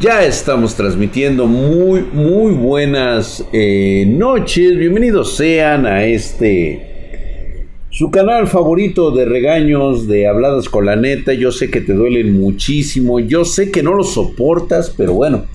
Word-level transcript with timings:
Ya 0.00 0.24
estamos 0.24 0.76
transmitiendo 0.76 1.48
muy, 1.48 2.02
muy 2.12 2.52
buenas 2.52 3.44
eh, 3.52 4.06
noches. 4.06 4.78
Bienvenidos 4.78 5.36
sean 5.36 5.86
a 5.86 6.04
este, 6.04 7.66
su 7.90 8.08
canal 8.08 8.46
favorito 8.46 9.10
de 9.10 9.24
regaños, 9.24 10.06
de 10.06 10.28
habladas 10.28 10.68
con 10.68 10.86
la 10.86 10.94
neta. 10.94 11.32
Yo 11.32 11.50
sé 11.50 11.68
que 11.68 11.80
te 11.80 11.94
duelen 11.94 12.38
muchísimo. 12.38 13.18
Yo 13.18 13.44
sé 13.44 13.72
que 13.72 13.82
no 13.82 13.92
lo 13.92 14.04
soportas, 14.04 14.94
pero 14.96 15.14
bueno. 15.14 15.46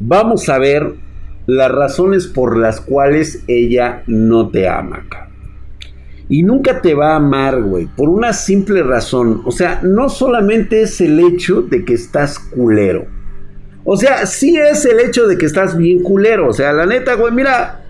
Vamos 0.00 0.48
a 0.48 0.58
ver 0.58 0.94
las 1.46 1.70
razones 1.70 2.26
por 2.26 2.56
las 2.56 2.80
cuales 2.80 3.44
ella 3.46 4.04
no 4.06 4.48
te 4.48 4.68
ama, 4.68 5.04
Y 6.30 6.44
nunca 6.44 6.80
te 6.80 6.94
va 6.94 7.12
a 7.12 7.16
amar, 7.16 7.62
güey, 7.62 7.88
por 7.94 8.08
una 8.08 8.32
simple 8.32 8.82
razón. 8.82 9.42
O 9.44 9.50
sea, 9.50 9.80
no 9.82 10.08
solamente 10.08 10.80
es 10.80 11.02
el 11.02 11.20
hecho 11.20 11.60
de 11.60 11.84
que 11.84 11.92
estás 11.92 12.38
culero. 12.38 13.13
O 13.84 13.96
sea, 13.96 14.26
sí 14.26 14.56
es 14.56 14.84
el 14.86 15.00
hecho 15.00 15.26
de 15.26 15.36
que 15.36 15.46
estás 15.46 15.76
bien 15.76 16.02
culero. 16.02 16.48
O 16.48 16.52
sea, 16.52 16.72
la 16.72 16.86
neta, 16.86 17.14
güey, 17.14 17.32
mira, 17.32 17.82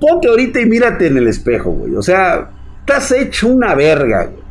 ponte 0.00 0.28
ahorita 0.28 0.60
y 0.60 0.66
mírate 0.66 1.08
en 1.08 1.16
el 1.16 1.26
espejo, 1.26 1.70
güey. 1.70 1.94
O 1.96 2.02
sea, 2.02 2.50
estás 2.80 3.10
hecho 3.12 3.48
una 3.48 3.74
verga, 3.74 4.26
güey. 4.26 4.46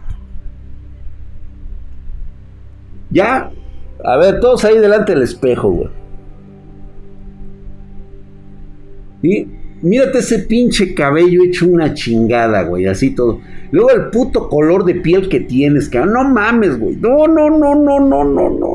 Ya, 3.09 3.51
a 4.03 4.17
ver, 4.17 4.41
todos 4.41 4.65
ahí 4.65 4.77
delante 4.77 5.13
del 5.13 5.23
espejo, 5.23 5.71
güey. 5.71 5.89
Y 9.23 9.47
mírate 9.81 10.19
ese 10.19 10.39
pinche 10.39 10.93
cabello 10.93 11.43
hecho 11.43 11.67
una 11.67 11.93
chingada, 11.93 12.63
güey, 12.63 12.87
así 12.87 13.15
todo. 13.15 13.39
Luego 13.71 13.91
el 13.91 14.09
puto 14.09 14.49
color 14.49 14.83
de 14.83 14.95
piel 14.95 15.29
que 15.29 15.39
tienes, 15.39 15.87
que 15.87 15.99
no 15.99 16.23
mames, 16.25 16.77
güey. 16.77 16.97
No, 16.97 17.27
no, 17.27 17.49
no, 17.49 17.75
no, 17.75 17.99
no, 17.99 18.23
no, 18.23 18.49
no. 18.49 18.74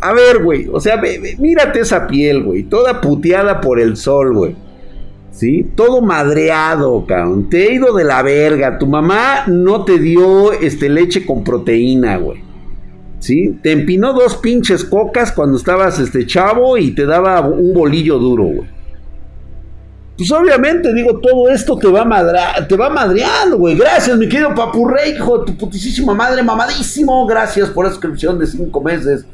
A 0.00 0.12
ver, 0.12 0.42
güey, 0.42 0.68
o 0.72 0.80
sea, 0.80 1.00
mírate 1.38 1.80
esa 1.80 2.06
piel, 2.06 2.42
güey, 2.42 2.64
toda 2.64 3.00
puteada 3.00 3.60
por 3.60 3.80
el 3.80 3.96
sol, 3.96 4.34
güey. 4.34 4.56
¿Sí? 5.30 5.66
Todo 5.74 6.00
madreado, 6.00 7.04
cabrón. 7.06 7.50
Te 7.50 7.66
he 7.66 7.74
ido 7.74 7.92
de 7.92 8.04
la 8.04 8.22
verga. 8.22 8.78
Tu 8.78 8.86
mamá 8.86 9.44
no 9.48 9.84
te 9.84 9.98
dio 9.98 10.52
este 10.52 10.88
leche 10.88 11.26
con 11.26 11.42
proteína, 11.42 12.18
güey. 12.18 12.40
¿Sí? 13.18 13.58
Te 13.60 13.72
empinó 13.72 14.12
dos 14.12 14.36
pinches 14.36 14.84
cocas 14.84 15.32
cuando 15.32 15.56
estabas 15.56 15.98
este 15.98 16.24
chavo 16.24 16.78
y 16.78 16.92
te 16.92 17.04
daba 17.04 17.40
un 17.40 17.74
bolillo 17.74 18.18
duro, 18.20 18.44
güey. 18.44 18.68
Pues 20.16 20.30
obviamente, 20.30 20.94
digo, 20.94 21.18
todo 21.18 21.48
esto 21.48 21.76
te 21.76 21.88
va, 21.88 22.04
madra 22.04 22.68
te 22.68 22.76
va 22.76 22.88
madreando, 22.88 23.58
güey. 23.58 23.76
Gracias, 23.76 24.16
mi 24.16 24.28
querido 24.28 24.54
papurrey, 24.54 25.14
hijo 25.14 25.42
tu 25.42 25.56
putísima 25.56 26.14
madre, 26.14 26.44
mamadísimo. 26.44 27.26
Gracias 27.26 27.70
por 27.70 27.86
la 27.86 27.90
suscripción 27.90 28.38
de 28.38 28.46
cinco 28.46 28.80
meses. 28.80 29.26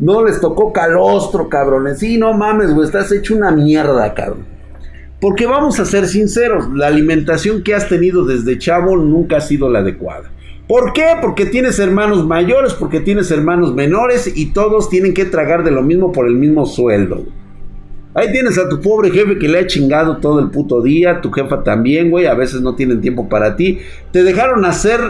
No 0.00 0.24
les 0.24 0.40
tocó 0.40 0.72
calostro, 0.72 1.48
cabrones. 1.48 2.00
Sí, 2.00 2.18
no 2.18 2.32
mames, 2.32 2.74
güey, 2.74 2.86
estás 2.86 3.12
hecho 3.12 3.36
una 3.36 3.52
mierda, 3.52 4.12
cabrón. 4.14 4.46
Porque 5.20 5.46
vamos 5.46 5.78
a 5.78 5.84
ser 5.84 6.06
sinceros, 6.06 6.70
la 6.74 6.86
alimentación 6.86 7.62
que 7.62 7.74
has 7.74 7.88
tenido 7.88 8.24
desde 8.24 8.58
chavo 8.58 8.96
nunca 8.96 9.36
ha 9.36 9.40
sido 9.42 9.68
la 9.68 9.80
adecuada. 9.80 10.30
¿Por 10.66 10.92
qué? 10.94 11.04
Porque 11.20 11.46
tienes 11.46 11.78
hermanos 11.78 12.26
mayores, 12.26 12.72
porque 12.72 13.00
tienes 13.00 13.30
hermanos 13.30 13.74
menores 13.74 14.32
y 14.34 14.52
todos 14.52 14.88
tienen 14.88 15.12
que 15.12 15.26
tragar 15.26 15.64
de 15.64 15.70
lo 15.70 15.82
mismo 15.82 16.12
por 16.12 16.26
el 16.26 16.34
mismo 16.34 16.64
sueldo. 16.64 17.26
Ahí 18.14 18.32
tienes 18.32 18.56
a 18.56 18.68
tu 18.68 18.80
pobre 18.80 19.10
jefe 19.10 19.38
que 19.38 19.48
le 19.48 19.58
ha 19.58 19.66
chingado 19.66 20.16
todo 20.16 20.40
el 20.40 20.50
puto 20.50 20.80
día, 20.80 21.20
tu 21.20 21.30
jefa 21.30 21.62
también, 21.62 22.10
güey, 22.10 22.26
a 22.26 22.34
veces 22.34 22.60
no 22.60 22.74
tienen 22.74 23.00
tiempo 23.00 23.28
para 23.28 23.56
ti. 23.56 23.80
Te 24.12 24.22
dejaron 24.22 24.64
hacer, 24.64 25.00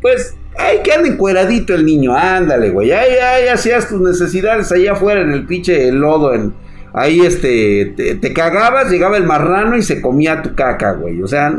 pues, 0.00 0.34
Ay, 0.58 0.80
que 0.82 0.92
anda 0.92 1.08
encueradito 1.08 1.74
el 1.74 1.86
niño, 1.86 2.14
ándale, 2.14 2.70
güey. 2.70 2.90
Ay, 2.90 3.14
ay, 3.14 3.48
hacías 3.48 3.88
tus 3.88 4.00
necesidades 4.00 4.70
allá 4.72 4.92
afuera 4.92 5.20
en 5.20 5.32
el 5.32 5.46
pinche 5.46 5.90
lodo. 5.92 6.34
En, 6.34 6.52
ahí, 6.92 7.20
este, 7.20 7.94
te, 8.20 8.32
cagabas, 8.32 8.90
llegaba 8.90 9.16
el 9.16 9.24
marrano 9.24 9.76
y 9.76 9.82
se 9.82 10.02
comía 10.02 10.42
tu 10.42 10.54
caca, 10.54 10.92
güey. 10.92 11.22
O 11.22 11.26
sea, 11.28 11.58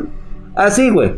así, 0.55 0.89
güey. 0.89 1.15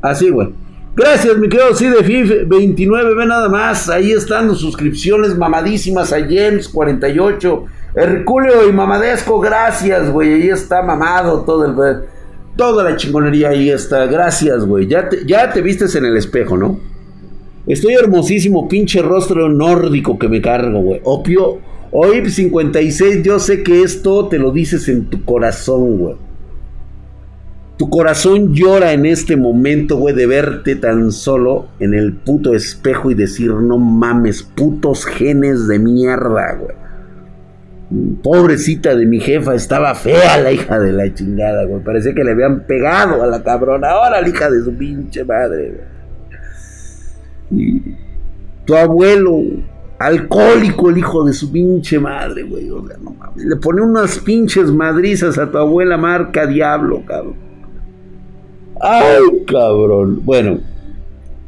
Así, 0.00 0.30
güey. 0.30 0.48
Gracias, 0.94 1.38
mi 1.38 1.48
querido 1.48 1.72
de 1.72 2.44
29 2.46 3.14
ve 3.14 3.26
nada 3.26 3.48
más. 3.48 3.88
Ahí 3.88 4.12
están 4.12 4.48
las 4.48 4.58
suscripciones 4.58 5.36
mamadísimas 5.36 6.12
a 6.12 6.18
James48. 6.18 7.64
Herculeo 7.94 8.68
y 8.68 8.72
Mamadesco, 8.72 9.38
gracias, 9.38 10.10
güey. 10.10 10.34
Ahí 10.34 10.48
está 10.48 10.82
mamado 10.82 11.42
todo 11.42 11.66
el. 11.66 12.02
Toda 12.56 12.84
la 12.84 12.96
chingonería 12.96 13.50
ahí 13.50 13.70
está. 13.70 14.06
Gracias, 14.06 14.64
güey. 14.64 14.86
Ya 14.86 15.08
ya 15.26 15.52
te 15.52 15.62
vistes 15.62 15.94
en 15.94 16.04
el 16.04 16.16
espejo, 16.16 16.56
¿no? 16.56 16.78
Estoy 17.66 17.94
hermosísimo, 17.94 18.68
pinche 18.68 19.00
rostro 19.02 19.48
nórdico 19.48 20.18
que 20.18 20.28
me 20.28 20.42
cargo, 20.42 20.80
güey. 20.80 21.00
Opio, 21.04 21.60
hoy 21.92 22.28
56, 22.28 23.22
yo 23.22 23.38
sé 23.38 23.62
que 23.62 23.82
esto 23.82 24.26
te 24.26 24.38
lo 24.38 24.50
dices 24.50 24.88
en 24.88 25.06
tu 25.08 25.24
corazón, 25.24 25.98
güey. 25.98 26.16
Tu 27.76 27.88
corazón 27.88 28.52
llora 28.52 28.92
en 28.92 29.06
este 29.06 29.36
momento, 29.36 29.96
güey, 29.96 30.14
de 30.14 30.26
verte 30.26 30.74
tan 30.76 31.12
solo 31.12 31.68
en 31.78 31.94
el 31.94 32.12
puto 32.12 32.54
espejo 32.54 33.10
y 33.10 33.14
decir, 33.14 33.52
no 33.52 33.78
mames, 33.78 34.42
putos 34.42 35.06
genes 35.06 35.68
de 35.68 35.78
mierda, 35.78 36.54
güey. 36.60 36.81
Pobrecita 38.22 38.94
de 38.94 39.06
mi 39.06 39.20
jefa, 39.20 39.54
estaba 39.54 39.94
fea 39.94 40.38
la 40.38 40.52
hija 40.52 40.78
de 40.78 40.92
la 40.92 41.12
chingada, 41.12 41.64
güey. 41.64 41.82
Parecía 41.82 42.14
que 42.14 42.24
le 42.24 42.32
habían 42.32 42.60
pegado 42.66 43.22
a 43.22 43.26
la 43.26 43.42
cabrona. 43.42 43.90
Ahora 43.90 44.20
la 44.20 44.28
hija 44.28 44.50
de 44.50 44.62
su 44.62 44.76
pinche 44.76 45.24
madre, 45.24 45.68
güey 45.68 45.92
tu 48.64 48.76
abuelo, 48.76 49.42
alcohólico, 49.98 50.90
el 50.90 50.98
hijo 50.98 51.24
de 51.24 51.32
su 51.32 51.50
pinche 51.50 51.98
madre, 51.98 52.42
güey. 52.42 52.70
Le 53.36 53.56
pone 53.56 53.82
unas 53.82 54.18
pinches 54.18 54.70
madrizas 54.70 55.38
a 55.38 55.50
tu 55.50 55.58
abuela 55.58 55.96
marca 55.96 56.46
diablo, 56.46 57.02
cabrón. 57.06 57.36
Ay, 58.80 59.44
cabrón. 59.46 60.20
Bueno, 60.24 60.58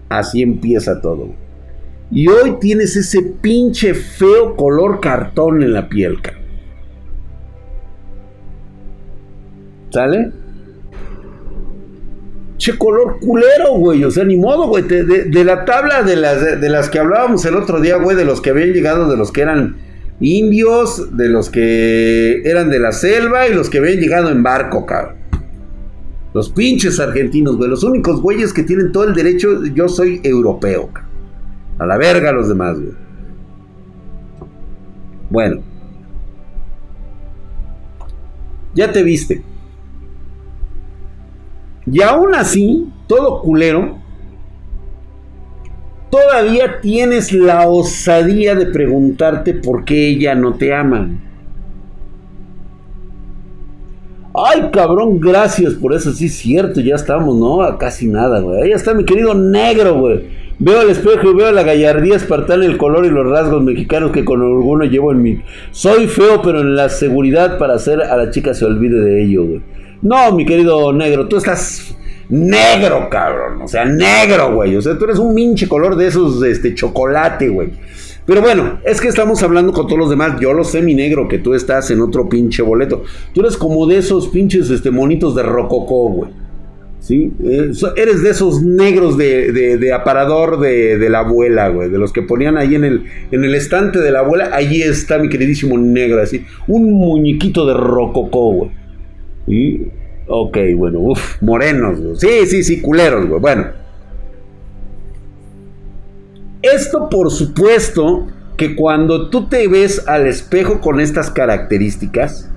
así 0.09 0.43
empieza 0.43 1.01
todo. 1.01 1.29
Y 2.11 2.29
hoy 2.29 2.57
tienes 2.61 2.97
ese 2.97 3.23
pinche 3.23 3.95
feo 3.95 4.55
color 4.57 5.01
cartón 5.01 5.63
en 5.63 5.73
la 5.73 5.89
piel, 5.89 6.21
cabrón. 6.21 6.45
¿Sale? 9.91 10.45
che 12.57 12.79
color 12.79 13.19
culero, 13.21 13.75
güey. 13.77 14.05
O 14.05 14.11
sea, 14.11 14.25
ni 14.25 14.37
modo, 14.37 14.69
güey. 14.69 14.85
De, 14.85 15.45
la 15.45 15.65
tabla 15.65 16.03
de 16.03 16.17
las, 16.17 16.61
de, 16.61 16.69
las 16.69 16.89
que 16.89 16.99
hablábamos 16.99 17.45
el 17.45 17.57
otro 17.57 17.81
día, 17.81 17.97
güey, 17.97 18.17
de 18.17 18.25
los 18.25 18.41
que 18.41 18.51
habían 18.51 18.73
llegado, 18.73 19.09
de 19.09 19.17
los 19.17 19.33
que 19.33 19.43
eran 19.43 19.77
indios, 20.21 21.17
de 21.17 21.29
los 21.29 21.51
que 21.51 22.43
eran 22.45 22.71
de 22.71 22.79
la 22.79 22.93
selva 22.93 23.49
y 23.49 23.55
los 23.55 23.69
que 23.69 23.79
habían 23.79 23.99
llegado 23.99 24.31
en 24.31 24.43
barco, 24.43 24.87
cabrón. 24.87 25.17
Los 26.33 26.51
pinches 26.51 26.99
argentinos, 27.01 27.57
güey. 27.57 27.69
Los 27.69 27.85
únicos 27.85 28.21
güeyes 28.21 28.53
que 28.53 28.63
tienen 28.63 28.93
todo 28.93 29.05
el 29.05 29.15
derecho, 29.15 29.65
yo 29.67 29.89
soy 29.89 30.21
europeo, 30.25 30.91
cabrón. 30.93 31.14
A 31.79 31.87
la 31.87 31.97
verga 31.97 32.33
los 32.33 32.49
demás, 32.49 32.79
güey. 32.81 32.95
Bueno. 35.31 35.63
Ya 38.75 38.93
te 38.93 39.03
viste. 39.03 39.43
Y 41.87 42.03
aún 42.03 42.35
así, 42.35 42.91
todo 43.07 43.43
culero, 43.43 43.99
todavía 46.11 46.81
tienes 46.81 47.33
la 47.33 47.69
osadía 47.69 48.55
de 48.55 48.67
preguntarte 48.67 49.55
por 49.55 49.85
qué 49.85 50.09
ella 50.09 50.35
no 50.35 50.55
te 50.55 50.75
ama. 50.75 51.11
Ay, 54.37 54.71
cabrón, 54.73 55.21
gracias 55.21 55.75
por 55.75 55.95
eso, 55.95 56.13
sí 56.13 56.27
es 56.27 56.35
cierto, 56.35 56.81
ya 56.81 56.97
estamos, 56.97 57.37
¿no? 57.37 57.63
A 57.63 57.79
casi 57.79 58.09
nada, 58.09 58.41
güey. 58.41 58.63
Ahí 58.63 58.73
está 58.73 58.93
mi 58.93 59.05
querido 59.05 59.35
negro, 59.35 60.01
güey. 60.01 60.44
Veo 60.59 60.83
el 60.83 60.91
espejo 60.91 61.31
y 61.31 61.35
veo 61.35 61.51
la 61.51 61.65
gallardía 61.65 62.15
espartana, 62.15 62.65
el 62.65 62.77
color 62.77 63.05
y 63.05 63.11
los 63.11 63.29
rasgos 63.29 63.63
mexicanos 63.63 64.13
que 64.13 64.25
con 64.25 64.41
orgullo 64.41 64.85
llevo 64.85 65.11
en 65.11 65.23
mí. 65.23 65.43
Soy 65.73 66.07
feo, 66.07 66.43
pero 66.43 66.61
en 66.61 66.77
la 66.77 66.89
seguridad 66.89 67.59
para 67.59 67.75
hacer 67.75 68.01
a 68.03 68.17
la 68.17 68.31
chica 68.31 68.55
se 68.55 68.65
olvide 68.65 69.01
de 69.01 69.25
ello, 69.25 69.45
güey. 69.45 69.63
No, 70.03 70.33
mi 70.33 70.47
querido 70.47 70.93
negro, 70.93 71.27
tú 71.27 71.39
estás 71.39 71.97
negro, 72.29 73.09
cabrón. 73.11 73.63
O 73.63 73.69
sea, 73.69 73.85
negro, 73.85 74.55
güey. 74.55 74.77
O 74.77 74.83
sea, 74.83 74.97
tú 74.97 75.05
eres 75.05 75.19
un 75.19 75.35
minche 75.35 75.69
color 75.69 75.97
de 75.97 76.07
esos, 76.07 76.43
este, 76.43 76.75
chocolate, 76.75 77.49
güey. 77.49 77.71
Pero 78.27 78.41
bueno, 78.41 78.79
es 78.85 79.01
que 79.01 79.09
estamos 79.09 79.43
hablando 79.43 79.73
con 79.73 79.87
todos 79.87 79.99
los 79.99 80.11
demás. 80.11 80.41
Yo 80.41 80.53
lo 80.53 80.65
sé, 80.65 80.83
mi 80.83 80.95
negro, 80.95 81.29
que 81.29 81.39
tú 81.39 81.55
estás 81.55 81.91
en 81.91 82.01
otro 82.01 82.29
pinche 82.29 82.63
boleto. 82.63 83.03
Tú 83.33 83.41
eres 83.41 83.57
como 83.57 83.87
de 83.87 83.99
esos 83.99 84.29
pinches 84.29 84.71
este, 84.71 84.91
monitos 84.91 85.35
de 85.35 85.43
rococó, 85.43 86.09
güey. 86.11 86.44
¿Sí? 87.05 87.31
Eh, 87.45 87.71
eres 87.97 88.23
de 88.23 88.31
esos 88.31 88.63
negros 88.63 89.19
de, 89.19 89.53
de, 89.53 89.93
aparador 89.93 90.59
de, 90.59 91.11
la 91.11 91.19
abuela, 91.19 91.69
güey. 91.69 91.91
De 91.91 91.99
los 91.99 92.15
que 92.15 92.23
ponían 92.23 92.57
ahí 92.57 92.77
en 92.77 92.85
el, 92.85 93.05
en 93.31 93.45
el 93.45 93.55
estante 93.55 94.01
de 94.01 94.11
la 94.11 94.21
abuela. 94.21 94.49
Allí 94.55 94.81
está 94.81 95.19
mi 95.19 95.29
queridísimo 95.29 95.77
negro, 95.77 96.23
así. 96.23 96.47
Un 96.67 96.95
muñequito 96.95 97.67
de 97.67 97.75
rococó, 97.75 98.53
güey. 98.53 98.71
¿Y? 99.47 99.83
Ok, 100.29 100.57
bueno, 100.77 101.01
uff, 101.01 101.43
morenos, 101.43 102.19
Sí, 102.19 102.47
sí, 102.47 102.63
sí, 102.63 102.81
culeros, 102.81 103.29
güey. 103.29 103.39
Bueno. 103.39 103.67
Esto, 106.63 107.11
por 107.11 107.31
supuesto, 107.31 108.29
que 108.57 108.75
cuando 108.75 109.29
tú 109.29 109.47
te 109.51 109.69
ves 109.69 110.09
al 110.09 110.27
espejo 110.27 110.81
con 110.81 111.01
estas 111.01 111.29
características, 111.29 112.51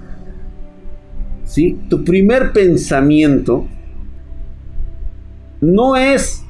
¿sí? 1.43 1.77
Tu 1.89 2.05
primer 2.05 2.53
pensamiento 2.53 3.67
no 5.61 5.95
es 5.95 6.43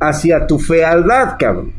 hacia 0.00 0.46
tu 0.46 0.58
fealdad, 0.58 1.36
cabrón. 1.38 1.72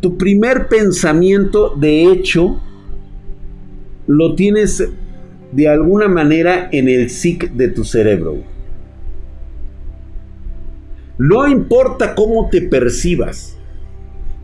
Tu 0.00 0.16
primer 0.16 0.68
pensamiento, 0.68 1.74
de 1.76 2.04
hecho, 2.04 2.60
lo 4.06 4.34
tienes 4.34 4.88
de 5.52 5.68
alguna 5.68 6.08
manera 6.08 6.68
en 6.72 6.88
el 6.88 7.10
SIC 7.10 7.52
de 7.52 7.68
tu 7.68 7.84
cerebro. 7.84 8.38
No 11.18 11.46
importa 11.46 12.14
cómo 12.14 12.48
te 12.48 12.62
percibas, 12.62 13.58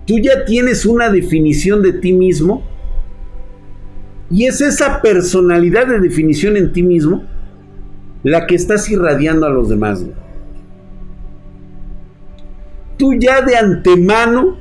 tú 0.07 0.19
ya 0.19 0.45
tienes 0.45 0.85
una 0.85 1.09
definición 1.09 1.83
de 1.83 1.95
ti 1.95 2.13
mismo 2.13 2.63
y 4.31 4.45
es 4.45 4.61
esa 4.61 5.01
personalidad 5.01 5.87
de 5.87 6.01
definición 6.01 6.57
en 6.57 6.73
ti 6.73 6.83
mismo 6.83 7.25
la 8.27 8.45
que 8.45 8.57
estás 8.57 8.91
irradiando 8.91 9.47
a 9.47 9.51
los 9.51 9.69
demás. 9.69 10.05
Tú 12.99 13.15
ya 13.15 13.41
de 13.41 13.57
antemano 13.57 14.57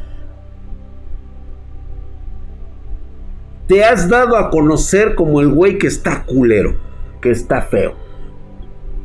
te 3.67 3.83
has 3.83 4.07
dado 4.07 4.37
a 4.37 4.51
conocer 4.51 5.15
como 5.15 5.41
el 5.41 5.49
güey 5.49 5.79
que 5.79 5.87
está 5.87 6.25
culero, 6.25 6.75
que 7.19 7.31
está 7.31 7.63
feo. 7.63 7.95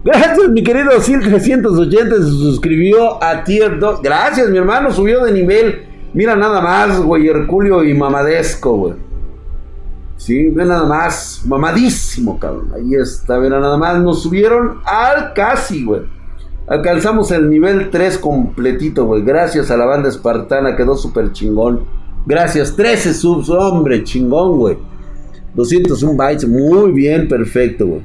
Gracias, 0.05 0.51
mi 0.51 0.62
querido 0.62 0.91
Sil 1.01 1.25
380 1.25 2.17
se 2.17 2.23
suscribió 2.23 3.23
a 3.25 3.43
Tier 3.45 3.79
2. 3.79 4.03
Gracias, 4.03 4.51
mi 4.51 4.59
hermano, 4.59 4.93
subió 4.93 5.25
de 5.25 5.33
nivel. 5.33 5.87
Mira 6.12 6.37
nada 6.37 6.61
más, 6.61 7.01
güey, 7.01 7.27
Herculio 7.29 7.83
y 7.83 7.95
Mamadesco, 7.95 8.77
güey. 8.77 8.95
Sí, 10.20 10.50
ve 10.50 10.67
nada 10.67 10.84
más, 10.84 11.43
mamadísimo, 11.46 12.38
cabrón. 12.38 12.70
Ahí 12.75 12.94
está, 12.94 13.38
ve 13.38 13.49
nada 13.49 13.78
más. 13.78 14.02
Nos 14.02 14.22
subieron 14.22 14.82
al 14.84 15.32
casi, 15.32 15.82
güey. 15.82 16.02
Alcanzamos 16.67 17.31
el 17.31 17.49
nivel 17.49 17.88
3 17.88 18.19
completito, 18.19 19.06
güey. 19.06 19.22
Gracias 19.22 19.70
a 19.70 19.78
la 19.78 19.87
banda 19.87 20.11
espartana, 20.11 20.76
quedó 20.76 20.94
súper 20.94 21.32
chingón. 21.32 21.87
Gracias, 22.26 22.76
13 22.76 23.14
subs, 23.14 23.49
hombre, 23.49 24.05
chingón, 24.05 24.58
güey. 24.58 24.76
201 25.55 26.14
bytes, 26.14 26.46
muy 26.46 26.93
bien, 26.93 27.26
perfecto, 27.26 27.87
güey. 27.87 28.02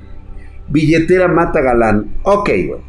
Billetera 0.69 1.27
mata 1.27 1.59
galán. 1.59 2.15
Ok, 2.23 2.47
güey. 2.47 2.81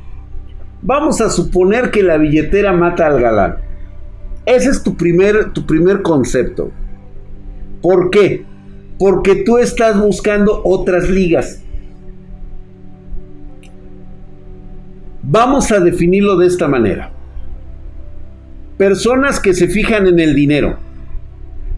Vamos 0.83 1.21
a 1.21 1.31
suponer 1.31 1.91
que 1.91 2.05
la 2.05 2.17
billetera 2.17 2.73
mata 2.73 3.09
al 3.09 3.21
galán. 3.21 3.57
Ese 4.45 4.71
es 4.71 4.85
tu 4.85 4.97
primer, 4.97 5.53
tu 5.53 5.67
primer 5.67 6.03
concepto. 6.03 6.71
¿Por 7.83 8.11
qué? 8.11 8.47
Porque 8.99 9.37
tú 9.45 9.59
estás 9.59 9.99
buscando 9.99 10.63
otras 10.65 11.09
ligas. 11.09 11.63
Vamos 15.23 15.71
a 15.73 15.81
definirlo 15.81 16.37
de 16.37 16.47
esta 16.47 16.69
manera. 16.69 17.11
Personas 18.79 19.41
que 19.41 19.55
se 19.55 19.69
fijan 19.69 20.07
en 20.07 20.21
el 20.21 20.35
dinero 20.35 20.79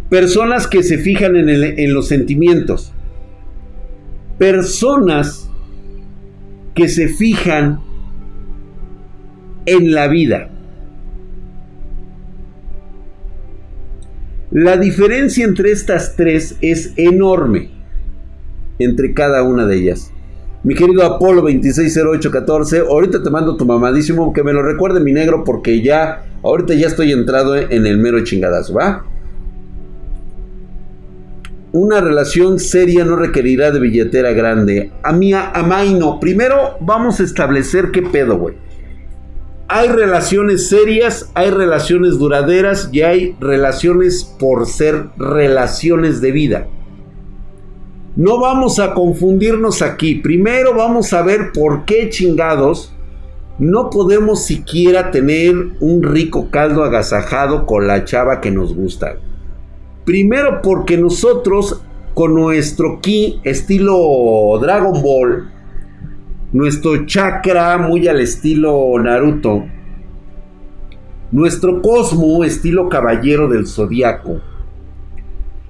Personas 0.09 0.67
que 0.67 0.83
se 0.83 0.97
fijan 0.99 1.37
en, 1.37 1.95
los 1.95 2.09
sentimientos. 2.09 2.93
Personas 4.39 5.51
que 6.75 6.89
se 6.89 7.09
fijan 7.09 7.81
en 9.67 9.93
la 9.93 10.09
vida. 10.09 10.51
La 14.51 14.77
diferencia 14.77 15.45
entre 15.45 15.71
estas 15.73 16.17
tres 16.17 16.57
es 16.63 16.95
enorme 16.97 17.71
entre 18.79 19.13
cada 19.13 19.43
una 19.43 19.67
de 19.67 19.77
ellas. 19.77 20.11
Mi 20.65 20.75
querido 20.75 21.05
Apolo 21.05 21.43
260814, 21.43 22.79
ahorita 22.81 23.23
te 23.23 23.31
mando 23.31 23.57
tu 23.57 23.67
mamadísimo 23.67 24.33
que 24.33 24.43
me 24.43 24.53
lo 24.53 24.63
recuerde 24.63 25.01
mi 25.01 25.13
negro 25.13 25.45
porque 25.45 25.83
ya, 25.83 26.25
ahorita 26.43 26.75
ya 26.75 26.87
estoy 26.87 27.13
entrado 27.13 27.57
en 27.57 27.87
el 27.87 27.99
mero 27.99 28.25
chingadazo, 28.25 28.75
¿va? 28.75 29.05
una 31.73 32.01
relación 32.01 32.59
seria 32.59 33.05
no 33.05 33.17
requerirá 33.17 33.71
de 33.71 33.81
billetera 33.81 34.33
grande. 34.33 34.91
A 35.03 35.13
mí, 35.13 35.33
a 35.35 35.53
no. 35.99 36.19
Primero 36.19 36.77
vamos 36.81 37.21
a 37.21 37.25
establecer 37.25 37.91
qué 37.91 38.03
pedo, 38.03 38.39
güey. 38.39 38.55
Hay 39.69 39.89
relaciones 39.89 40.69
serias, 40.69 41.31
hay 41.35 41.51
relaciones 41.51 42.19
duraderas 42.19 42.89
y 42.91 43.03
hay 43.03 43.37
relaciones 43.39 44.25
por 44.25 44.67
ser 44.67 45.11
relaciones 45.19 46.23
de 46.23 46.33
vida. 46.33 46.69
No 48.17 48.41
vamos 48.41 48.81
a 48.81 48.95
confundirnos 48.95 49.83
aquí. 49.83 50.17
Primero 50.17 50.75
vamos 50.75 51.13
a 51.13 51.23
ver 51.23 51.53
por 51.53 51.85
qué 51.85 52.09
chingados 52.09 52.95
no 53.59 53.91
podemos 53.91 54.45
siquiera 54.45 55.11
tener 55.11 55.55
un 55.81 56.03
rico 56.03 56.49
caldo 56.51 56.85
agasajado 56.85 57.67
con 57.67 57.87
la 57.87 58.05
chava 58.05 58.41
que 58.41 58.51
nos 58.51 58.75
gusta. 58.75 59.17
Primero 60.05 60.63
porque 60.63 60.97
nosotros 60.97 61.83
con 62.15 62.35
nuestro 62.35 63.01
ki 63.01 63.41
estilo 63.45 64.59
Dragon 64.61 65.03
Ball, 65.03 65.51
nuestro 66.53 67.05
chakra 67.05 67.77
muy 67.79 68.09
al 68.09 68.21
estilo 68.21 68.99
Naruto, 68.99 69.67
nuestro 71.31 71.83
cosmo 71.83 72.43
estilo 72.45 72.89
caballero 72.89 73.49
del 73.49 73.67
zodiaco, 73.67 74.41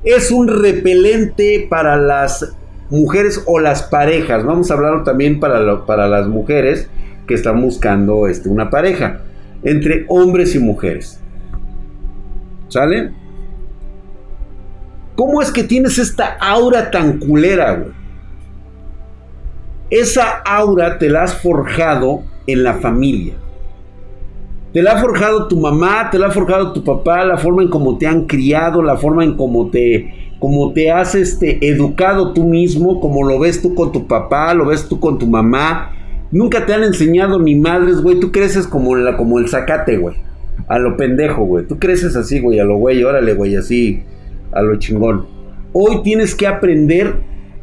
es 0.04 0.30
un 0.30 0.48
repelente 0.48 1.66
para 1.68 1.96
las 1.96 2.54
mujeres 2.90 3.42
o 3.46 3.58
las 3.58 3.82
parejas. 3.82 4.44
Vamos 4.44 4.70
a 4.70 4.74
hablarlo 4.74 5.02
también 5.02 5.40
para, 5.40 5.84
para 5.84 6.08
las 6.08 6.28
mujeres 6.28 6.88
que 7.26 7.34
están 7.34 7.60
buscando 7.60 8.28
este, 8.28 8.48
una 8.48 8.70
pareja 8.70 9.22
entre 9.62 10.06
hombres 10.08 10.54
y 10.54 10.60
mujeres. 10.60 11.20
¿Sale? 12.68 13.12
¿Cómo 15.16 15.42
es 15.42 15.50
que 15.50 15.64
tienes 15.64 15.98
esta 15.98 16.36
aura 16.40 16.90
tan 16.90 17.18
culera, 17.18 17.74
güey? 17.74 17.97
Esa 19.90 20.42
aura 20.44 20.98
te 20.98 21.08
la 21.08 21.22
has 21.22 21.34
forjado 21.34 22.22
en 22.46 22.62
la 22.62 22.74
familia. 22.74 23.34
Te 24.72 24.82
la 24.82 24.92
ha 24.92 24.98
forjado 24.98 25.48
tu 25.48 25.58
mamá, 25.58 26.10
te 26.10 26.18
la 26.18 26.26
ha 26.26 26.30
forjado 26.30 26.72
tu 26.72 26.84
papá, 26.84 27.24
la 27.24 27.38
forma 27.38 27.62
en 27.62 27.70
cómo 27.70 27.96
te 27.96 28.06
han 28.06 28.26
criado, 28.26 28.82
la 28.82 28.98
forma 28.98 29.24
en 29.24 29.34
cómo 29.34 29.70
te, 29.70 30.34
cómo 30.38 30.72
te 30.72 30.90
has 30.90 31.14
este, 31.14 31.66
educado 31.66 32.34
tú 32.34 32.44
mismo, 32.44 33.00
como 33.00 33.26
lo 33.26 33.38
ves 33.38 33.62
tú 33.62 33.74
con 33.74 33.92
tu 33.92 34.06
papá, 34.06 34.52
lo 34.52 34.66
ves 34.66 34.86
tú 34.86 35.00
con 35.00 35.18
tu 35.18 35.26
mamá. 35.26 35.92
Nunca 36.30 36.66
te 36.66 36.74
han 36.74 36.84
enseñado 36.84 37.38
ni 37.38 37.54
madres, 37.54 38.02
güey. 38.02 38.20
Tú 38.20 38.30
creces 38.30 38.66
como, 38.66 38.94
la, 38.94 39.16
como 39.16 39.38
el 39.38 39.48
zacate, 39.48 39.96
güey. 39.96 40.16
A 40.68 40.78
lo 40.78 40.98
pendejo, 40.98 41.44
güey. 41.44 41.66
Tú 41.66 41.78
creces 41.78 42.14
así, 42.14 42.40
güey, 42.40 42.60
a 42.60 42.64
lo 42.64 42.76
güey, 42.76 43.02
órale, 43.02 43.32
güey, 43.32 43.56
así 43.56 44.02
a 44.52 44.62
lo 44.62 44.76
chingón. 44.76 45.26
Hoy 45.72 46.02
tienes 46.02 46.34
que 46.34 46.46
aprender 46.46 47.14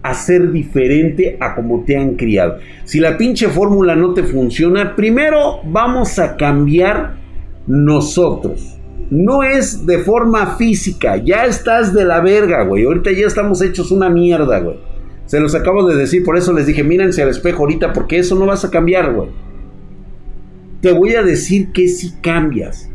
a 0.09 0.13
ser 0.13 0.51
diferente 0.51 1.37
a 1.39 1.55
como 1.55 1.83
te 1.83 1.97
han 1.97 2.15
criado. 2.15 2.57
Si 2.83 2.99
la 2.99 3.17
pinche 3.17 3.47
fórmula 3.49 3.95
no 3.95 4.13
te 4.13 4.23
funciona, 4.23 4.95
primero 4.95 5.61
vamos 5.65 6.19
a 6.19 6.35
cambiar 6.37 7.17
nosotros. 7.67 8.77
No 9.09 9.43
es 9.43 9.85
de 9.85 9.99
forma 9.99 10.55
física, 10.57 11.17
ya 11.17 11.45
estás 11.45 11.93
de 11.93 12.05
la 12.05 12.21
verga, 12.21 12.63
güey. 12.63 12.85
Ahorita 12.85 13.11
ya 13.11 13.27
estamos 13.27 13.61
hechos 13.61 13.91
una 13.91 14.09
mierda, 14.09 14.59
güey. 14.59 14.77
Se 15.25 15.39
los 15.39 15.55
acabo 15.55 15.87
de 15.87 15.95
decir, 15.95 16.23
por 16.23 16.37
eso 16.37 16.53
les 16.53 16.67
dije, 16.67 16.83
mírense 16.83 17.21
al 17.21 17.29
espejo 17.29 17.63
ahorita, 17.63 17.93
porque 17.93 18.19
eso 18.19 18.35
no 18.35 18.45
vas 18.45 18.63
a 18.65 18.71
cambiar, 18.71 19.13
güey. 19.13 19.29
Te 20.81 20.91
voy 20.91 21.15
a 21.15 21.23
decir 21.23 21.71
que 21.71 21.87
si 21.87 22.11
cambias. 22.21 22.89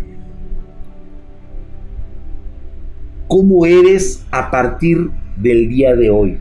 cómo 3.30 3.64
eres 3.64 4.26
a 4.32 4.50
partir 4.50 5.08
del 5.36 5.68
día 5.68 5.94
de 5.94 6.10
hoy. 6.10 6.38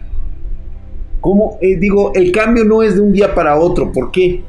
Como 1.22 1.58
eh, 1.62 1.78
digo, 1.78 2.12
el 2.16 2.32
cambio 2.32 2.64
no 2.66 2.82
es 2.84 2.96
de 2.96 3.02
un 3.02 3.12
día 3.12 3.36
para 3.36 3.60
otro. 3.60 3.92
¿Por 3.92 4.12
qué? 4.12 4.44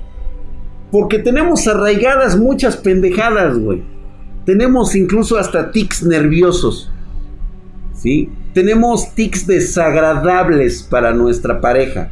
Porque 0.91 1.19
tenemos 1.19 1.67
arraigadas 1.67 2.39
muchas 2.39 2.77
pendejadas, 2.77 3.59
güey. 3.59 3.83
Tenemos 4.45 4.95
incluso 4.97 5.39
hasta 5.39 5.71
tics 5.71 6.03
nerviosos. 6.03 6.91
¿Sí? 7.95 8.31
Tenemos 8.55 9.15
tics 9.15 9.47
desagradables 9.47 10.83
para 10.83 11.13
nuestra 11.13 11.61
pareja. 11.61 12.11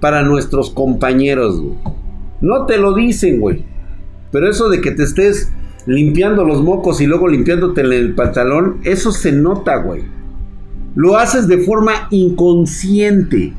Para 0.00 0.22
nuestros 0.22 0.70
compañeros, 0.70 1.60
güey. 1.60 1.74
No 2.40 2.66
te 2.66 2.78
lo 2.78 2.94
dicen, 2.94 3.40
güey. 3.40 3.64
Pero 4.30 4.48
eso 4.48 4.68
de 4.68 4.80
que 4.80 4.90
te 4.90 5.04
estés 5.04 5.52
limpiando 5.86 6.44
los 6.44 6.62
mocos 6.62 7.00
y 7.00 7.06
luego 7.06 7.28
limpiándote 7.28 7.82
el 7.82 8.14
pantalón, 8.14 8.80
eso 8.84 9.12
se 9.12 9.32
nota, 9.32 9.76
güey. 9.76 10.02
Lo 10.94 11.16
haces 11.16 11.48
de 11.48 11.58
forma 11.58 12.08
inconsciente. 12.10 13.52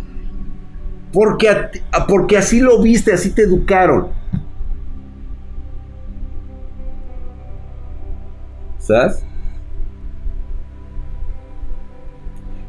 Porque, 1.12 1.48
porque 2.08 2.38
así 2.38 2.60
lo 2.60 2.82
viste, 2.82 3.14
así 3.14 3.32
te 3.32 3.44
educaron. 3.44 4.08
¿Sabes? 8.80 9.24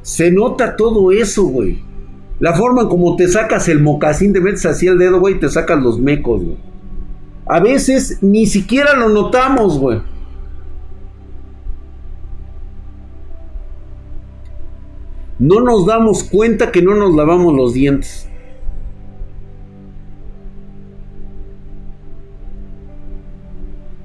Se 0.03 0.31
nota 0.31 0.77
todo 0.77 1.11
eso, 1.11 1.45
güey. 1.45 1.83
La 2.39 2.55
forma 2.55 2.83
en 2.83 2.89
como 2.89 3.17
te 3.17 3.29
sacas 3.29 3.69
el 3.69 3.83
mocasín, 3.83 4.33
te 4.33 4.41
metes 4.41 4.65
así 4.67 4.87
el 4.87 4.99
dedo, 4.99 5.21
güey, 5.21 5.35
y 5.35 5.41
te 5.41 5.49
sacas 5.49 5.83
los 5.83 5.99
mecos, 5.99 6.45
güey. 6.45 6.57
A 7.47 7.61
veces 7.61 8.19
ni 8.23 8.47
siquiera 8.47 8.95
lo 8.95 9.09
notamos, 9.09 9.79
güey. 9.79 10.01
No 15.39 15.61
nos 15.61 15.87
damos 15.87 16.25
cuenta 16.25 16.73
que 16.73 16.83
no 16.83 16.95
nos 16.95 17.15
lavamos 17.15 17.55
los 17.55 17.75
dientes. 17.75 18.29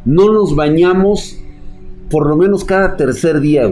No 0.03 0.33
nos 0.33 0.55
bañamos 0.55 1.41
por 2.09 2.27
lo 2.27 2.35
menos 2.35 2.65
cada 2.65 2.97
tercer 2.97 3.39
día. 3.39 3.63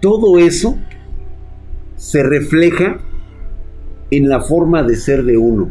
Todo 0.00 0.38
eso 0.38 0.76
se 1.96 2.22
refleja 2.22 2.98
en 4.10 4.28
la 4.28 4.40
forma 4.40 4.82
de 4.82 4.96
ser 4.96 5.24
de 5.24 5.38
uno. 5.38 5.70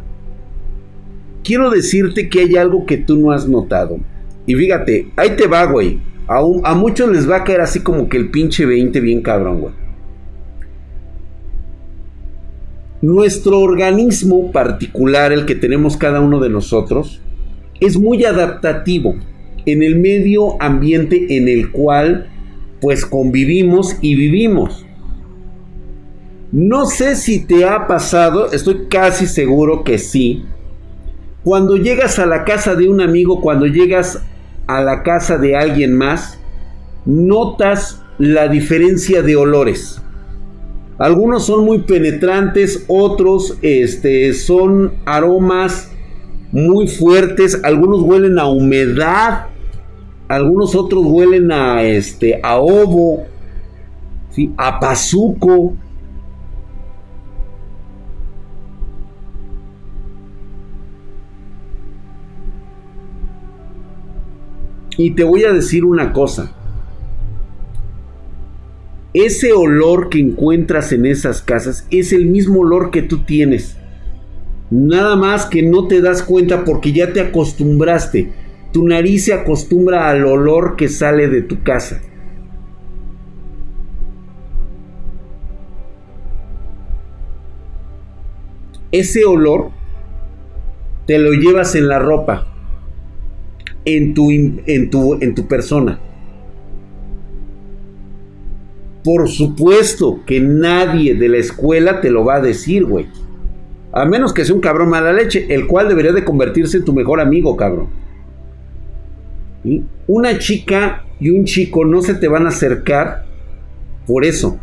Quiero 1.44 1.70
decirte 1.70 2.30
que 2.30 2.40
hay 2.40 2.56
algo 2.56 2.86
que 2.86 2.98
tú 2.98 3.18
no 3.18 3.32
has 3.32 3.48
notado. 3.48 4.00
Y 4.46 4.56
fíjate, 4.56 5.12
ahí 5.18 5.36
te 5.36 5.48
va, 5.48 5.66
güey. 5.66 6.13
A, 6.28 6.74
muchos 6.76 7.12
les 7.12 7.30
va 7.30 7.38
a 7.38 7.44
caer 7.44 7.62
así 7.62 7.82
como 7.82 8.08
que 8.08 8.18
el 8.18 8.30
pinche 8.30 8.66
20 8.66 9.00
bien 9.02 9.22
cabrón, 9.22 9.62
güey. 9.62 9.74
Nuestro 13.02 13.60
organismo 13.60 14.52
particular, 14.54 15.34
el 15.34 15.46
que 15.46 15.56
tenemos 15.56 15.98
cada 15.98 16.22
uno 16.22 16.40
de 16.40 16.50
nosotros, 16.50 17.22
es 17.82 18.00
muy 18.00 18.24
adaptativo 18.24 19.16
en 19.66 19.84
el 19.84 19.98
medio 19.98 20.62
ambiente 20.62 21.36
en 21.36 21.50
el 21.50 21.72
cual 21.72 22.30
pues 22.80 23.06
convivimos 23.06 23.98
y 24.02 24.16
vivimos. 24.16 24.86
No 26.54 26.86
sé 26.86 27.16
si 27.16 27.46
te 27.46 27.66
ha 27.66 27.88
pasado, 27.88 28.52
estoy 28.52 28.88
casi 28.90 29.26
seguro 29.26 29.84
que 29.84 29.98
sí. 29.98 30.46
Cuando 31.44 31.76
llegas 31.76 32.20
a 32.20 32.26
la 32.26 32.46
casa 32.46 32.76
de 32.76 32.88
un 32.88 33.02
amigo, 33.02 33.42
cuando 33.42 33.66
llegas 33.66 34.22
a 34.68 34.82
la 34.82 35.04
casa 35.04 35.38
de 35.38 35.56
alguien 35.56 35.96
más, 35.96 36.40
notas 37.06 38.02
la 38.18 38.48
diferencia 38.48 39.22
de 39.22 39.36
olores. 39.36 40.02
Algunos 40.98 41.46
son 41.46 41.66
muy 41.66 41.80
penetrantes, 41.80 42.86
otros 42.88 43.58
este, 43.62 44.34
son 44.34 44.94
aromas 45.06 45.92
muy 46.52 46.88
fuertes, 46.88 47.60
algunos 47.64 48.04
huelen 48.04 48.38
a 48.38 48.46
humedad, 48.46 49.48
algunos 50.28 50.76
otros 50.76 51.04
huelen 51.06 51.52
a 51.52 51.84
este 51.84 52.40
a 52.44 52.58
ovo, 52.58 53.24
¿sí? 54.30 54.54
a 54.58 54.80
pazuco. 54.80 55.74
Y 64.98 65.12
te 65.12 65.24
voy 65.24 65.44
a 65.44 65.52
decir 65.52 65.86
una 65.86 66.14
cosa. 66.14 66.56
Ese 69.14 69.54
olor 69.54 70.10
que 70.10 70.20
encuentras 70.20 70.92
en 70.92 71.06
esas 71.06 71.42
casas 71.42 71.88
es 71.92 72.14
el 72.14 72.26
mismo 72.26 72.62
olor 72.62 72.90
que 72.90 73.04
tú 73.04 73.24
tienes. 73.24 73.78
Nada 74.72 75.16
más 75.16 75.46
que 75.46 75.62
no 75.62 75.88
te 75.88 76.02
das 76.02 76.24
cuenta 76.24 76.66
porque 76.66 76.94
ya 76.94 77.14
te 77.14 77.22
acostumbraste. 77.22 78.32
Tu 78.72 78.88
nariz 78.88 79.26
se 79.26 79.34
acostumbra 79.34 80.10
al 80.10 80.26
olor 80.26 80.76
que 80.76 80.90
sale 80.90 81.28
de 81.28 81.44
tu 81.44 81.62
casa. 81.62 82.02
Ese 88.92 89.26
olor 89.26 89.70
te 91.06 91.18
lo 91.20 91.34
llevas 91.34 91.76
en 91.76 91.88
la 91.88 92.00
ropa, 92.00 92.53
en 93.86 94.14
tu, 94.14 94.32
en 94.32 94.90
tu, 94.90 95.16
en 95.22 95.36
tu 95.36 95.48
persona. 95.48 96.00
Por 99.04 99.28
supuesto 99.28 100.22
que 100.26 100.40
nadie 100.40 101.16
de 101.16 101.28
la 101.28 101.38
escuela 101.38 102.00
te 102.00 102.10
lo 102.10 102.24
va 102.24 102.36
a 102.36 102.42
decir, 102.42 102.86
güey. 102.86 103.08
A 103.92 104.06
menos 104.06 104.34
que 104.34 104.46
sea 104.46 104.56
un 104.56 104.62
cabrón 104.62 104.90
mala 104.90 105.12
leche, 105.12 105.54
el 105.54 105.68
cual 105.68 105.90
debería 105.90 106.14
de 106.14 106.24
convertirse 106.24 106.78
en 106.78 106.86
tu 106.86 106.94
mejor 106.94 107.20
amigo, 107.20 107.58
cabrón. 107.58 107.90
Una 110.08 110.40
chica 110.40 111.04
y 111.20 111.30
un 111.30 111.46
chico 111.46 111.86
no 111.86 112.02
se 112.02 112.16
te 112.16 112.28
van 112.28 112.46
a 112.46 112.50
acercar 112.50 113.26
por 114.08 114.26
eso. 114.26 114.58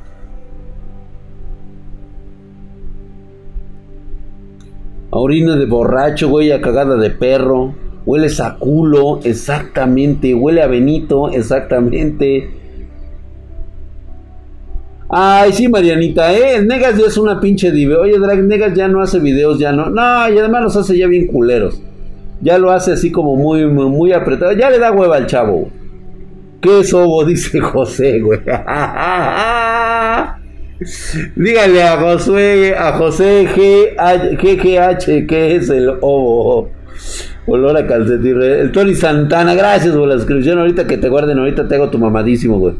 A 5.12 5.18
orina 5.18 5.56
de 5.56 5.66
borracho, 5.66 6.28
huele 6.28 6.54
a 6.54 6.60
cagada 6.60 6.96
de 6.96 7.10
perro, 7.10 7.74
huele 8.06 8.28
a 8.42 8.56
culo, 8.56 9.20
exactamente, 9.24 10.34
huele 10.34 10.62
a 10.62 10.66
Benito, 10.66 11.30
exactamente. 11.30 12.50
Ay, 15.12 15.52
sí, 15.52 15.68
Marianita, 15.68 16.32
eh, 16.32 16.62
Negas 16.62 16.96
ya 16.96 17.06
es 17.06 17.18
una 17.18 17.40
pinche 17.40 17.72
dive. 17.72 17.96
Oye, 17.96 18.16
Drag, 18.18 18.44
Negas 18.44 18.74
ya 18.74 18.86
no 18.86 19.02
hace 19.02 19.18
videos, 19.18 19.58
ya 19.58 19.72
no. 19.72 19.90
No, 19.90 20.28
y 20.28 20.38
además 20.38 20.62
los 20.62 20.76
hace 20.76 20.96
ya 20.96 21.08
bien 21.08 21.26
culeros. 21.26 21.82
Ya 22.40 22.58
lo 22.58 22.70
hace 22.70 22.92
así 22.92 23.10
como 23.10 23.34
muy, 23.34 23.66
muy, 23.66 24.12
apretado. 24.12 24.52
Ya 24.52 24.70
le 24.70 24.78
da 24.78 24.92
hueva 24.92 25.16
al 25.16 25.26
chavo. 25.26 25.68
¿Qué 26.60 26.80
es 26.80 26.94
ovo? 26.94 27.24
Dice 27.24 27.58
José, 27.58 28.20
güey. 28.20 28.38
Dígale 31.36 31.82
a 31.82 31.96
José, 31.98 32.74
a 32.76 32.92
José 32.92 33.48
G, 33.48 33.96
GGH, 34.36 35.26
¿qué 35.26 35.56
es 35.56 35.68
el 35.68 35.90
ovo? 36.00 36.70
Olor 37.46 37.76
a 37.76 37.86
calcetín. 37.86 38.42
El 38.42 38.72
Tony 38.72 38.94
Santana, 38.94 39.54
gracias 39.54 39.94
por 39.94 40.08
la 40.08 40.14
suscripción. 40.16 40.58
Ahorita 40.58 40.86
que 40.86 40.98
te 40.98 41.08
guarden, 41.08 41.38
ahorita 41.38 41.66
te 41.66 41.74
hago 41.74 41.90
tu 41.90 41.98
mamadísimo, 41.98 42.58
güey. 42.58 42.74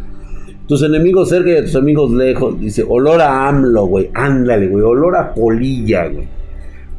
Tus 0.68 0.82
enemigos 0.82 1.28
cerca 1.28 1.50
y 1.50 1.62
tus 1.62 1.76
amigos 1.76 2.12
lejos. 2.12 2.60
Dice, 2.60 2.84
olor 2.88 3.20
a 3.20 3.48
AMLO, 3.48 3.86
güey. 3.86 4.10
Ándale, 4.14 4.68
güey. 4.68 4.84
Olor 4.84 5.16
a 5.16 5.34
polilla, 5.34 6.06
güey. 6.06 6.28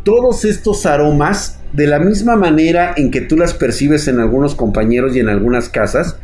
Todos 0.03 0.45
estos 0.45 0.85
aromas 0.85 1.61
de 1.73 1.87
la 1.87 1.99
misma 1.99 2.35
manera 2.35 2.93
en 2.97 3.11
que 3.11 3.21
tú 3.21 3.37
las 3.37 3.53
percibes 3.53 4.07
en 4.07 4.19
algunos 4.19 4.55
compañeros 4.55 5.15
y 5.15 5.19
en 5.19 5.29
algunas 5.29 5.69
casas, 5.69 6.17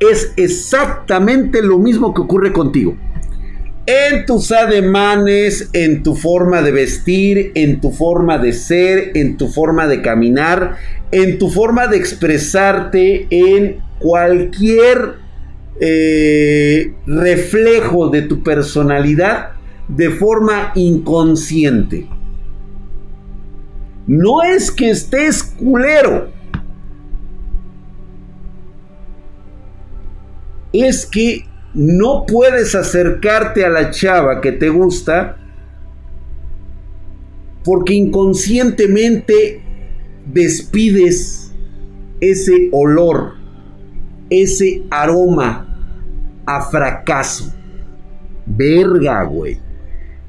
es 0.00 0.32
exactamente 0.36 1.62
lo 1.62 1.78
mismo 1.78 2.14
que 2.14 2.22
ocurre 2.22 2.52
contigo. 2.52 2.96
En 3.86 4.26
tus 4.26 4.52
ademanes, 4.52 5.68
en 5.72 6.04
tu 6.04 6.14
forma 6.14 6.62
de 6.62 6.70
vestir, 6.70 7.50
en 7.56 7.80
tu 7.80 7.90
forma 7.90 8.38
de 8.38 8.52
ser, 8.52 9.10
en 9.14 9.36
tu 9.36 9.48
forma 9.48 9.88
de 9.88 10.00
caminar, 10.02 10.76
en 11.10 11.38
tu 11.38 11.50
forma 11.50 11.88
de 11.88 11.96
expresarte, 11.96 13.26
en 13.30 13.82
cualquier 13.98 15.16
eh, 15.80 16.94
reflejo 17.06 18.08
de 18.08 18.22
tu 18.22 18.44
personalidad 18.44 19.50
de 19.88 20.10
forma 20.10 20.70
inconsciente. 20.76 22.06
No 24.06 24.42
es 24.42 24.70
que 24.70 24.90
estés 24.90 25.42
culero. 25.42 26.30
Es 30.72 31.04
que 31.04 31.46
no 31.74 32.24
puedes 32.26 32.74
acercarte 32.74 33.64
a 33.64 33.70
la 33.70 33.90
chava 33.90 34.40
que 34.40 34.52
te 34.52 34.68
gusta 34.68 35.36
porque 37.64 37.94
inconscientemente 37.94 39.62
despides 40.26 41.52
ese 42.20 42.68
olor, 42.72 43.34
ese 44.30 44.82
aroma 44.90 45.68
a 46.44 46.62
fracaso. 46.62 47.52
Verga, 48.46 49.22
güey 49.24 49.58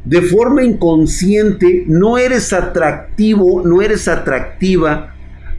de 0.05 0.21
forma 0.21 0.63
inconsciente 0.63 1.85
no 1.87 2.17
eres 2.17 2.51
atractivo, 2.51 3.61
no 3.65 3.81
eres 3.81 4.07
atractiva 4.07 5.15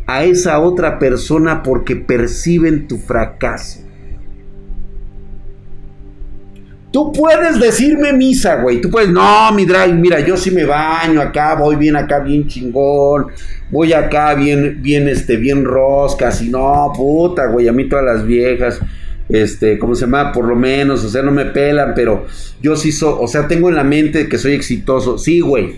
a 0.07 0.25
esa 0.25 0.61
otra 0.61 0.99
persona 0.99 1.63
porque 1.63 1.97
perciben 1.97 2.87
tu 2.87 2.99
fracaso. 2.99 3.84
Tú 6.95 7.11
puedes 7.11 7.59
decirme 7.59 8.13
misa, 8.13 8.63
güey. 8.63 8.81
Tú 8.81 8.89
puedes, 8.89 9.11
no, 9.11 9.51
mi 9.53 9.65
drag, 9.65 9.93
mira, 9.97 10.21
yo 10.21 10.37
sí 10.37 10.53
me 10.53 10.65
baño 10.65 11.21
acá, 11.21 11.57
voy 11.57 11.75
bien 11.75 11.97
acá, 11.97 12.21
bien 12.21 12.47
chingón. 12.47 13.33
Voy 13.69 13.93
acá 13.93 14.33
bien, 14.35 14.79
bien, 14.81 15.09
este, 15.09 15.37
bien 15.37 15.65
roscas. 15.65 16.41
Y 16.41 16.51
no, 16.51 16.93
puta, 16.97 17.49
güey, 17.49 17.67
a 17.67 17.73
mí 17.73 17.89
todas 17.89 18.05
las 18.05 18.25
viejas 18.25 18.79
este, 19.29 19.77
¿cómo 19.77 19.97
se 19.97 20.03
llama? 20.03 20.31
Por 20.31 20.47
lo 20.47 20.55
menos, 20.55 21.03
o 21.03 21.09
sea, 21.09 21.23
no 21.23 21.33
me 21.33 21.47
pelan, 21.47 21.95
pero 21.97 22.27
yo 22.63 22.77
sí 22.77 22.93
soy, 22.93 23.17
o 23.19 23.27
sea, 23.27 23.49
tengo 23.49 23.69
en 23.71 23.75
la 23.75 23.83
mente 23.83 24.29
que 24.29 24.39
soy 24.39 24.53
exitoso. 24.53 25.19
Sí, 25.19 25.41
güey. 25.41 25.77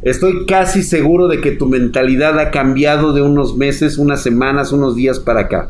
Estoy 0.00 0.46
casi 0.46 0.82
seguro 0.82 1.28
de 1.28 1.42
que 1.42 1.50
tu 1.50 1.66
mentalidad 1.66 2.38
ha 2.38 2.50
cambiado 2.50 3.12
de 3.12 3.20
unos 3.20 3.58
meses, 3.58 3.98
unas 3.98 4.22
semanas, 4.22 4.72
unos 4.72 4.96
días 4.96 5.18
para 5.20 5.40
acá. 5.40 5.68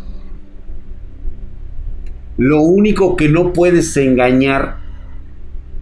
Lo 2.40 2.62
único 2.62 3.16
que 3.16 3.28
no 3.28 3.52
puedes 3.52 3.94
engañar 3.99 4.78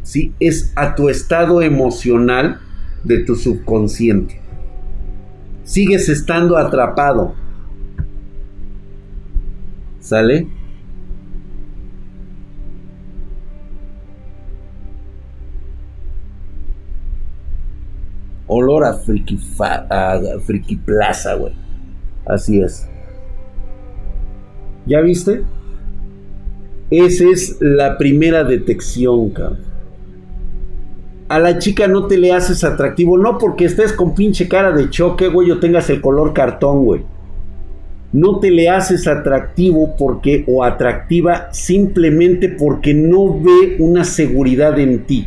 ¿sí? 0.03 0.35
es 0.41 0.73
a 0.75 0.97
tu 0.97 1.09
estado 1.09 1.63
emocional 1.63 2.59
de 3.05 3.23
tu 3.23 3.37
subconsciente. 3.37 4.41
Sigues 5.63 6.09
estando 6.09 6.57
atrapado. 6.57 7.37
¿Sale? 10.01 10.49
Olor 18.49 18.85
a 18.85 18.95
friki, 18.95 19.39
a 19.61 20.19
friki 20.45 20.75
plaza, 20.75 21.35
güey. 21.35 21.55
Así 22.27 22.61
es. 22.61 22.89
¿Ya 24.87 25.01
viste? 25.03 25.45
Esa 26.91 27.25
es 27.29 27.59
la 27.61 27.99
primera 27.99 28.45
detección, 28.45 29.31
cabrón. 29.31 29.69
A 31.29 31.39
la 31.39 31.59
chica 31.59 31.87
no 31.87 32.07
te 32.07 32.17
le 32.17 32.33
haces 32.33 32.65
atractivo, 32.65 33.19
no 33.19 33.37
porque 33.37 33.67
estés 33.67 33.93
con 33.93 34.15
pinche 34.15 34.49
cara 34.49 34.73
de 34.73 34.89
choque, 34.89 35.29
güey, 35.29 35.51
o 35.51 35.61
tengas 35.61 35.91
el 35.91 36.01
color 36.01 36.33
cartón, 36.33 36.87
güey. 36.87 37.03
No 38.15 38.39
te 38.39 38.51
le 38.51 38.71
haces 38.71 39.07
atractivo 39.07 39.95
porque 39.99 40.45
o 40.49 40.65
atractiva 40.65 41.53
simplemente 41.53 42.49
porque 42.49 42.95
no 42.95 43.39
ve 43.39 43.77
una 43.79 44.05
seguridad 44.05 44.79
en 44.79 45.05
ti. 45.05 45.27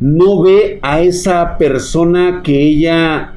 No 0.00 0.42
ve 0.42 0.78
a 0.82 1.00
esa 1.00 1.56
persona 1.56 2.42
que 2.44 2.60
ella 2.60 3.32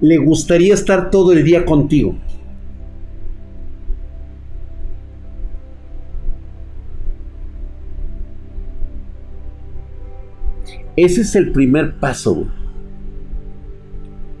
le 0.00 0.18
gustaría 0.18 0.74
estar 0.74 1.10
todo 1.10 1.32
el 1.32 1.42
día 1.42 1.64
contigo. 1.64 2.14
Ese 10.96 11.22
es 11.22 11.34
el 11.34 11.52
primer 11.52 11.94
paso, 11.98 12.34
güey. 12.34 12.48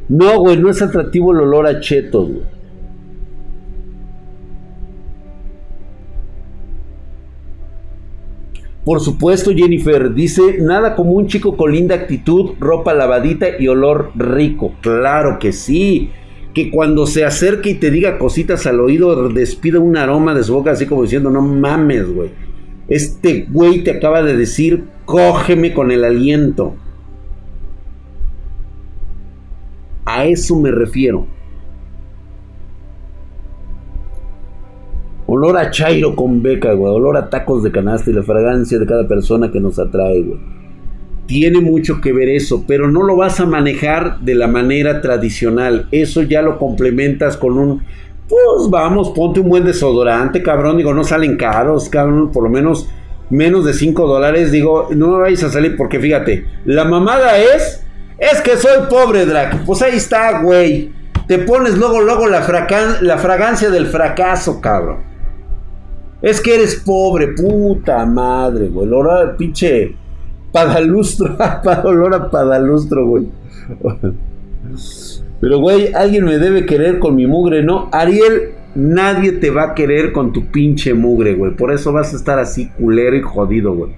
No, 0.08 0.40
güey, 0.40 0.58
no 0.58 0.68
es 0.68 0.82
atractivo 0.82 1.32
el 1.32 1.40
olor 1.40 1.66
a 1.66 1.80
chetos, 1.80 2.28
güey. 2.28 2.62
Por 8.84 9.00
supuesto, 9.00 9.52
Jennifer 9.54 10.12
dice, 10.12 10.58
nada 10.60 10.96
como 10.96 11.12
un 11.12 11.28
chico 11.28 11.56
con 11.56 11.72
linda 11.72 11.94
actitud, 11.94 12.54
ropa 12.58 12.92
lavadita 12.92 13.46
y 13.58 13.68
olor 13.68 14.10
rico. 14.16 14.74
Claro 14.80 15.38
que 15.38 15.52
sí. 15.52 16.10
Que 16.52 16.70
cuando 16.70 17.06
se 17.06 17.24
acerque 17.24 17.70
y 17.70 17.74
te 17.74 17.92
diga 17.92 18.18
cositas 18.18 18.66
al 18.66 18.80
oído, 18.80 19.28
despida 19.28 19.78
un 19.78 19.96
aroma 19.96 20.34
de 20.34 20.42
su 20.42 20.52
boca 20.52 20.72
así 20.72 20.86
como 20.86 21.04
diciendo, 21.04 21.30
no 21.30 21.40
mames, 21.40 22.12
güey. 22.12 22.30
Este 22.88 23.46
güey 23.48 23.84
te 23.84 23.92
acaba 23.92 24.22
de 24.22 24.36
decir, 24.36 24.84
cógeme 25.04 25.72
con 25.72 25.90
el 25.90 26.04
aliento. 26.04 26.74
A 30.04 30.24
eso 30.24 30.58
me 30.58 30.70
refiero. 30.70 31.26
Olor 35.26 35.56
a 35.56 35.70
chairo 35.70 36.14
con 36.14 36.42
beca, 36.42 36.72
güey. 36.74 36.92
Olor 36.92 37.16
a 37.16 37.30
tacos 37.30 37.62
de 37.62 37.72
canasta 37.72 38.10
y 38.10 38.14
la 38.14 38.22
fragancia 38.22 38.78
de 38.78 38.86
cada 38.86 39.08
persona 39.08 39.50
que 39.50 39.60
nos 39.60 39.78
atrae, 39.78 40.22
güey. 40.22 40.40
Tiene 41.26 41.60
mucho 41.60 42.00
que 42.00 42.12
ver 42.12 42.28
eso, 42.28 42.64
pero 42.66 42.90
no 42.90 43.02
lo 43.02 43.16
vas 43.16 43.40
a 43.40 43.46
manejar 43.46 44.20
de 44.20 44.34
la 44.34 44.48
manera 44.48 45.00
tradicional. 45.00 45.88
Eso 45.90 46.22
ya 46.22 46.42
lo 46.42 46.58
complementas 46.58 47.36
con 47.36 47.56
un 47.58 47.82
pues 48.32 48.70
vamos, 48.70 49.10
ponte 49.10 49.40
un 49.40 49.48
buen 49.50 49.64
desodorante, 49.64 50.42
cabrón. 50.42 50.78
Digo, 50.78 50.94
no 50.94 51.04
salen 51.04 51.36
caros, 51.36 51.90
cabrón. 51.90 52.32
Por 52.32 52.44
lo 52.44 52.48
menos 52.48 52.88
menos 53.32 53.64
de 53.64 53.72
5 53.72 54.06
dólares. 54.06 54.52
Digo, 54.52 54.88
no 54.94 55.08
me 55.08 55.18
vais 55.18 55.42
a 55.42 55.50
salir 55.50 55.76
porque 55.76 55.98
fíjate, 55.98 56.46
la 56.64 56.84
mamada 56.84 57.38
es, 57.38 57.82
es 58.18 58.40
que 58.42 58.56
soy 58.56 58.86
pobre, 58.88 59.26
Drac. 59.26 59.64
Pues 59.64 59.82
ahí 59.82 59.96
está, 59.96 60.42
güey. 60.42 60.92
Te 61.26 61.38
pones 61.38 61.76
luego, 61.78 62.00
luego 62.00 62.26
la, 62.26 62.46
la 63.00 63.18
fragancia 63.18 63.70
del 63.70 63.86
fracaso, 63.86 64.60
cabrón. 64.60 64.98
Es 66.20 66.40
que 66.40 66.54
eres 66.54 66.76
pobre, 66.76 67.28
puta 67.28 68.04
madre, 68.06 68.68
güey. 68.68 68.86
El 68.86 68.92
olor 68.92 69.36
pinche 69.36 69.96
padalustro, 70.52 71.36
olor 71.84 72.30
padalustro, 72.30 73.06
güey. 73.06 73.28
Pero, 75.40 75.58
güey, 75.58 75.92
alguien 75.94 76.24
me 76.24 76.38
debe 76.38 76.66
querer 76.66 76.98
con 76.98 77.16
mi 77.16 77.26
mugre, 77.26 77.62
¿no? 77.62 77.88
Ariel, 77.92 78.52
nadie 78.74 79.32
te 79.32 79.50
va 79.50 79.64
a 79.64 79.74
querer 79.74 80.12
con 80.12 80.32
tu 80.32 80.46
pinche 80.46 80.94
mugre, 80.94 81.34
güey. 81.34 81.54
Por 81.56 81.72
eso 81.72 81.92
vas 81.92 82.12
a 82.12 82.16
estar 82.16 82.38
así 82.38 82.68
culero 82.78 83.16
y 83.16 83.22
jodido, 83.22 83.74
güey. 83.74 83.92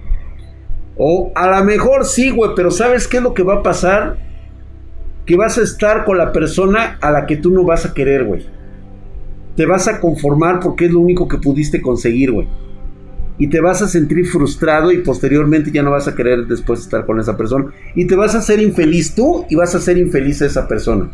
O 0.97 1.31
a 1.35 1.47
lo 1.47 1.65
mejor 1.65 2.05
sí, 2.05 2.29
güey, 2.29 2.51
pero 2.55 2.71
¿sabes 2.71 3.07
qué 3.07 3.17
es 3.17 3.23
lo 3.23 3.33
que 3.33 3.43
va 3.43 3.55
a 3.55 3.63
pasar? 3.63 4.17
Que 5.25 5.35
vas 5.35 5.57
a 5.57 5.63
estar 5.63 6.05
con 6.05 6.17
la 6.17 6.31
persona 6.31 6.97
a 7.01 7.11
la 7.11 7.25
que 7.25 7.37
tú 7.37 7.51
no 7.51 7.63
vas 7.63 7.85
a 7.85 7.93
querer, 7.93 8.23
güey. 8.23 8.45
Te 9.55 9.65
vas 9.65 9.87
a 9.87 9.99
conformar 9.99 10.59
porque 10.59 10.85
es 10.85 10.91
lo 10.91 10.99
único 10.99 11.27
que 11.27 11.37
pudiste 11.37 11.81
conseguir, 11.81 12.31
güey. 12.31 12.47
Y 13.37 13.47
te 13.47 13.59
vas 13.59 13.81
a 13.81 13.87
sentir 13.87 14.25
frustrado 14.27 14.91
y 14.91 14.99
posteriormente 14.99 15.71
ya 15.71 15.83
no 15.83 15.91
vas 15.91 16.07
a 16.07 16.15
querer 16.15 16.45
después 16.47 16.79
estar 16.79 17.05
con 17.05 17.19
esa 17.19 17.35
persona. 17.35 17.65
Y 17.93 18.05
te 18.05 18.15
vas 18.15 18.35
a 18.35 18.37
hacer 18.37 18.61
infeliz 18.61 19.13
tú 19.13 19.45
y 19.49 19.55
vas 19.55 19.75
a 19.75 19.79
ser 19.79 19.97
infeliz 19.97 20.41
a 20.41 20.45
esa 20.45 20.67
persona. 20.67 21.11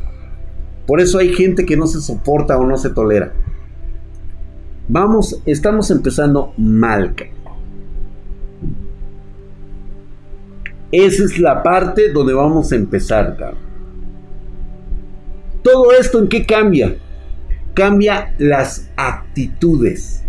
Por 0.85 1.01
eso 1.01 1.17
hay 1.17 1.33
gente 1.33 1.65
que 1.65 1.77
no 1.77 1.87
se 1.87 2.01
soporta 2.01 2.57
o 2.57 2.65
no 2.65 2.77
se 2.77 2.91
tolera. 2.91 3.33
Vamos, 4.87 5.41
estamos 5.45 5.89
empezando 5.91 6.53
mal. 6.57 7.15
Esa 10.91 11.23
es 11.23 11.39
la 11.39 11.63
parte 11.63 12.11
donde 12.11 12.33
vamos 12.33 12.71
a 12.71 12.75
empezar, 12.75 13.55
Todo 15.63 15.91
esto 15.93 16.19
en 16.19 16.27
qué 16.27 16.45
cambia? 16.45 16.97
Cambia 17.73 18.33
las 18.37 18.89
actitudes. 18.97 20.23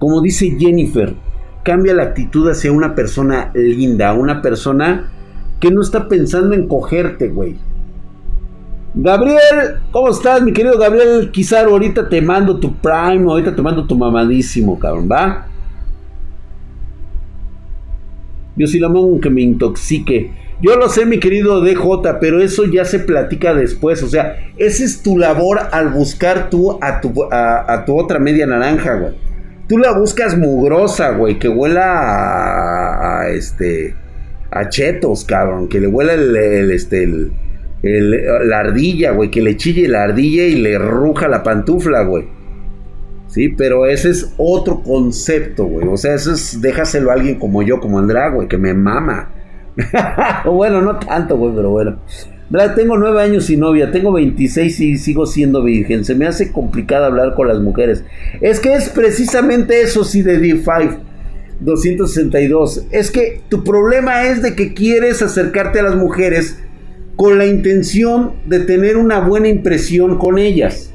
Como 0.00 0.20
dice 0.22 0.56
Jennifer, 0.58 1.14
cambia 1.62 1.94
la 1.94 2.04
actitud 2.04 2.48
hacia 2.50 2.72
una 2.72 2.94
persona 2.94 3.52
linda, 3.54 4.14
una 4.14 4.42
persona 4.42 5.12
que 5.60 5.70
no 5.70 5.82
está 5.82 6.08
pensando 6.08 6.54
en 6.54 6.66
cogerte, 6.66 7.28
güey. 7.28 7.58
Gabriel, 8.94 9.80
¿cómo 9.92 10.10
estás, 10.10 10.42
mi 10.42 10.52
querido 10.52 10.76
Gabriel? 10.76 11.30
Quizá 11.30 11.60
ahorita 11.60 12.08
te 12.08 12.20
mando 12.20 12.58
tu 12.58 12.74
prime, 12.74 13.30
ahorita 13.30 13.54
te 13.54 13.62
mando 13.62 13.86
tu 13.86 13.96
mamadísimo, 13.96 14.78
cabrón, 14.78 15.08
¿va? 15.10 15.46
Yo 18.56 18.66
sí 18.66 18.80
la 18.80 18.88
mando 18.88 19.20
que 19.20 19.30
me 19.30 19.42
intoxique. 19.42 20.32
Yo 20.60 20.76
lo 20.76 20.88
sé, 20.88 21.06
mi 21.06 21.20
querido 21.20 21.62
DJ, 21.62 22.18
pero 22.20 22.40
eso 22.40 22.64
ya 22.66 22.84
se 22.84 22.98
platica 22.98 23.54
después. 23.54 24.02
O 24.02 24.08
sea, 24.08 24.36
esa 24.58 24.84
es 24.84 25.02
tu 25.02 25.16
labor 25.16 25.60
al 25.72 25.88
buscar 25.88 26.50
tú 26.50 26.78
a 26.82 27.00
tu, 27.00 27.14
a, 27.30 27.84
tu 27.86 27.98
otra 27.98 28.18
media 28.18 28.46
naranja, 28.46 28.96
güey. 28.96 29.14
Tú 29.68 29.78
la 29.78 29.96
buscas 29.96 30.36
mugrosa, 30.36 31.12
güey, 31.12 31.38
que 31.38 31.48
huela 31.48 33.20
a 33.20 33.28
este 33.30 33.94
a 34.50 34.68
chetos, 34.68 35.24
cabrón, 35.24 35.68
que 35.68 35.80
le 35.80 35.86
huela 35.86 36.12
el, 36.12 36.70
este, 36.72 37.08
la 37.82 38.58
ardilla, 38.58 39.12
güey, 39.12 39.30
que 39.30 39.40
le 39.40 39.56
chille 39.56 39.88
la 39.88 40.04
ardilla 40.04 40.44
y 40.44 40.56
le 40.56 40.78
ruja 40.78 41.28
la 41.28 41.42
pantufla, 41.42 42.02
güey. 42.02 42.26
Sí, 43.28 43.48
pero 43.48 43.86
ese 43.86 44.10
es 44.10 44.34
otro 44.36 44.82
concepto, 44.82 45.64
güey. 45.64 45.86
O 45.86 45.96
sea, 45.96 46.14
eso 46.14 46.32
es, 46.32 46.60
déjaselo 46.60 47.10
a 47.10 47.14
alguien 47.14 47.38
como 47.38 47.62
yo, 47.62 47.78
como 47.78 47.98
Andrá, 47.98 48.28
güey, 48.30 48.48
que 48.48 48.58
me 48.58 48.74
mama. 48.74 49.30
bueno, 50.44 50.82
no 50.82 50.98
tanto, 50.98 51.36
güey, 51.36 51.54
pero 51.54 51.70
bueno. 51.70 52.00
Tengo 52.74 52.98
nueve 52.98 53.22
años 53.22 53.44
sin 53.44 53.60
novia, 53.60 53.92
tengo 53.92 54.10
26 54.10 54.80
y 54.80 54.98
sigo 54.98 55.24
siendo 55.24 55.62
virgen. 55.62 56.04
Se 56.04 56.16
me 56.16 56.26
hace 56.26 56.50
complicado 56.50 57.04
hablar 57.04 57.34
con 57.34 57.46
las 57.46 57.60
mujeres. 57.60 58.04
Es 58.40 58.58
que 58.58 58.74
es 58.74 58.88
precisamente 58.88 59.82
eso, 59.82 60.02
sí, 60.02 60.22
de 60.22 60.40
D5 60.40 60.98
262. 61.60 62.86
Es 62.90 63.12
que 63.12 63.42
tu 63.48 63.62
problema 63.62 64.24
es 64.24 64.42
de 64.42 64.56
que 64.56 64.74
quieres 64.74 65.22
acercarte 65.22 65.78
a 65.78 65.84
las 65.84 65.94
mujeres 65.94 66.58
con 67.20 67.36
la 67.36 67.44
intención 67.44 68.32
de 68.46 68.60
tener 68.60 68.96
una 68.96 69.20
buena 69.20 69.48
impresión 69.48 70.16
con 70.16 70.38
ellas. 70.38 70.90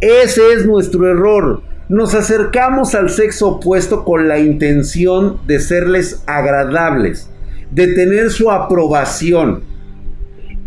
Ese 0.00 0.52
es 0.52 0.66
nuestro 0.66 1.08
error. 1.08 1.62
Nos 1.88 2.16
acercamos 2.16 2.96
al 2.96 3.08
sexo 3.08 3.50
opuesto 3.50 4.04
con 4.04 4.26
la 4.26 4.40
intención 4.40 5.46
de 5.46 5.60
serles 5.60 6.24
agradables, 6.26 7.30
de 7.70 7.86
tener 7.94 8.30
su 8.30 8.50
aprobación. 8.50 9.62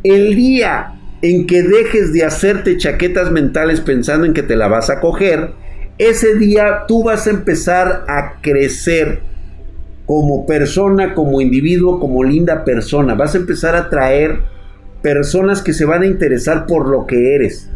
El 0.05 0.37
día 0.37 1.01
en 1.21 1.45
que 1.45 1.61
dejes 1.61 2.13
de 2.13 2.23
hacerte 2.23 2.77
chaquetas 2.77 3.29
mentales 3.29 3.81
pensando 3.81 4.25
en 4.25 4.33
que 4.33 4.43
te 4.43 4.55
la 4.55 4.69
vas 4.69 4.89
a 4.89 5.01
coger, 5.01 5.51
ese 5.97 6.35
día 6.35 6.85
tú 6.87 7.03
vas 7.03 7.27
a 7.27 7.31
empezar 7.31 8.05
a 8.07 8.39
crecer 8.39 9.32
como 10.05 10.45
persona, 10.45 11.13
como 11.13 11.41
individuo, 11.41 11.99
como 11.99 12.23
linda 12.23 12.63
persona. 12.63 13.15
Vas 13.15 13.35
a 13.35 13.39
empezar 13.39 13.75
a 13.75 13.89
traer 13.89 14.39
personas 15.01 15.61
que 15.61 15.73
se 15.73 15.85
van 15.85 16.03
a 16.03 16.07
interesar 16.07 16.65
por 16.65 16.89
lo 16.89 17.05
que 17.05 17.35
eres. 17.35 17.69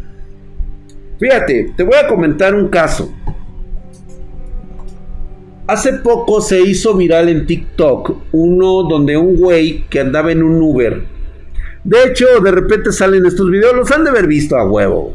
Fíjate, 1.18 1.74
te 1.76 1.82
voy 1.82 1.96
a 1.96 2.06
comentar 2.06 2.54
un 2.54 2.68
caso. 2.68 3.12
Hace 5.66 5.94
poco 5.94 6.40
se 6.40 6.62
hizo 6.62 6.96
viral 6.96 7.28
en 7.28 7.46
TikTok 7.46 8.16
uno 8.32 8.84
donde 8.84 9.18
un 9.18 9.36
güey 9.36 9.84
que 9.90 10.00
andaba 10.00 10.32
en 10.32 10.42
un 10.42 10.62
Uber. 10.62 11.04
De 11.84 12.04
hecho, 12.04 12.26
de 12.42 12.50
repente 12.50 12.92
salen 12.92 13.26
estos 13.26 13.50
videos, 13.50 13.74
los 13.74 13.90
han 13.90 14.04
de 14.04 14.10
haber 14.10 14.26
visto 14.26 14.56
a 14.56 14.68
huevo. 14.68 15.14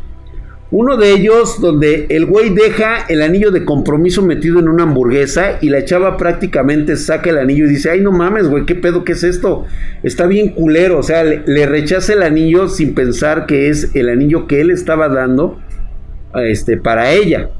Uno 0.75 0.97
de 0.97 1.11
ellos 1.11 1.61
donde 1.61 2.07
el 2.09 2.25
güey 2.25 2.49
deja 2.49 3.05
el 3.07 3.21
anillo 3.21 3.51
de 3.51 3.63
compromiso 3.63 4.23
metido 4.23 4.59
en 4.59 4.67
una 4.67 4.81
hamburguesa 4.81 5.59
y 5.61 5.69
la 5.69 5.85
chava 5.85 6.17
prácticamente 6.17 6.97
saca 6.97 7.29
el 7.29 7.37
anillo 7.37 7.65
y 7.65 7.69
dice, 7.69 7.91
ay 7.91 8.01
no 8.01 8.11
mames, 8.11 8.47
güey, 8.47 8.65
¿qué 8.65 8.73
pedo? 8.73 9.03
¿Qué 9.03 9.11
es 9.11 9.23
esto? 9.23 9.65
Está 10.01 10.25
bien 10.25 10.49
culero, 10.49 10.97
o 10.97 11.03
sea, 11.03 11.23
le, 11.23 11.65
rechaza 11.67 12.13
el 12.13 12.23
anillo 12.23 12.69
sin 12.69 12.95
pensar 12.95 13.45
que 13.45 13.69
es 13.69 13.93
el 13.93 14.09
anillo 14.09 14.47
que 14.47 14.61
él 14.61 14.71
estaba 14.71 15.09
dando 15.09 15.59
este, 16.43 16.75
para 16.77 17.11
ella. 17.11 17.51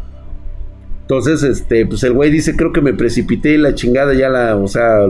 Entonces, 1.02 1.44
este, 1.44 1.86
pues 1.86 2.04
el 2.04 2.14
güey 2.14 2.32
dice, 2.32 2.56
creo 2.56 2.74
que 2.74 2.82
me 2.82 2.96
precipité 2.96 3.54
y 3.54 3.58
la 3.58 3.76
chingada 3.76 4.16
ya 4.16 4.30
la, 4.30 4.56
o 4.56 4.68
sea, 4.68 5.02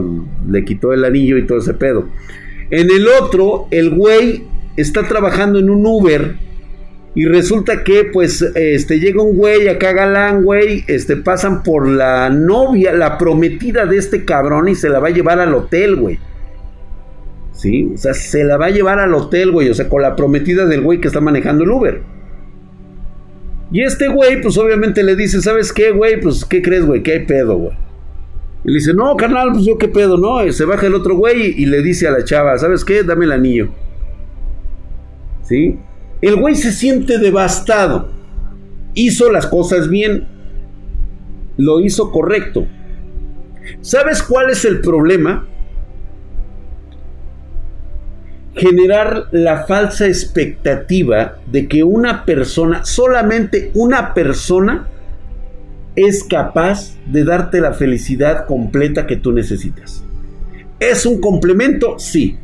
le 0.46 0.64
quitó 0.66 0.92
el 0.92 1.06
anillo 1.06 1.38
y 1.38 1.46
todo 1.46 1.56
ese 1.56 1.72
pedo. 1.72 2.06
En 2.68 2.90
el 2.90 3.08
otro, 3.08 3.66
el 3.70 3.88
güey 3.88 4.44
está 4.76 5.08
trabajando 5.08 5.58
en 5.58 5.70
un 5.70 5.86
Uber 5.86 6.43
y 7.16 7.26
resulta 7.26 7.84
que, 7.84 8.04
pues, 8.12 8.42
este, 8.42 8.98
llega 8.98 9.22
un 9.22 9.36
güey 9.36 9.68
acá 9.68 9.92
galán, 9.92 10.42
güey, 10.42 10.84
este, 10.88 11.16
pasan 11.16 11.62
por 11.62 11.88
la 11.88 12.28
novia, 12.28 12.92
la 12.92 13.18
prometida 13.18 13.86
de 13.86 13.98
este 13.98 14.24
cabrón 14.24 14.68
y 14.68 14.74
se 14.74 14.88
la 14.88 14.98
va 14.98 15.08
a 15.08 15.12
llevar 15.12 15.38
al 15.38 15.54
hotel, 15.54 15.94
güey. 15.94 16.18
Sí, 17.52 17.92
o 17.94 17.96
sea, 17.96 18.14
se 18.14 18.42
la 18.42 18.56
va 18.56 18.66
a 18.66 18.70
llevar 18.70 18.98
al 18.98 19.14
hotel, 19.14 19.52
güey, 19.52 19.70
o 19.70 19.74
sea, 19.74 19.88
con 19.88 20.02
la 20.02 20.16
prometida 20.16 20.66
del 20.66 20.80
güey 20.80 21.00
que 21.00 21.06
está 21.06 21.20
manejando 21.20 21.62
el 21.62 21.70
Uber. 21.70 22.02
Y 23.70 23.82
este 23.82 24.08
güey, 24.08 24.42
pues 24.42 24.58
obviamente 24.58 25.04
le 25.04 25.14
dice, 25.14 25.40
¿sabes 25.40 25.72
qué, 25.72 25.92
güey? 25.92 26.20
Pues, 26.20 26.44
¿qué 26.44 26.62
crees, 26.62 26.84
güey? 26.84 27.04
¿Qué 27.04 27.12
hay 27.12 27.26
pedo, 27.26 27.56
güey? 27.56 27.76
Y 28.64 28.70
le 28.70 28.74
dice, 28.74 28.92
no, 28.92 29.16
carnal, 29.16 29.52
pues 29.52 29.64
yo 29.64 29.78
qué 29.78 29.86
pedo, 29.86 30.16
no. 30.16 30.50
se 30.52 30.64
baja 30.64 30.88
el 30.88 30.94
otro 30.94 31.16
güey 31.16 31.54
y 31.56 31.66
le 31.66 31.80
dice 31.80 32.08
a 32.08 32.10
la 32.10 32.24
chava, 32.24 32.58
¿sabes 32.58 32.84
qué? 32.84 33.04
Dame 33.04 33.26
el 33.26 33.32
anillo. 33.32 33.68
¿Sí? 35.42 35.78
El 36.20 36.36
güey 36.36 36.54
se 36.54 36.72
siente 36.72 37.18
devastado. 37.18 38.08
Hizo 38.94 39.30
las 39.30 39.46
cosas 39.46 39.88
bien. 39.88 40.26
Lo 41.56 41.80
hizo 41.80 42.10
correcto. 42.10 42.66
¿Sabes 43.80 44.22
cuál 44.22 44.50
es 44.50 44.64
el 44.64 44.80
problema? 44.80 45.46
Generar 48.54 49.28
la 49.32 49.64
falsa 49.66 50.06
expectativa 50.06 51.38
de 51.50 51.66
que 51.66 51.82
una 51.82 52.24
persona, 52.24 52.84
solamente 52.84 53.70
una 53.74 54.14
persona, 54.14 54.88
es 55.96 56.24
capaz 56.24 56.96
de 57.06 57.24
darte 57.24 57.60
la 57.60 57.72
felicidad 57.72 58.46
completa 58.46 59.06
que 59.06 59.16
tú 59.16 59.32
necesitas. 59.32 60.04
¿Es 60.80 61.06
un 61.06 61.20
complemento? 61.20 61.98
Sí. 61.98 62.36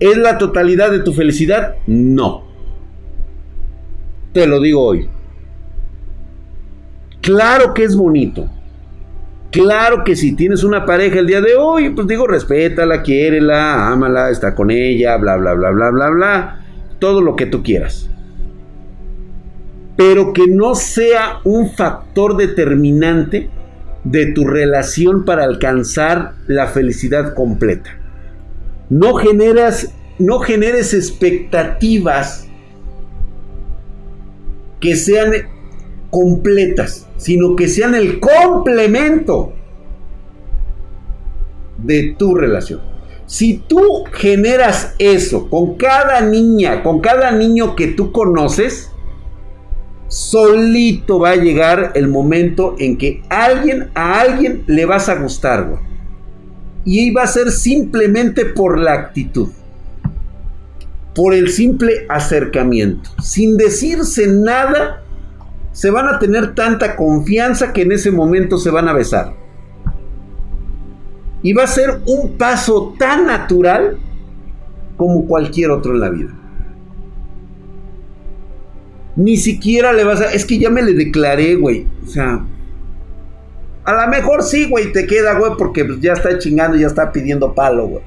¿Es 0.00 0.16
la 0.16 0.38
totalidad 0.38 0.90
de 0.90 1.00
tu 1.00 1.12
felicidad? 1.12 1.76
No. 1.86 2.44
Te 4.34 4.48
lo 4.48 4.60
digo 4.60 4.82
hoy. 4.82 5.08
Claro 7.20 7.72
que 7.72 7.84
es 7.84 7.94
bonito. 7.94 8.50
Claro 9.52 10.02
que 10.02 10.16
si 10.16 10.34
tienes 10.34 10.64
una 10.64 10.84
pareja 10.84 11.20
el 11.20 11.28
día 11.28 11.40
de 11.40 11.54
hoy, 11.54 11.90
pues 11.90 12.08
digo, 12.08 12.26
respétala, 12.26 13.02
quiérela, 13.02 13.86
ámala, 13.92 14.30
está 14.30 14.56
con 14.56 14.72
ella, 14.72 15.16
bla, 15.18 15.36
bla, 15.36 15.54
bla, 15.54 15.70
bla, 15.70 15.90
bla, 15.90 16.10
bla. 16.10 16.60
Todo 16.98 17.20
lo 17.20 17.36
que 17.36 17.46
tú 17.46 17.62
quieras. 17.62 18.10
Pero 19.96 20.32
que 20.32 20.48
no 20.48 20.74
sea 20.74 21.38
un 21.44 21.70
factor 21.70 22.36
determinante 22.36 23.48
de 24.02 24.32
tu 24.32 24.48
relación 24.48 25.24
para 25.24 25.44
alcanzar 25.44 26.32
la 26.48 26.66
felicidad 26.66 27.34
completa. 27.34 27.90
No 28.90 29.14
generas, 29.14 29.94
no 30.18 30.40
generes 30.40 30.92
expectativas 30.92 32.48
que 34.84 34.96
sean 34.96 35.32
completas, 36.10 37.08
sino 37.16 37.56
que 37.56 37.68
sean 37.68 37.94
el 37.94 38.20
complemento 38.20 39.54
de 41.78 42.14
tu 42.18 42.34
relación. 42.34 42.82
Si 43.24 43.64
tú 43.66 44.04
generas 44.12 44.94
eso 44.98 45.48
con 45.48 45.78
cada 45.78 46.20
niña, 46.20 46.82
con 46.82 47.00
cada 47.00 47.30
niño 47.30 47.74
que 47.76 47.86
tú 47.86 48.12
conoces, 48.12 48.90
solito 50.08 51.18
va 51.18 51.30
a 51.30 51.36
llegar 51.36 51.92
el 51.94 52.08
momento 52.08 52.76
en 52.78 52.98
que 52.98 53.22
alguien 53.30 53.88
a 53.94 54.20
alguien 54.20 54.64
le 54.66 54.84
vas 54.84 55.08
a 55.08 55.14
gustar, 55.14 55.80
Y 56.84 57.10
va 57.10 57.22
a 57.22 57.26
ser 57.26 57.50
simplemente 57.50 58.44
por 58.44 58.78
la 58.78 58.92
actitud 58.92 59.48
por 61.14 61.34
el 61.34 61.48
simple 61.48 62.06
acercamiento. 62.08 63.10
Sin 63.22 63.56
decirse 63.56 64.26
nada, 64.26 65.02
se 65.72 65.90
van 65.90 66.08
a 66.08 66.18
tener 66.18 66.54
tanta 66.54 66.96
confianza 66.96 67.72
que 67.72 67.82
en 67.82 67.92
ese 67.92 68.10
momento 68.10 68.58
se 68.58 68.70
van 68.70 68.88
a 68.88 68.92
besar. 68.92 69.34
Y 71.42 71.52
va 71.52 71.64
a 71.64 71.68
ser 71.68 72.00
un 72.06 72.36
paso 72.38 72.94
tan 72.98 73.26
natural 73.26 73.98
como 74.96 75.26
cualquier 75.26 75.70
otro 75.70 75.92
en 75.92 76.00
la 76.00 76.10
vida. 76.10 76.30
Ni 79.16 79.36
siquiera 79.36 79.92
le 79.92 80.04
vas 80.04 80.20
a... 80.20 80.32
Es 80.32 80.44
que 80.44 80.58
ya 80.58 80.70
me 80.70 80.82
le 80.82 80.94
declaré, 80.94 81.54
güey. 81.54 81.86
O 82.04 82.08
sea... 82.08 82.44
A 83.84 83.92
lo 83.92 84.10
mejor 84.10 84.42
sí, 84.42 84.66
güey, 84.66 84.92
te 84.92 85.06
queda, 85.06 85.38
güey, 85.38 85.52
porque 85.58 85.86
ya 86.00 86.14
está 86.14 86.38
chingando, 86.38 86.78
ya 86.78 86.86
está 86.86 87.12
pidiendo 87.12 87.54
palo, 87.54 87.86
güey. 87.86 88.02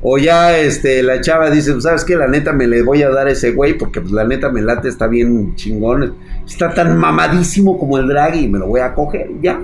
O 0.00 0.16
ya 0.16 0.56
este, 0.56 1.02
la 1.02 1.20
chava 1.20 1.50
dice, 1.50 1.72
pues, 1.72 1.84
¿sabes 1.84 2.04
qué? 2.04 2.16
La 2.16 2.28
neta 2.28 2.52
me 2.52 2.68
le 2.68 2.82
voy 2.82 3.02
a 3.02 3.10
dar 3.10 3.26
a 3.26 3.32
ese 3.32 3.50
güey 3.50 3.76
porque 3.76 4.00
pues 4.00 4.12
la 4.12 4.24
neta 4.24 4.48
me 4.48 4.62
late, 4.62 4.88
está 4.88 5.08
bien 5.08 5.56
chingón. 5.56 6.14
Está 6.46 6.72
tan 6.72 6.96
mamadísimo 6.96 7.78
como 7.78 7.98
el 7.98 8.06
drag 8.06 8.36
y 8.36 8.48
me 8.48 8.60
lo 8.60 8.68
voy 8.68 8.80
a 8.80 8.94
coger, 8.94 9.28
ya. 9.42 9.60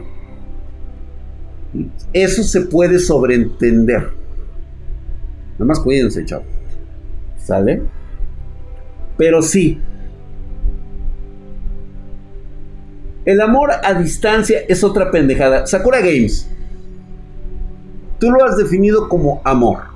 Eso 2.12 2.42
se 2.42 2.62
puede 2.62 2.98
sobreentender. 2.98 4.10
Nada 5.52 5.64
más 5.64 5.78
cuídense, 5.78 6.24
chavo. 6.24 6.44
¿Sale? 7.38 7.82
Pero 9.16 9.40
sí. 9.40 9.80
El 13.24 13.40
amor 13.40 13.70
a 13.82 13.94
distancia 13.94 14.60
es 14.68 14.82
otra 14.82 15.10
pendejada. 15.10 15.66
Sakura 15.66 16.00
Games. 16.00 16.50
Tú 18.18 18.30
lo 18.32 18.44
has 18.44 18.56
definido 18.56 19.08
como 19.08 19.40
amor. 19.44 19.93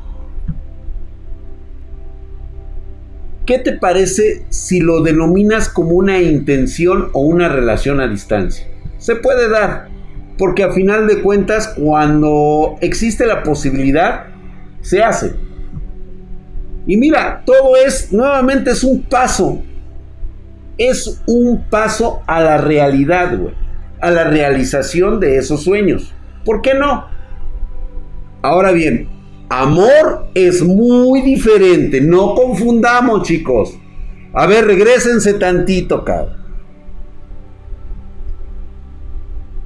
¿Qué 3.49 3.59
te 3.59 3.73
parece 3.73 4.45
si 4.51 4.79
lo 4.79 5.01
denominas 5.01 5.71
como 5.71 5.93
una 5.93 6.21
intención 6.21 7.09
o 7.15 7.23
una 7.23 7.49
relación 7.49 7.99
a 7.99 8.07
distancia? 8.07 8.67
Se 8.99 9.17
puede 9.17 9.49
dar, 9.49 9.89
porque 10.37 10.65
a 10.65 10.73
final 10.73 11.07
de 11.07 11.23
cuentas 11.23 11.69
cuando 11.69 12.77
existe 12.83 13.25
la 13.25 13.43
posibilidad, 13.43 14.27
se 14.83 15.03
hace. 15.03 15.33
Y 16.87 16.99
mira, 16.99 17.43
todo 17.47 17.75
es, 17.75 18.13
nuevamente 18.13 18.73
es 18.73 18.85
un 18.85 19.01
paso, 19.05 19.63
es 20.77 21.23
un 21.27 21.65
paso 21.71 22.21
a 22.27 22.43
la 22.43 22.59
realidad, 22.59 23.35
güey, 23.35 23.55
a 24.03 24.11
la 24.11 24.25
realización 24.25 25.21
de 25.21 25.39
esos 25.39 25.65
sueños. 25.65 26.13
¿Por 26.45 26.61
qué 26.61 26.75
no? 26.75 27.07
Ahora 28.43 28.73
bien, 28.73 29.09
Amor 29.49 30.27
es 30.35 30.63
muy 30.63 31.23
diferente. 31.23 32.01
No 32.01 32.35
confundamos, 32.35 33.23
chicos. 33.23 33.79
A 34.35 34.47
ver, 34.47 34.67
regresense 34.67 35.35
tantito, 35.35 36.05
cabrón. 36.05 36.37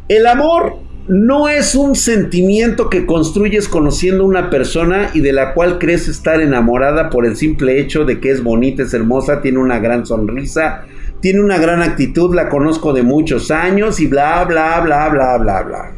El 0.08 0.26
amor 0.26 0.76
no 1.08 1.48
es 1.48 1.74
un 1.74 1.96
sentimiento 1.96 2.88
que 2.88 3.06
construyes 3.06 3.66
conociendo 3.66 4.22
a 4.22 4.26
una 4.26 4.50
persona 4.50 5.10
y 5.14 5.20
de 5.20 5.32
la 5.32 5.52
cual 5.52 5.78
crees 5.78 6.06
estar 6.06 6.40
enamorada 6.40 7.10
por 7.10 7.26
el 7.26 7.34
simple 7.34 7.80
hecho 7.80 8.04
de 8.04 8.20
que 8.20 8.30
es 8.30 8.42
bonita, 8.42 8.84
es 8.84 8.94
hermosa, 8.94 9.40
tiene 9.40 9.58
una 9.58 9.80
gran 9.80 10.06
sonrisa, 10.06 10.84
tiene 11.20 11.40
una 11.40 11.58
gran 11.58 11.82
actitud, 11.82 12.34
la 12.34 12.48
conozco 12.48 12.92
de 12.92 13.02
muchos 13.02 13.50
años 13.50 13.98
y 13.98 14.06
bla, 14.06 14.44
bla, 14.44 14.80
bla, 14.80 15.08
bla, 15.08 15.38
bla, 15.38 15.62
bla. 15.62 15.92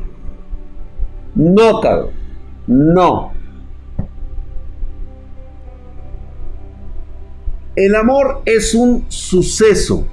No, 1.34 1.80
cabrón. 1.80 2.10
No. 2.66 3.33
El 7.76 7.96
amor 7.96 8.42
es 8.44 8.74
un 8.74 9.04
suceso 9.08 10.06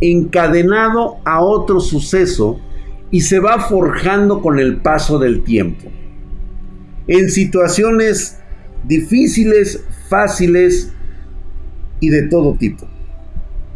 encadenado 0.00 1.18
a 1.24 1.40
otro 1.40 1.80
suceso 1.80 2.60
y 3.10 3.20
se 3.20 3.38
va 3.38 3.60
forjando 3.60 4.42
con 4.42 4.58
el 4.58 4.78
paso 4.78 5.18
del 5.18 5.44
tiempo. 5.44 5.88
En 7.06 7.30
situaciones 7.30 8.38
difíciles, 8.84 9.84
fáciles 10.08 10.92
y 12.00 12.08
de 12.08 12.22
todo 12.22 12.54
tipo. 12.54 12.86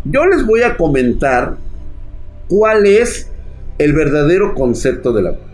Yo 0.05 0.27
les 0.27 0.45
voy 0.45 0.63
a 0.63 0.77
comentar 0.77 1.57
cuál 2.49 2.87
es 2.87 3.31
el 3.79 3.93
verdadero 3.93 4.55
concepto 4.55 5.13
del 5.13 5.29
amor. 5.29 5.51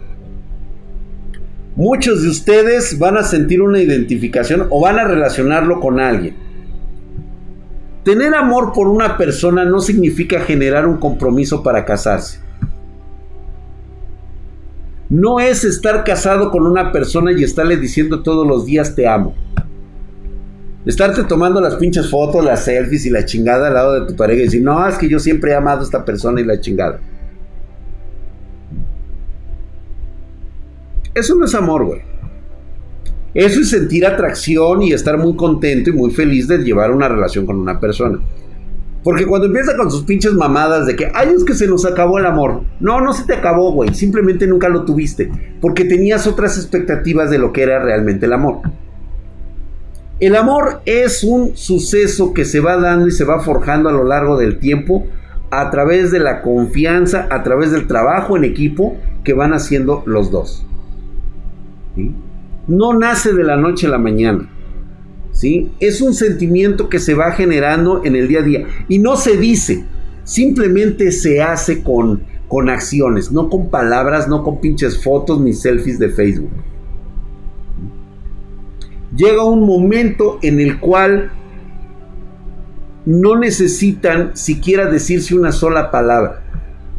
Muchos 1.76 2.22
de 2.22 2.30
ustedes 2.30 2.98
van 2.98 3.18
a 3.18 3.22
sentir 3.22 3.60
una 3.60 3.82
identificación 3.82 4.66
o 4.70 4.80
van 4.80 4.98
a 4.98 5.04
relacionarlo 5.04 5.78
con 5.78 6.00
alguien. 6.00 6.45
Tener 8.06 8.36
amor 8.36 8.72
por 8.72 8.86
una 8.86 9.18
persona 9.18 9.64
no 9.64 9.80
significa 9.80 10.38
generar 10.38 10.86
un 10.86 10.98
compromiso 10.98 11.64
para 11.64 11.84
casarse. 11.84 12.38
No 15.08 15.40
es 15.40 15.64
estar 15.64 16.04
casado 16.04 16.52
con 16.52 16.68
una 16.68 16.92
persona 16.92 17.32
y 17.32 17.42
estarle 17.42 17.76
diciendo 17.76 18.22
todos 18.22 18.46
los 18.46 18.64
días 18.64 18.94
te 18.94 19.08
amo. 19.08 19.34
Estarte 20.84 21.24
tomando 21.24 21.60
las 21.60 21.74
pinches 21.74 22.08
fotos, 22.08 22.44
las 22.44 22.64
selfies 22.64 23.06
y 23.06 23.10
la 23.10 23.24
chingada 23.24 23.66
al 23.66 23.74
lado 23.74 24.00
de 24.00 24.06
tu 24.06 24.14
pareja 24.14 24.42
y 24.42 24.44
decir, 24.44 24.62
no, 24.62 24.86
es 24.86 24.96
que 24.98 25.08
yo 25.08 25.18
siempre 25.18 25.50
he 25.50 25.56
amado 25.56 25.80
a 25.80 25.82
esta 25.82 26.04
persona 26.04 26.40
y 26.40 26.44
la 26.44 26.60
chingada. 26.60 27.00
Eso 31.12 31.34
no 31.34 31.44
es 31.44 31.54
amor, 31.56 31.86
güey. 31.86 32.02
Eso 33.36 33.60
es 33.60 33.68
sentir 33.68 34.06
atracción 34.06 34.82
y 34.82 34.94
estar 34.94 35.18
muy 35.18 35.36
contento 35.36 35.90
y 35.90 35.92
muy 35.92 36.10
feliz 36.10 36.48
de 36.48 36.56
llevar 36.56 36.90
una 36.90 37.06
relación 37.06 37.44
con 37.44 37.56
una 37.56 37.78
persona. 37.78 38.18
Porque 39.04 39.26
cuando 39.26 39.46
empieza 39.46 39.76
con 39.76 39.90
sus 39.90 40.04
pinches 40.04 40.32
mamadas 40.32 40.86
de 40.86 40.96
que, 40.96 41.12
ay, 41.12 41.34
es 41.36 41.44
que 41.44 41.52
se 41.52 41.66
nos 41.66 41.84
acabó 41.84 42.18
el 42.18 42.24
amor. 42.24 42.62
No, 42.80 43.02
no 43.02 43.12
se 43.12 43.26
te 43.26 43.34
acabó, 43.34 43.72
güey. 43.72 43.92
Simplemente 43.92 44.46
nunca 44.46 44.70
lo 44.70 44.86
tuviste. 44.86 45.30
Porque 45.60 45.84
tenías 45.84 46.26
otras 46.26 46.56
expectativas 46.56 47.30
de 47.30 47.36
lo 47.36 47.52
que 47.52 47.64
era 47.64 47.78
realmente 47.78 48.24
el 48.24 48.32
amor. 48.32 48.62
El 50.18 50.34
amor 50.34 50.80
es 50.86 51.22
un 51.22 51.58
suceso 51.58 52.32
que 52.32 52.46
se 52.46 52.60
va 52.60 52.78
dando 52.78 53.06
y 53.06 53.12
se 53.12 53.24
va 53.24 53.40
forjando 53.40 53.90
a 53.90 53.92
lo 53.92 54.04
largo 54.04 54.38
del 54.38 54.58
tiempo 54.58 55.06
a 55.50 55.70
través 55.70 56.10
de 56.10 56.20
la 56.20 56.40
confianza, 56.40 57.28
a 57.30 57.42
través 57.42 57.70
del 57.70 57.86
trabajo 57.86 58.38
en 58.38 58.44
equipo 58.44 58.96
que 59.24 59.34
van 59.34 59.52
haciendo 59.52 60.02
los 60.06 60.30
dos 60.30 60.66
no 62.66 62.98
nace 62.98 63.32
de 63.32 63.44
la 63.44 63.56
noche 63.56 63.86
a 63.86 63.90
la 63.90 63.98
mañana. 63.98 64.48
¿sí? 65.36 65.70
Es 65.80 66.00
un 66.00 66.14
sentimiento 66.14 66.88
que 66.88 66.98
se 66.98 67.14
va 67.14 67.32
generando 67.32 68.02
en 68.04 68.16
el 68.16 68.28
día 68.28 68.40
a 68.40 68.42
día. 68.42 68.66
Y 68.88 68.98
no 68.98 69.16
se 69.16 69.36
dice, 69.36 69.84
simplemente 70.24 71.12
se 71.12 71.42
hace 71.42 71.82
con, 71.82 72.22
con 72.48 72.68
acciones, 72.68 73.30
no 73.30 73.48
con 73.48 73.68
palabras, 73.70 74.28
no 74.28 74.42
con 74.42 74.60
pinches 74.60 75.02
fotos 75.02 75.40
ni 75.40 75.52
selfies 75.52 75.98
de 75.98 76.08
Facebook. 76.08 76.50
Llega 79.14 79.44
un 79.44 79.66
momento 79.66 80.38
en 80.42 80.60
el 80.60 80.80
cual 80.80 81.30
no 83.04 83.38
necesitan 83.38 84.36
siquiera 84.36 84.86
decirse 84.86 85.34
una 85.34 85.52
sola 85.52 85.90
palabra. 85.90 86.42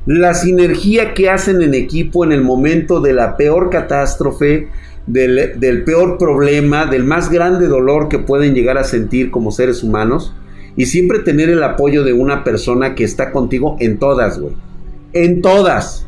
La 0.06 0.34
sinergia 0.34 1.13
que 1.13 1.30
hacen 1.30 1.62
en 1.62 1.73
equipo 1.73 2.23
en 2.23 2.32
el 2.32 2.41
momento 2.41 3.01
de 3.01 3.13
la 3.13 3.36
peor 3.36 3.69
catástrofe, 3.69 4.69
del, 5.07 5.83
peor 5.83 6.17
problema, 6.17 6.85
del 6.85 7.03
más 7.03 7.29
grande 7.29 7.67
dolor 7.67 8.09
que 8.09 8.19
pueden 8.19 8.53
llegar 8.53 8.77
a 8.77 8.83
sentir 8.83 9.31
como 9.31 9.51
seres 9.51 9.83
humanos. 9.83 10.33
Y 10.75 10.85
siempre 10.85 11.19
tener 11.19 11.49
el 11.49 11.63
apoyo 11.63 12.03
de 12.03 12.13
una 12.13 12.43
persona 12.43 12.93
que 12.93 13.03
está 13.03 13.31
contigo 13.31 13.77
en 13.79 13.97
todas, 13.97 14.39
güey. 14.39 14.53
En 15.13 15.41
todas. 15.41 16.05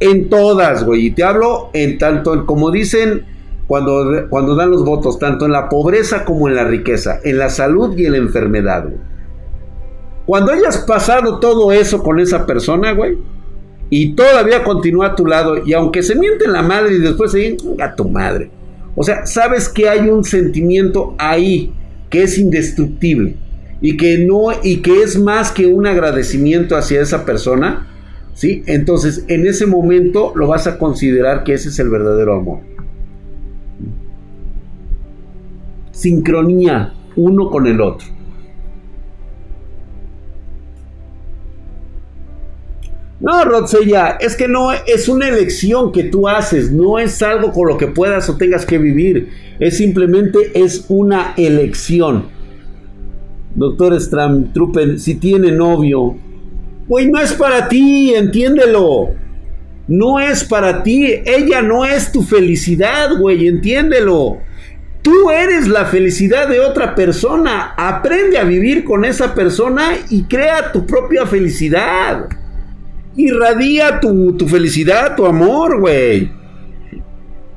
En 0.00 0.30
todas, 0.30 0.84
güey. 0.84 1.06
Y 1.06 1.10
te 1.10 1.24
hablo 1.24 1.68
en 1.74 1.98
tanto, 1.98 2.46
como 2.46 2.70
dicen 2.70 3.26
cuando, 3.66 4.26
cuando 4.30 4.54
dan 4.54 4.70
los 4.70 4.82
votos, 4.84 5.18
tanto 5.18 5.44
en 5.44 5.52
la 5.52 5.68
pobreza 5.68 6.24
como 6.24 6.48
en 6.48 6.54
la 6.54 6.64
riqueza, 6.64 7.20
en 7.22 7.36
la 7.36 7.50
salud 7.50 7.96
y 7.98 8.06
en 8.06 8.12
la 8.12 8.18
enfermedad, 8.18 8.84
güey. 8.84 9.08
Cuando 10.24 10.52
hayas 10.52 10.78
pasado 10.78 11.38
todo 11.38 11.72
eso 11.72 12.02
con 12.02 12.18
esa 12.18 12.44
persona, 12.44 12.92
güey, 12.92 13.18
y 13.90 14.14
todavía 14.14 14.64
continúa 14.64 15.08
a 15.08 15.16
tu 15.16 15.26
lado 15.26 15.64
y 15.64 15.72
aunque 15.72 16.02
se 16.02 16.14
miente 16.14 16.46
la 16.46 16.62
madre 16.62 16.96
y 16.96 16.98
después 16.98 17.32
se 17.32 17.56
a 17.80 17.94
tu 17.94 18.08
madre. 18.08 18.50
O 18.94 19.02
sea, 19.02 19.26
sabes 19.26 19.68
que 19.68 19.88
hay 19.88 20.08
un 20.08 20.24
sentimiento 20.24 21.14
ahí 21.18 21.72
que 22.10 22.22
es 22.24 22.38
indestructible 22.38 23.36
y 23.80 23.96
que 23.96 24.18
no 24.18 24.48
y 24.62 24.78
que 24.78 25.02
es 25.02 25.18
más 25.18 25.52
que 25.52 25.66
un 25.66 25.86
agradecimiento 25.86 26.76
hacia 26.76 27.00
esa 27.00 27.24
persona, 27.24 27.86
¿sí? 28.34 28.62
Entonces, 28.66 29.24
en 29.28 29.46
ese 29.46 29.66
momento 29.66 30.32
lo 30.34 30.48
vas 30.48 30.66
a 30.66 30.78
considerar 30.78 31.44
que 31.44 31.54
ese 31.54 31.68
es 31.68 31.78
el 31.78 31.88
verdadero 31.88 32.34
amor. 32.34 32.60
Sincronía 35.92 36.92
uno 37.16 37.50
con 37.50 37.66
el 37.66 37.80
otro. 37.80 38.17
No, 43.20 43.44
Rodsella, 43.44 44.16
es 44.20 44.36
que 44.36 44.46
no 44.46 44.72
es 44.72 45.08
una 45.08 45.28
elección 45.28 45.90
que 45.90 46.04
tú 46.04 46.28
haces, 46.28 46.70
no 46.70 47.00
es 47.00 47.20
algo 47.20 47.50
con 47.52 47.66
lo 47.66 47.76
que 47.76 47.88
puedas 47.88 48.28
o 48.28 48.36
tengas 48.36 48.64
que 48.64 48.78
vivir, 48.78 49.30
es 49.58 49.76
simplemente 49.76 50.52
es 50.54 50.84
una 50.88 51.34
elección. 51.36 52.28
Doctor 53.56 54.00
Stram 54.00 54.52
si 54.98 55.16
tiene 55.16 55.50
novio, 55.50 56.16
güey, 56.86 57.10
no 57.10 57.18
es 57.18 57.32
para 57.32 57.68
ti, 57.68 58.14
entiéndelo. 58.14 59.08
No 59.88 60.20
es 60.20 60.44
para 60.44 60.82
ti, 60.82 61.06
ella 61.24 61.62
no 61.62 61.84
es 61.84 62.12
tu 62.12 62.22
felicidad, 62.22 63.18
güey, 63.18 63.48
entiéndelo. 63.48 64.38
Tú 65.02 65.30
eres 65.30 65.66
la 65.66 65.86
felicidad 65.86 66.46
de 66.46 66.60
otra 66.60 66.94
persona. 66.94 67.72
Aprende 67.76 68.38
a 68.38 68.44
vivir 68.44 68.84
con 68.84 69.06
esa 69.06 69.34
persona 69.34 69.94
y 70.10 70.24
crea 70.24 70.70
tu 70.72 70.86
propia 70.86 71.26
felicidad 71.26 72.28
irradia 73.18 74.00
tu, 74.00 74.32
tu 74.34 74.46
felicidad, 74.48 75.16
tu 75.16 75.26
amor, 75.26 75.80
güey. 75.80 76.30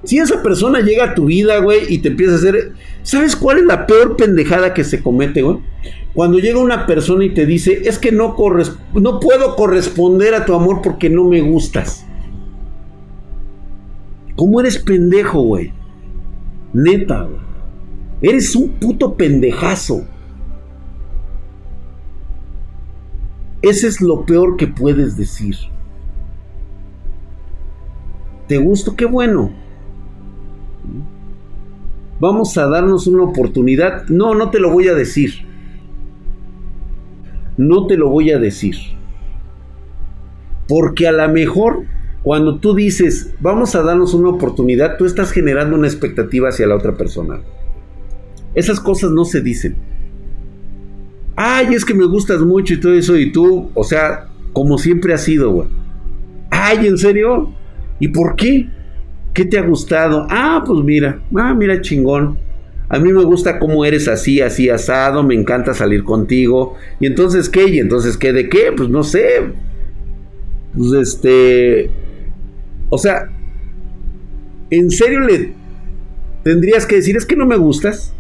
Si 0.04 0.18
esa 0.18 0.42
persona 0.42 0.82
llega 0.82 1.06
a 1.06 1.14
tu 1.14 1.26
vida, 1.26 1.60
güey, 1.60 1.82
y 1.88 2.00
te 2.00 2.10
empieza 2.10 2.34
a 2.34 2.38
hacer... 2.38 2.74
¿Sabes 3.04 3.36
cuál 3.36 3.60
es 3.60 3.66
la 3.66 3.86
peor 3.86 4.18
pendejada 4.18 4.74
que 4.74 4.84
se 4.84 5.02
comete, 5.02 5.44
güey? 5.44 5.60
Cuando 6.14 6.40
llega 6.40 6.60
una 6.60 6.88
persona 6.88 7.24
y 7.24 7.30
te 7.30 7.46
dice, 7.46 7.84
es 7.86 8.00
que 8.00 8.12
no, 8.12 8.36
no 8.94 9.20
puedo 9.20 9.56
corresponder 9.56 10.34
a 10.34 10.46
tu 10.46 10.56
amor 10.56 10.82
porque 10.82 11.10
no 11.10 11.24
me 11.26 11.42
gustas. 11.42 12.06
¿Cómo 14.36 14.60
eres 14.60 14.80
pendejo, 14.80 15.42
güey? 15.42 15.72
Neta, 16.74 17.24
güey. 17.24 17.40
Eres 18.22 18.56
un 18.56 18.70
puto 18.70 19.14
pendejazo. 19.14 20.06
Ese 23.62 23.88
es 23.88 24.02
lo 24.02 24.26
peor 24.26 24.58
que 24.58 24.68
puedes 24.68 25.18
decir. 25.18 25.56
¿Te 28.48 28.58
gusto? 28.58 28.96
Qué 28.96 29.06
bueno. 29.06 29.52
Vamos 32.20 32.58
a 32.58 32.68
darnos 32.68 33.08
una 33.08 33.24
oportunidad. 33.24 34.08
No, 34.08 34.34
no 34.34 34.50
te 34.50 34.60
lo 34.60 34.72
voy 34.72 34.88
a 34.88 34.94
decir. 34.94 35.46
No 37.58 37.86
te 37.86 37.98
lo 37.98 38.10
voy 38.10 38.32
a 38.32 38.40
decir. 38.40 38.76
Porque 40.68 41.08
a 41.08 41.12
lo 41.12 41.30
mejor 41.30 41.86
cuando 42.24 42.60
tú 42.60 42.76
dices, 42.76 43.34
vamos 43.40 43.76
a 43.76 43.84
darnos 43.84 44.14
una 44.14 44.30
oportunidad, 44.30 44.98
tú 44.98 45.06
estás 45.06 45.32
generando 45.32 45.76
una 45.76 45.88
expectativa 45.88 46.50
hacia 46.50 46.68
la 46.68 46.76
otra 46.76 46.96
persona. 46.96 47.42
Esas 48.54 48.80
cosas 48.80 49.12
no 49.12 49.26
se 49.26 49.42
dicen 49.42 49.91
ay, 51.44 51.74
es 51.74 51.84
que 51.84 51.96
me 51.96 52.06
gustas 52.06 52.42
mucho 52.42 52.76
y 52.76 52.80
todo 52.80 52.94
eso, 52.94 53.18
y 53.18 53.32
tú, 53.32 53.72
o 53.74 53.84
sea, 53.84 54.28
como 54.54 54.78
siempre 54.78 55.12
ha 55.12 55.18
sido, 55.18 55.50
güey. 55.50 55.68
Ay, 56.52 56.86
¿en 56.86 57.00
serio? 57.00 57.52
¿Y 58.00 58.10
por 58.10 58.36
qué? 58.36 58.70
¿Qué 59.34 59.46
te 59.46 59.58
ha 59.58 59.64
gustado? 59.64 60.28
Ah, 60.30 60.64
pues 60.64 60.84
mira, 60.84 61.20
ah, 61.36 61.56
mira 61.56 61.82
chingón. 61.82 62.38
A 62.90 63.00
mí 63.00 63.12
me 63.12 63.24
gusta 63.24 63.58
cómo 63.58 63.86
eres 63.86 64.08
así, 64.08 64.40
así 64.40 64.70
asado, 64.70 65.24
me 65.24 65.34
encanta 65.34 65.74
salir 65.74 66.04
contigo. 66.04 66.76
¿Y 67.00 67.08
entonces 67.08 67.50
qué? 67.50 67.68
¿Y 67.70 67.80
entonces 67.80 68.18
qué 68.18 68.34
de 68.34 68.48
qué? 68.48 68.72
Pues 68.76 68.90
no 68.90 69.02
sé. 69.02 69.54
Pues 70.78 70.94
este... 70.94 71.90
O 72.90 73.00
sea, 73.00 73.30
¿en 74.70 74.92
serio 74.92 75.22
le 75.22 75.54
tendrías 76.44 76.86
que 76.86 76.98
decir, 76.98 77.16
es 77.16 77.26
que 77.26 77.36
no 77.36 77.48
me 77.48 77.56
gustas? 77.56 78.14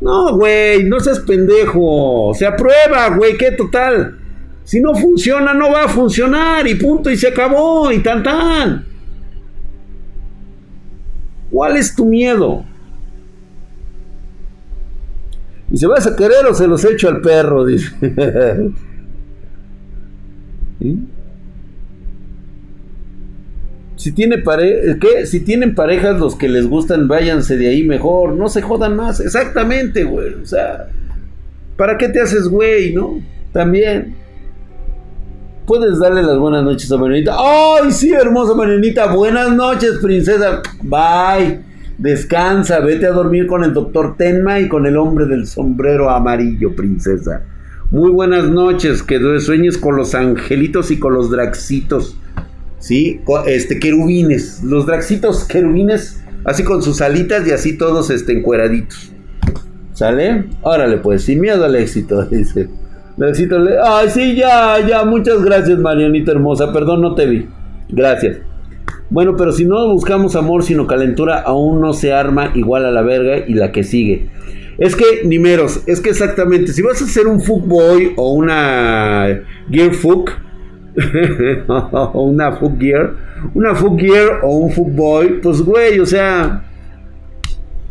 No, 0.00 0.36
güey, 0.36 0.84
no 0.84 1.00
seas 1.00 1.20
pendejo. 1.20 2.32
Se 2.34 2.46
aprueba, 2.46 3.08
güey, 3.16 3.36
qué 3.36 3.52
total. 3.52 4.18
Si 4.64 4.80
no 4.80 4.94
funciona, 4.94 5.54
no 5.54 5.72
va 5.72 5.84
a 5.84 5.88
funcionar 5.88 6.66
y 6.68 6.74
punto, 6.74 7.10
y 7.10 7.16
se 7.16 7.28
acabó, 7.28 7.90
y 7.90 8.00
tan 8.00 8.22
tan. 8.22 8.84
¿Cuál 11.50 11.76
es 11.76 11.94
tu 11.94 12.04
miedo? 12.04 12.64
Y 15.70 15.76
se 15.78 15.86
vas 15.86 16.06
a 16.06 16.14
querer 16.14 16.46
o 16.46 16.54
se 16.54 16.66
los 16.66 16.84
echo 16.84 17.08
al 17.08 17.20
perro, 17.20 17.64
dice. 17.66 17.90
Si, 23.98 24.12
tiene 24.12 24.38
pare 24.38 24.96
¿qué? 25.00 25.26
si 25.26 25.40
tienen 25.40 25.74
parejas 25.74 26.20
los 26.20 26.36
que 26.36 26.48
les 26.48 26.68
gustan, 26.68 27.08
váyanse 27.08 27.56
de 27.56 27.68
ahí 27.68 27.82
mejor. 27.82 28.34
No 28.34 28.48
se 28.48 28.62
jodan 28.62 28.94
más. 28.94 29.18
Exactamente, 29.18 30.04
güey. 30.04 30.34
O 30.34 30.46
sea, 30.46 30.88
¿para 31.76 31.98
qué 31.98 32.08
te 32.08 32.20
haces 32.20 32.48
güey, 32.48 32.94
no? 32.94 33.20
También. 33.52 34.14
Puedes 35.66 35.98
darle 35.98 36.22
las 36.22 36.38
buenas 36.38 36.62
noches 36.62 36.90
a 36.92 36.96
Marianita. 36.96 37.36
¡Ay, 37.36 37.90
sí, 37.90 38.12
hermosa 38.12 38.54
Marianita! 38.54 39.12
Buenas 39.12 39.50
noches, 39.52 39.98
princesa. 40.00 40.62
Bye. 40.82 41.60
Descansa, 41.98 42.78
vete 42.78 43.06
a 43.06 43.10
dormir 43.10 43.48
con 43.48 43.64
el 43.64 43.74
doctor 43.74 44.16
Tenma 44.16 44.60
y 44.60 44.68
con 44.68 44.86
el 44.86 44.96
hombre 44.96 45.26
del 45.26 45.48
sombrero 45.48 46.08
amarillo, 46.08 46.76
princesa. 46.76 47.42
Muy 47.90 48.12
buenas 48.12 48.48
noches, 48.48 49.02
que 49.02 49.18
sueñes 49.40 49.76
con 49.76 49.96
los 49.96 50.14
angelitos 50.14 50.92
y 50.92 51.00
con 51.00 51.14
los 51.14 51.30
draxitos. 51.30 52.16
¿Sí? 52.78 53.20
Este, 53.46 53.78
querubines, 53.78 54.62
los 54.62 54.86
draxitos 54.86 55.44
querubines, 55.44 56.22
así 56.44 56.64
con 56.64 56.82
sus 56.82 57.00
alitas 57.00 57.46
y 57.46 57.52
así 57.52 57.76
todos 57.76 58.10
este, 58.10 58.32
encueraditos. 58.32 59.12
¿Sale? 59.92 60.44
Órale, 60.62 60.98
pues, 60.98 61.22
sin 61.22 61.40
miedo 61.40 61.64
al 61.64 61.74
éxito, 61.74 62.22
dice. 62.30 62.68
El 63.18 63.28
éxito 63.28 63.58
le... 63.58 63.72
Ay, 63.82 64.08
sí, 64.10 64.36
ya, 64.36 64.76
ya, 64.86 65.04
muchas 65.04 65.42
gracias, 65.42 65.78
Marianita 65.78 66.32
hermosa, 66.32 66.72
perdón, 66.72 67.02
no 67.02 67.14
te 67.14 67.26
vi. 67.26 67.48
Gracias. 67.88 68.38
Bueno, 69.10 69.36
pero 69.36 69.52
si 69.52 69.64
no 69.64 69.88
buscamos 69.88 70.36
amor 70.36 70.62
sino 70.62 70.86
calentura, 70.86 71.40
aún 71.40 71.80
no 71.80 71.94
se 71.94 72.12
arma 72.12 72.52
igual 72.54 72.84
a 72.84 72.90
la 72.90 73.02
verga 73.02 73.44
y 73.46 73.54
la 73.54 73.72
que 73.72 73.82
sigue. 73.82 74.28
Es 74.76 74.94
que, 74.94 75.24
Nimeros, 75.24 75.82
es 75.86 76.00
que 76.00 76.10
exactamente, 76.10 76.72
si 76.72 76.82
vas 76.82 77.02
a 77.02 77.06
ser 77.06 77.26
un 77.26 77.40
fuckboy 77.40 78.12
o 78.16 78.32
una 78.34 79.26
gear 79.70 79.92
fuck, 79.94 80.30
o 81.68 82.22
una 82.22 82.52
fuck 82.52 82.78
gear, 82.78 83.14
una 83.54 83.74
fuck 83.74 83.98
gear 83.98 84.40
o 84.42 84.58
un 84.58 84.70
fuckboy, 84.72 85.40
pues 85.40 85.62
güey, 85.62 86.00
o 86.00 86.06
sea, 86.06 86.64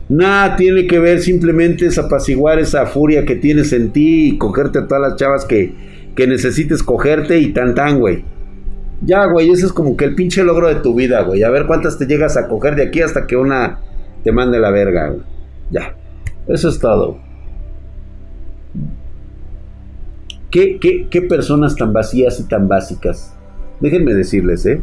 nada 0.09 0.55
tiene 0.55 0.87
que 0.87 0.99
ver, 0.99 1.21
simplemente 1.21 1.85
es 1.85 1.97
apaciguar 1.97 2.59
esa 2.59 2.85
furia 2.85 3.25
que 3.25 3.35
tienes 3.35 3.71
en 3.73 3.91
ti 3.91 4.29
y 4.29 4.37
cogerte 4.37 4.79
a 4.79 4.87
todas 4.87 5.01
las 5.01 5.15
chavas 5.15 5.45
que, 5.45 5.73
que 6.15 6.27
necesites 6.27 6.83
cogerte 6.83 7.39
y 7.39 7.53
tan 7.53 7.75
tan, 7.75 7.99
güey. 7.99 8.25
Ya, 9.01 9.25
güey, 9.25 9.51
ese 9.51 9.67
es 9.67 9.73
como 9.73 9.95
que 9.95 10.05
el 10.05 10.15
pinche 10.15 10.43
logro 10.43 10.67
de 10.67 10.75
tu 10.75 10.95
vida, 10.95 11.21
güey. 11.21 11.43
A 11.43 11.49
ver 11.49 11.67
cuántas 11.67 11.99
te 11.99 12.07
llegas 12.07 12.35
a 12.35 12.47
coger 12.47 12.75
de 12.75 12.83
aquí 12.83 13.01
hasta 13.01 13.27
que 13.27 13.35
una 13.35 13.79
te 14.23 14.31
mande 14.31 14.59
la 14.59 14.71
verga, 14.71 15.09
güey. 15.09 15.21
Ya. 15.69 15.95
Eso 16.47 16.69
es 16.69 16.79
todo. 16.79 17.26
¿Qué, 20.51 21.25
personas 21.27 21.75
tan 21.75 21.93
vacías 21.93 22.39
y 22.39 22.43
tan 22.43 22.67
básicas? 22.67 23.35
Déjenme 23.79 24.13
decirles, 24.13 24.65
¿eh? 24.65 24.81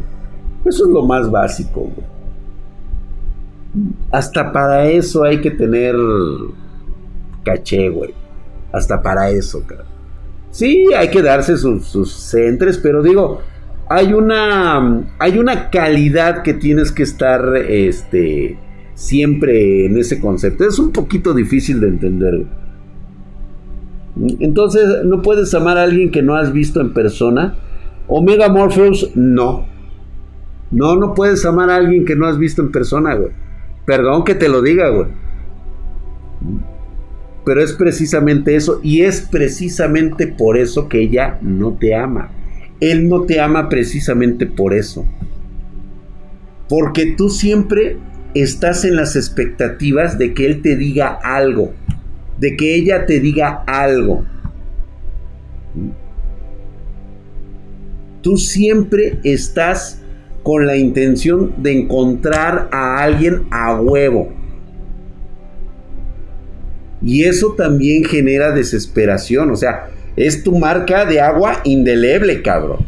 Eso 0.63 0.85
es 0.85 0.91
lo 0.91 1.05
más 1.05 1.29
básico, 1.29 1.81
güey. 1.81 2.07
Hasta 4.11 4.51
para 4.51 4.87
eso 4.87 5.23
hay 5.23 5.41
que 5.41 5.51
tener 5.51 5.95
caché, 7.43 7.89
güey. 7.89 8.13
Hasta 8.71 9.01
para 9.01 9.29
eso, 9.29 9.63
cara. 9.65 9.85
Sí, 10.51 10.87
hay 10.95 11.09
que 11.09 11.21
darse 11.21 11.57
sus, 11.57 11.85
sus 11.85 12.13
centres, 12.13 12.77
pero 12.77 13.03
digo, 13.03 13.41
hay 13.89 14.13
una, 14.13 15.05
hay 15.19 15.37
una 15.37 15.69
calidad 15.69 16.43
que 16.43 16.53
tienes 16.53 16.91
que 16.91 17.03
estar 17.03 17.55
este, 17.57 18.57
siempre 18.93 19.85
en 19.85 19.97
ese 19.97 20.19
concepto. 20.19 20.65
Es 20.65 20.79
un 20.79 20.91
poquito 20.91 21.33
difícil 21.33 21.79
de 21.81 21.87
entender. 21.87 22.45
Entonces, 24.39 25.03
no 25.03 25.21
puedes 25.21 25.53
amar 25.53 25.77
a 25.77 25.83
alguien 25.83 26.11
que 26.11 26.21
no 26.21 26.35
has 26.35 26.53
visto 26.53 26.79
en 26.79 26.93
persona. 26.93 27.55
Omega 28.07 28.49
Morpheus, 28.49 29.11
no. 29.15 29.65
No, 30.71 30.95
no 30.95 31.13
puedes 31.13 31.45
amar 31.45 31.69
a 31.69 31.75
alguien 31.75 32.05
que 32.05 32.15
no 32.15 32.27
has 32.27 32.37
visto 32.37 32.61
en 32.61 32.71
persona, 32.71 33.15
güey. 33.15 33.31
Perdón 33.85 34.23
que 34.23 34.35
te 34.35 34.49
lo 34.49 34.61
diga, 34.61 34.89
güey. 34.89 35.07
Pero 37.45 37.61
es 37.61 37.73
precisamente 37.73 38.55
eso. 38.55 38.79
Y 38.83 39.01
es 39.01 39.21
precisamente 39.21 40.27
por 40.27 40.57
eso 40.57 40.89
que 40.89 41.01
ella 41.01 41.37
no 41.41 41.73
te 41.73 41.95
ama. 41.95 42.31
Él 42.79 43.07
no 43.07 43.23
te 43.23 43.39
ama 43.39 43.69
precisamente 43.69 44.47
por 44.47 44.73
eso. 44.73 45.05
Porque 46.67 47.13
tú 47.15 47.29
siempre 47.29 47.97
estás 48.33 48.85
en 48.85 48.95
las 48.95 49.15
expectativas 49.15 50.17
de 50.17 50.33
que 50.33 50.47
Él 50.47 50.61
te 50.61 50.75
diga 50.75 51.07
algo. 51.23 51.73
De 52.39 52.55
que 52.55 52.75
ella 52.75 53.05
te 53.05 53.19
diga 53.19 53.63
algo. 53.65 54.25
Tú 58.21 58.37
siempre 58.37 59.19
estás 59.23 60.01
con 60.43 60.65
la 60.65 60.75
intención 60.77 61.53
de 61.57 61.79
encontrar 61.79 62.69
a 62.71 63.03
alguien 63.03 63.47
a 63.51 63.79
huevo. 63.79 64.31
Y 67.01 67.23
eso 67.23 67.53
también 67.55 68.03
genera 68.03 68.51
desesperación. 68.51 69.51
O 69.51 69.55
sea, 69.55 69.89
es 70.15 70.43
tu 70.43 70.57
marca 70.57 71.05
de 71.05 71.21
agua 71.21 71.61
indeleble, 71.63 72.41
cabrón. 72.41 72.85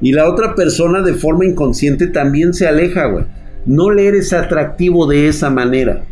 Y 0.00 0.12
la 0.12 0.28
otra 0.28 0.54
persona 0.54 1.02
de 1.02 1.14
forma 1.14 1.46
inconsciente 1.46 2.06
también 2.06 2.52
se 2.52 2.66
aleja, 2.66 3.06
güey. 3.06 3.24
No 3.64 3.90
le 3.90 4.06
eres 4.06 4.32
atractivo 4.32 5.06
de 5.06 5.28
esa 5.28 5.50
manera. 5.50 6.04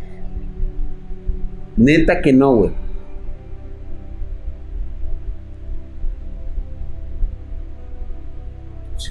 Neta 1.77 2.21
que 2.21 2.33
no, 2.33 2.55
güey. 2.55 2.85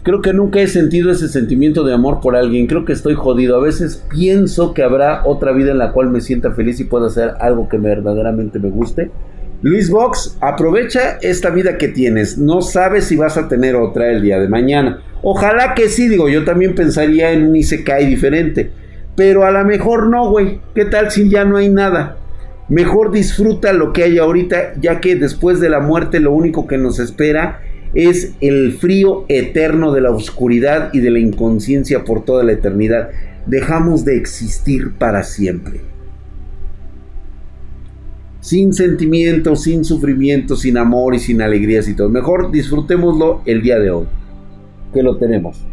Creo 0.04 0.22
que 0.22 0.34
nunca 0.34 0.60
he 0.60 0.68
sentido 0.68 1.12
ese 1.12 1.30
sentimiento 1.30 1.86
de 1.86 1.94
amor 1.94 2.20
por 2.20 2.36
alguien. 2.36 2.68
Creo 2.68 2.84
que 2.84 2.92
estoy 2.92 3.16
jodido. 3.16 3.56
A 3.56 3.62
veces 3.62 4.04
pienso 4.10 4.74
que 4.74 4.84
habrá 4.84 5.22
otra 5.26 5.54
vida 5.54 5.72
en 5.72 5.78
la 5.78 5.94
cual 5.94 6.10
me 6.10 6.20
sienta 6.20 6.52
feliz 6.52 6.80
y 6.82 6.84
pueda 6.84 7.08
hacer 7.08 7.32
algo 7.40 7.70
que 7.70 7.78
verdaderamente 7.78 8.60
me 8.60 8.70
guste. 8.70 9.12
Luis 9.62 9.90
Vox, 9.90 10.38
aprovecha 10.42 11.20
esta 11.22 11.52
vida 11.52 11.78
que 11.78 11.88
tienes. 11.88 12.38
No 12.38 12.62
sabes 12.62 13.06
si 13.06 13.16
vas 13.16 13.38
a 13.38 13.48
tener 13.48 13.78
otra 13.78 14.12
el 14.12 14.22
día 14.22 14.40
de 14.40 14.50
mañana. 14.50 15.02
Ojalá 15.22 15.74
que 15.74 15.88
sí, 15.88 16.10
digo, 16.10 16.28
yo 16.28 16.44
también 16.44 16.76
pensaría 16.76 17.32
en 17.32 17.48
un 17.48 17.56
Isekai 17.56 18.06
diferente. 18.06 18.72
Pero 19.16 19.46
a 19.46 19.52
lo 19.52 19.64
mejor 19.64 20.08
no, 20.08 20.30
güey. 20.30 20.60
¿Qué 20.76 20.84
tal 20.84 21.12
si 21.12 21.30
ya 21.30 21.46
no 21.46 21.56
hay 21.56 21.70
nada? 21.70 22.18
Mejor 22.74 23.12
disfruta 23.12 23.72
lo 23.72 23.94
que 23.94 24.02
hay 24.02 24.18
ahorita, 24.18 24.74
ya 24.82 25.00
que 25.00 25.16
después 25.16 25.60
de 25.60 25.70
la 25.70 25.80
muerte 25.80 26.20
lo 26.20 26.32
único 26.32 26.66
que 26.66 26.80
nos 26.80 26.98
espera 26.98 27.62
es 27.94 28.34
el 28.42 28.74
frío 28.74 29.26
eterno 29.28 29.94
de 29.94 30.02
la 30.02 30.10
oscuridad 30.10 30.90
y 30.92 31.00
de 31.00 31.12
la 31.12 31.20
inconsciencia 31.20 32.04
por 32.04 32.26
toda 32.26 32.44
la 32.44 32.54
eternidad. 32.54 33.12
Dejamos 33.46 34.06
de 34.06 34.18
existir 34.18 34.94
para 34.98 35.22
siempre. 35.22 35.82
Sin 38.40 38.74
sentimientos, 38.74 39.62
sin 39.62 39.86
sufrimiento, 39.86 40.56
sin 40.56 40.80
amor 40.80 41.14
y 41.14 41.20
sin 41.20 41.44
alegrías 41.44 41.88
y 41.88 41.96
todo. 41.96 42.10
Mejor 42.10 42.52
disfrutémoslo 42.52 43.44
el 43.46 43.62
día 43.62 43.78
de 43.78 43.92
hoy, 43.92 44.08
que 44.92 45.04
lo 45.04 45.18
tenemos. 45.18 45.64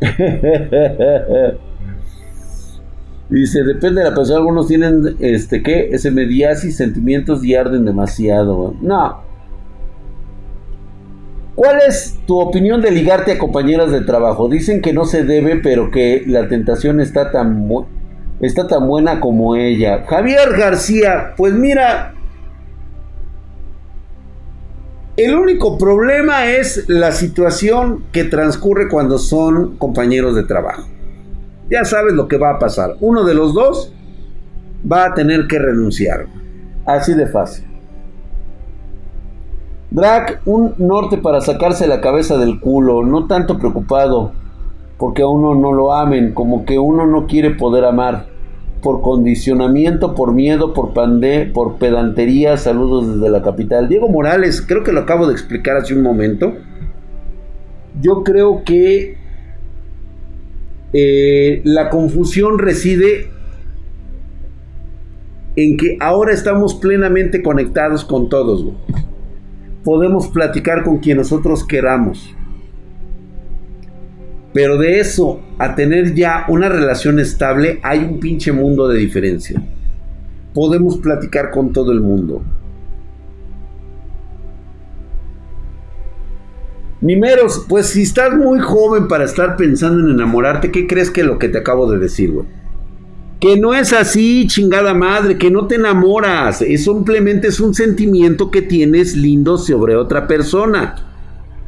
Dice, 3.28 3.64
depende 3.64 4.02
de 4.02 4.10
la 4.10 4.14
persona, 4.14 4.38
algunos 4.38 4.68
tienen, 4.68 5.16
este, 5.18 5.62
¿qué? 5.62 5.88
Ese 5.90 6.12
mediasis, 6.12 6.76
sentimientos 6.76 7.44
y 7.44 7.56
arden 7.56 7.84
demasiado. 7.84 8.74
No. 8.80 9.20
¿Cuál 11.56 11.78
es 11.88 12.18
tu 12.26 12.38
opinión 12.38 12.82
de 12.82 12.92
ligarte 12.92 13.32
a 13.32 13.38
compañeras 13.38 13.90
de 13.90 14.02
trabajo? 14.02 14.48
Dicen 14.48 14.80
que 14.80 14.92
no 14.92 15.06
se 15.06 15.24
debe, 15.24 15.56
pero 15.56 15.90
que 15.90 16.22
la 16.26 16.46
tentación 16.48 17.00
está 17.00 17.32
tan, 17.32 17.68
está 18.40 18.68
tan 18.68 18.86
buena 18.86 19.18
como 19.20 19.56
ella. 19.56 20.04
Javier 20.06 20.56
García, 20.56 21.32
pues 21.36 21.54
mira, 21.54 22.14
el 25.16 25.34
único 25.34 25.78
problema 25.78 26.46
es 26.46 26.88
la 26.88 27.12
situación 27.12 28.04
que 28.12 28.24
transcurre 28.24 28.88
cuando 28.88 29.18
son 29.18 29.76
compañeros 29.76 30.34
de 30.34 30.44
trabajo 30.44 30.86
ya 31.70 31.84
sabes 31.84 32.14
lo 32.14 32.28
que 32.28 32.38
va 32.38 32.50
a 32.50 32.58
pasar. 32.58 32.96
Uno 33.00 33.24
de 33.24 33.34
los 33.34 33.54
dos 33.54 33.92
va 34.90 35.06
a 35.06 35.14
tener 35.14 35.46
que 35.46 35.58
renunciar. 35.58 36.26
Así 36.84 37.14
de 37.14 37.26
fácil. 37.26 37.66
Drac, 39.90 40.42
un 40.44 40.74
norte 40.78 41.18
para 41.18 41.40
sacarse 41.40 41.86
la 41.86 42.00
cabeza 42.00 42.36
del 42.38 42.60
culo, 42.60 43.04
no 43.04 43.26
tanto 43.26 43.58
preocupado 43.58 44.32
porque 44.98 45.22
a 45.22 45.26
uno 45.26 45.54
no 45.54 45.72
lo 45.72 45.92
amen, 45.92 46.32
como 46.32 46.64
que 46.64 46.78
uno 46.78 47.06
no 47.06 47.26
quiere 47.26 47.50
poder 47.50 47.84
amar, 47.84 48.28
por 48.82 49.02
condicionamiento, 49.02 50.14
por 50.14 50.32
miedo, 50.32 50.72
por 50.74 50.92
pandé, 50.92 51.46
por 51.46 51.76
pedantería, 51.78 52.56
saludos 52.56 53.14
desde 53.14 53.30
la 53.30 53.42
capital. 53.42 53.88
Diego 53.88 54.08
Morales, 54.08 54.62
creo 54.62 54.84
que 54.84 54.92
lo 54.92 55.00
acabo 55.00 55.26
de 55.26 55.32
explicar 55.32 55.76
hace 55.76 55.94
un 55.94 56.02
momento. 56.02 56.54
Yo 58.00 58.22
creo 58.22 58.62
que 58.64 59.16
eh, 60.92 61.62
la 61.64 61.90
confusión 61.90 62.58
reside 62.58 63.30
en 65.56 65.76
que 65.76 65.96
ahora 66.00 66.32
estamos 66.32 66.74
plenamente 66.74 67.42
conectados 67.42 68.04
con 68.04 68.28
todos. 68.28 68.66
Podemos 69.82 70.28
platicar 70.28 70.84
con 70.84 70.98
quien 70.98 71.16
nosotros 71.16 71.66
queramos. 71.66 72.34
Pero 74.56 74.78
de 74.78 75.00
eso 75.00 75.42
a 75.58 75.74
tener 75.74 76.14
ya 76.14 76.46
una 76.48 76.70
relación 76.70 77.20
estable 77.20 77.78
hay 77.82 77.98
un 77.98 78.18
pinche 78.18 78.52
mundo 78.52 78.88
de 78.88 78.98
diferencia. 78.98 79.62
Podemos 80.54 80.96
platicar 80.96 81.50
con 81.50 81.74
todo 81.74 81.92
el 81.92 82.00
mundo. 82.00 82.42
Nimeros, 87.02 87.66
pues 87.68 87.88
si 87.88 88.00
estás 88.00 88.34
muy 88.34 88.58
joven 88.60 89.08
para 89.08 89.24
estar 89.24 89.56
pensando 89.58 90.00
en 90.00 90.14
enamorarte, 90.14 90.70
¿qué 90.72 90.86
crees 90.86 91.10
que 91.10 91.22
lo 91.22 91.38
que 91.38 91.50
te 91.50 91.58
acabo 91.58 91.90
de 91.90 91.98
decir, 91.98 92.32
güey? 92.32 92.46
Que 93.38 93.60
no 93.60 93.74
es 93.74 93.92
así, 93.92 94.46
chingada 94.46 94.94
madre, 94.94 95.36
que 95.36 95.50
no 95.50 95.66
te 95.66 95.74
enamoras. 95.74 96.62
Es 96.62 96.84
simplemente 96.84 97.48
es 97.48 97.60
un 97.60 97.74
sentimiento 97.74 98.50
que 98.50 98.62
tienes 98.62 99.16
lindo 99.16 99.58
sobre 99.58 99.96
otra 99.96 100.26
persona. 100.26 101.15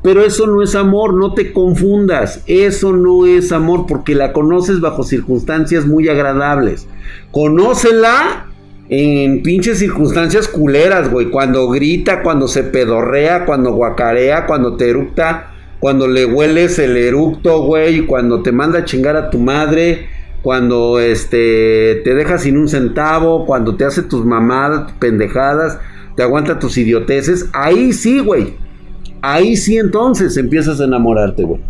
Pero 0.02 0.24
eso 0.24 0.46
no 0.46 0.62
es 0.62 0.74
amor, 0.74 1.14
no 1.14 1.34
te 1.34 1.52
confundas. 1.52 2.42
Eso 2.46 2.92
no 2.92 3.26
es 3.26 3.50
amor 3.52 3.86
porque 3.86 4.14
la 4.14 4.32
conoces 4.32 4.80
bajo 4.80 5.02
circunstancias 5.02 5.86
muy 5.86 6.08
agradables. 6.08 6.86
Conócela 7.32 8.46
en 8.88 9.42
pinches 9.42 9.78
circunstancias 9.78 10.46
culeras, 10.46 11.10
güey. 11.10 11.30
Cuando 11.30 11.68
grita, 11.68 12.22
cuando 12.22 12.46
se 12.46 12.62
pedorrea, 12.62 13.44
cuando 13.44 13.72
guacarea, 13.72 14.46
cuando 14.46 14.76
te 14.76 14.88
eructa, 14.88 15.52
cuando 15.80 16.06
le 16.06 16.24
hueles 16.24 16.78
el 16.78 16.96
eructo, 16.96 17.62
güey. 17.62 18.06
Cuando 18.06 18.42
te 18.42 18.52
manda 18.52 18.80
a 18.80 18.84
chingar 18.84 19.16
a 19.16 19.30
tu 19.30 19.38
madre. 19.38 20.08
Cuando 20.42 21.00
este 21.00 22.00
te 22.04 22.14
deja 22.14 22.38
sin 22.38 22.56
un 22.56 22.68
centavo. 22.68 23.46
Cuando 23.46 23.76
te 23.76 23.84
hace 23.84 24.02
tus 24.02 24.24
mamadas, 24.24 24.92
pendejadas. 25.00 25.78
Te 26.16 26.22
aguanta 26.22 26.60
tus 26.60 26.78
idioteces. 26.78 27.48
Ahí 27.52 27.92
sí, 27.92 28.20
güey. 28.20 28.67
Ahí 29.22 29.56
sí 29.56 29.76
entonces 29.76 30.36
empiezas 30.36 30.80
a 30.80 30.84
enamorarte, 30.84 31.44
güey. 31.44 31.60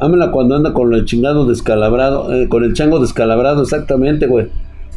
Ámela 0.00 0.32
cuando 0.32 0.56
anda 0.56 0.72
con 0.72 0.92
el 0.94 1.04
chingado 1.04 1.46
descalabrado, 1.46 2.34
eh, 2.34 2.48
con 2.48 2.64
el 2.64 2.72
chango 2.72 2.98
descalabrado, 2.98 3.62
exactamente, 3.62 4.26
güey. 4.26 4.48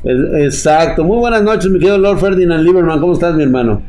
Exacto. 0.04 1.04
Muy 1.04 1.18
buenas 1.18 1.44
noches, 1.44 1.70
mi 1.70 1.80
querido 1.80 1.98
Lord 1.98 2.20
Ferdinand 2.20 2.64
Lieberman. 2.64 3.00
¿Cómo 3.00 3.14
estás, 3.14 3.36
mi 3.36 3.44
hermano? 3.44 3.82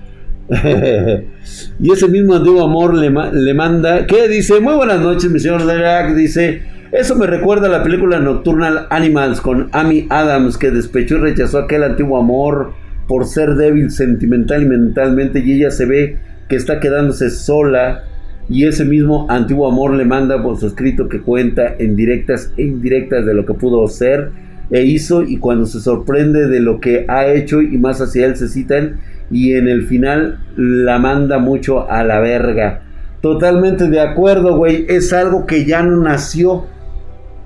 y 1.81 1.91
ese 1.91 2.07
mismo 2.09 2.35
antiguo 2.35 2.63
amor 2.63 2.95
le, 2.95 3.55
manda. 3.55 4.07
¿Qué 4.07 4.29
dice? 4.29 4.61
Muy 4.61 4.75
buenas 4.75 5.01
noches, 5.01 5.31
mi 5.31 5.41
señor 5.41 5.65
Derac. 5.65 6.15
Dice: 6.15 6.63
Eso 6.93 7.17
me 7.17 7.27
recuerda 7.27 7.67
a 7.67 7.71
la 7.71 7.83
película 7.83 8.21
Nocturnal 8.21 8.87
Animals 8.91 9.41
con 9.41 9.71
Amy 9.73 10.07
Adams, 10.11 10.59
que 10.59 10.71
despechó 10.71 11.17
y 11.17 11.21
rechazó 11.21 11.59
aquel 11.59 11.83
antiguo 11.83 12.19
amor 12.19 12.75
por 13.07 13.27
ser 13.27 13.55
débil 13.55 13.91
sentimental 13.91 14.63
y 14.63 14.67
mentalmente. 14.67 15.41
Y 15.41 15.53
ella 15.53 15.71
se 15.71 15.87
ve 15.87 16.19
que 16.49 16.57
está 16.57 16.81
quedándose 16.81 17.31
sola 17.31 18.05
y 18.49 18.67
ese 18.67 18.85
mismo 18.85 19.27
antiguo 19.31 19.69
amor 19.69 19.95
le 19.95 20.05
manda 20.05 20.43
por 20.43 20.59
su 20.59 20.67
escrito 20.67 21.09
que 21.09 21.21
cuenta 21.21 21.75
en 21.79 21.97
directas 21.97 22.53
e 22.57 22.63
indirectas 22.63 23.25
de 23.25 23.35
lo 23.35 23.47
que 23.47 23.55
pudo 23.55 23.87
ser 23.89 24.31
e 24.71 24.83
hizo 24.85 25.23
y 25.23 25.39
cuando 25.39 25.67
se 25.67 25.81
sorprende 25.81 26.49
de 26.49 26.61
lo 26.61 26.81
que 26.81 27.07
ha 27.09 27.27
hecho 27.27 27.63
y 27.63 27.79
más 27.79 28.01
hacia 28.01 28.27
él 28.27 28.37
se 28.37 28.49
citan 28.49 29.01
y 29.31 29.55
en 29.55 29.69
el 29.69 29.85
final 29.85 30.41
la 30.57 30.99
manda 30.99 31.39
mucho 31.39 31.91
a 31.91 32.05
la 32.05 32.21
verga. 32.21 32.83
Totalmente 33.21 33.89
de 33.89 34.01
acuerdo, 34.01 34.57
güey. 34.57 34.85
Es 34.89 35.13
algo 35.13 35.47
que 35.47 35.65
ya 35.65 35.83
no 35.83 36.03
nació. 36.03 36.67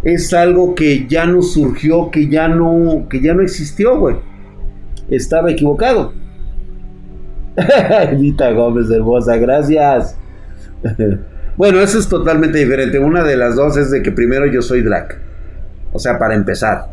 Es 0.03 0.33
algo 0.33 0.75
que 0.75 1.07
ya 1.07 1.27
no 1.27 1.43
surgió, 1.43 2.11
que 2.11 2.29
ya 2.29 2.49
no, 2.49 3.07
que 3.09 3.21
ya 3.21 3.35
no 3.35 3.43
existió, 3.43 3.99
güey. 3.99 4.17
Estaba 5.11 5.51
equivocado. 5.51 6.13
Edita 8.13 8.51
Gómez 8.53 8.91
hermosa, 8.91 9.37
gracias. 9.37 10.17
bueno, 11.57 11.81
eso 11.81 11.99
es 11.99 12.09
totalmente 12.09 12.59
diferente. 12.59 12.99
Una 12.99 13.25
de 13.25 13.37
las 13.37 13.57
dos 13.57 13.77
es 13.77 13.91
de 13.91 14.03
que 14.03 14.13
primero 14.13 14.47
yo 14.47 14.63
soy 14.63 14.83
drag. 14.83 15.19
O 15.93 15.99
sea, 15.99 16.19
para 16.19 16.35
empezar. 16.35 16.87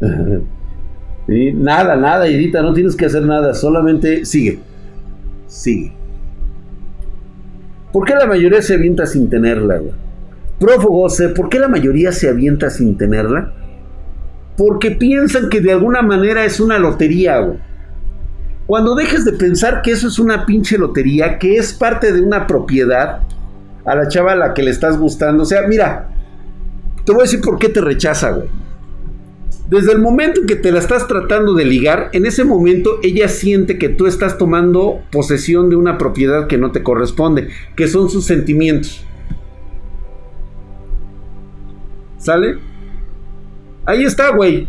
y 1.28 1.52
nada, 1.52 1.96
nada, 1.96 2.26
Edita, 2.26 2.62
no 2.62 2.72
tienes 2.72 2.96
que 2.96 3.06
hacer 3.06 3.22
nada. 3.22 3.54
Solamente 3.54 4.24
sigue. 4.24 4.60
Sigue. 5.46 5.92
¿Por 7.92 8.04
qué 8.04 8.14
la 8.14 8.26
mayoría 8.26 8.62
se 8.62 8.74
avienta 8.74 9.06
sin 9.06 9.28
tenerla, 9.30 9.78
güey? 9.78 9.92
Prófugos, 10.58 11.22
¿por 11.34 11.48
qué 11.48 11.58
la 11.58 11.68
mayoría 11.68 12.12
se 12.12 12.28
avienta 12.28 12.70
sin 12.70 12.96
tenerla? 12.96 13.52
Porque 14.56 14.92
piensan 14.92 15.48
que 15.48 15.60
de 15.60 15.72
alguna 15.72 16.02
manera 16.02 16.44
es 16.44 16.60
una 16.60 16.78
lotería, 16.78 17.38
güey. 17.40 17.58
Cuando 18.66 18.96
dejes 18.96 19.24
de 19.24 19.32
pensar 19.32 19.80
que 19.82 19.92
eso 19.92 20.08
es 20.08 20.18
una 20.18 20.44
pinche 20.44 20.76
lotería, 20.76 21.38
que 21.38 21.56
es 21.56 21.72
parte 21.72 22.12
de 22.12 22.20
una 22.20 22.46
propiedad 22.46 23.20
a 23.84 23.94
la 23.94 24.08
chava 24.08 24.32
a 24.32 24.36
la 24.36 24.54
que 24.54 24.62
le 24.62 24.72
estás 24.72 24.98
gustando, 24.98 25.44
o 25.44 25.46
sea, 25.46 25.62
mira, 25.68 26.08
te 27.04 27.12
voy 27.12 27.20
a 27.20 27.24
decir 27.24 27.40
por 27.40 27.58
qué 27.58 27.68
te 27.68 27.80
rechaza, 27.80 28.32
güey. 28.32 28.48
Desde 29.70 29.92
el 29.92 30.00
momento 30.00 30.40
en 30.40 30.46
que 30.46 30.56
te 30.56 30.70
la 30.70 30.78
estás 30.78 31.06
tratando 31.08 31.54
de 31.54 31.64
ligar, 31.64 32.10
en 32.12 32.24
ese 32.24 32.44
momento 32.44 32.98
ella 33.02 33.28
siente 33.28 33.78
que 33.78 33.88
tú 33.88 34.06
estás 34.06 34.38
tomando 34.38 35.00
posesión 35.10 35.70
de 35.70 35.76
una 35.76 35.98
propiedad 35.98 36.46
que 36.46 36.58
no 36.58 36.70
te 36.70 36.82
corresponde, 36.82 37.48
que 37.74 37.88
son 37.88 38.08
sus 38.08 38.24
sentimientos. 38.26 39.04
¿Sale? 42.18 42.58
Ahí 43.86 44.04
está, 44.04 44.30
güey. 44.30 44.68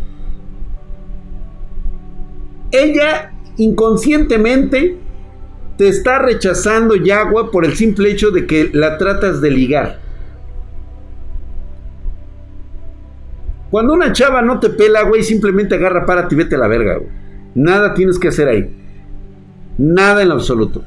Ella 2.72 3.34
inconscientemente 3.57 4.97
te 5.78 5.88
está 5.88 6.20
rechazando 6.20 6.95
Yagua 6.95 7.51
por 7.51 7.65
el 7.65 7.76
simple 7.76 8.11
hecho 8.11 8.32
de 8.32 8.45
que 8.45 8.70
la 8.74 8.97
tratas 8.97 9.41
de 9.41 9.51
ligar. 9.51 9.99
Cuando 13.70 13.93
una 13.93 14.13
chava 14.13 14.41
no 14.41 14.59
te 14.59 14.70
pela, 14.70 15.03
güey, 15.03 15.24
simplemente 15.24 15.76
agarra, 15.76 16.05
para 16.05 16.28
y 16.30 16.36
vete 16.36 16.55
a 16.55 16.59
la 16.59 16.68
verga, 16.68 16.97
güey. 16.97 17.09
Nada 17.53 17.93
tienes 17.93 18.18
que 18.18 18.30
hacer 18.30 18.47
ahí. 18.47 18.76
Nada 19.78 20.22
en 20.22 20.32
absoluto. 20.32 20.84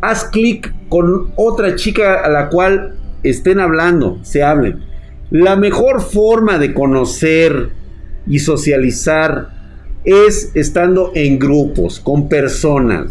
Haz 0.00 0.24
clic 0.24 0.74
con 0.88 1.32
otra 1.36 1.76
chica 1.76 2.24
a 2.24 2.28
la 2.28 2.48
cual 2.48 2.96
estén 3.22 3.60
hablando, 3.60 4.18
se 4.22 4.42
hablen. 4.42 4.87
La 5.30 5.56
mejor 5.56 6.00
forma 6.00 6.58
de 6.58 6.72
conocer 6.72 7.70
y 8.26 8.38
socializar 8.38 9.50
es 10.04 10.52
estando 10.54 11.12
en 11.14 11.38
grupos, 11.38 12.00
con 12.00 12.28
personas. 12.28 13.10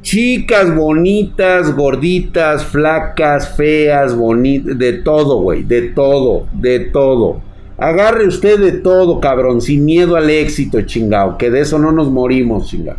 Chicas 0.00 0.74
bonitas, 0.74 1.74
gorditas, 1.74 2.64
flacas, 2.64 3.56
feas, 3.56 4.16
bonitas, 4.16 4.78
de 4.78 4.94
todo, 4.94 5.40
güey, 5.40 5.64
de 5.64 5.90
todo, 5.90 6.46
de 6.52 6.80
todo. 6.80 7.42
Agarre 7.76 8.26
usted 8.26 8.58
de 8.58 8.72
todo, 8.72 9.20
cabrón, 9.20 9.60
sin 9.60 9.84
miedo 9.84 10.16
al 10.16 10.30
éxito, 10.30 10.80
chingao, 10.82 11.36
que 11.36 11.50
de 11.50 11.60
eso 11.60 11.78
no 11.78 11.92
nos 11.92 12.10
morimos, 12.10 12.68
chingao. 12.70 12.96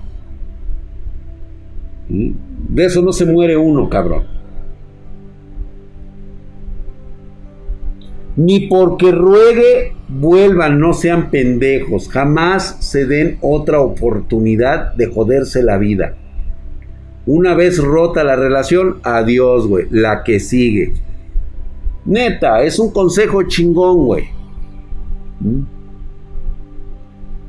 ¿Mm? 2.09 2.31
De 2.69 2.85
eso 2.85 3.01
no 3.01 3.13
se 3.13 3.25
muere 3.25 3.57
uno, 3.57 3.89
cabrón. 3.89 4.34
Ni 8.35 8.67
porque 8.67 9.11
ruegue 9.11 9.93
vuelvan, 10.09 10.79
no 10.79 10.93
sean 10.93 11.29
pendejos. 11.31 12.09
Jamás 12.09 12.77
se 12.79 13.05
den 13.05 13.37
otra 13.41 13.79
oportunidad 13.79 14.93
de 14.93 15.07
joderse 15.07 15.63
la 15.63 15.77
vida. 15.77 16.15
Una 17.25 17.55
vez 17.55 17.79
rota 17.79 18.23
la 18.23 18.35
relación, 18.35 18.97
adiós, 19.03 19.67
güey. 19.67 19.87
La 19.89 20.23
que 20.23 20.39
sigue. 20.39 20.93
Neta, 22.05 22.61
es 22.63 22.77
un 22.77 22.91
consejo 22.91 23.43
chingón, 23.43 24.05
güey. 24.05 24.25
¿Mm? 25.39 25.61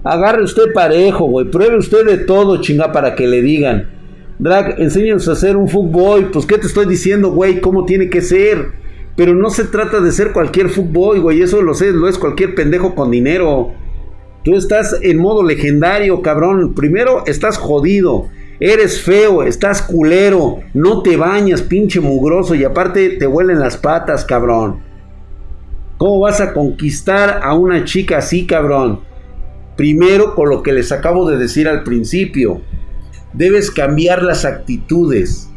Agarre 0.05 0.45
usted 0.45 0.73
parejo, 0.73 1.27
güey. 1.27 1.51
Pruebe 1.51 1.77
usted 1.77 2.07
de 2.07 2.19
todo, 2.19 2.61
chinga, 2.61 2.93
para 2.93 3.15
que 3.15 3.27
le 3.27 3.43
digan. 3.43 3.91
Drag, 4.39 4.81
enséñanos 4.81 5.29
a 5.29 5.33
hacer 5.33 5.57
un 5.57 5.69
fútbol. 5.69 6.31
Pues, 6.31 6.47
¿qué 6.47 6.59
te 6.59 6.69
estoy 6.69 6.87
diciendo, 6.87 7.33
güey? 7.33 7.61
¿Cómo 7.61 7.85
tiene 7.85 8.09
que 8.09 8.23
ser? 8.23 8.86
Pero 9.17 9.35
no 9.35 9.49
se 9.51 9.65
trata 9.65 10.01
de 10.01 10.13
ser 10.13 10.33
cualquier 10.33 10.69
fútbol, 10.69 11.21
güey. 11.21 11.41
Eso 11.43 11.63
lo 11.63 11.75
sé, 11.75 11.91
lo 11.93 12.07
es 12.07 12.19
cualquier 12.19 12.55
pendejo 12.55 12.95
con 12.95 13.11
dinero. 13.11 13.73
Tú 14.45 14.55
estás 14.55 14.97
en 15.03 15.19
modo 15.19 15.43
legendario, 15.43 16.21
cabrón. 16.23 16.75
Primero 16.75 17.25
estás 17.27 17.57
jodido. 17.57 18.29
Eres 18.61 19.03
feo, 19.03 19.43
estás 19.43 19.83
culero. 19.83 20.61
No 20.75 21.03
te 21.03 21.17
bañas, 21.17 21.63
pinche 21.63 21.99
mugroso. 22.01 22.55
Y 22.55 22.65
aparte 22.65 23.09
te 23.11 23.27
huelen 23.27 23.59
las 23.59 23.79
patas, 23.79 24.25
cabrón. 24.25 24.83
¿Cómo 25.97 26.21
vas 26.21 26.43
a 26.43 26.53
conquistar 26.53 27.41
a 27.43 27.55
una 27.55 27.85
chica 27.85 28.19
así, 28.19 28.47
cabrón? 28.47 29.01
Primero 29.77 30.35
con 30.35 30.51
lo 30.51 30.63
que 30.63 30.73
les 30.73 30.93
acabo 30.93 31.29
de 31.29 31.39
decir 31.39 31.69
al 31.69 31.85
principio. 31.85 32.61
Debes 33.33 33.71
cambiar 33.71 34.23
las 34.23 34.45
actitudes. 34.45 35.51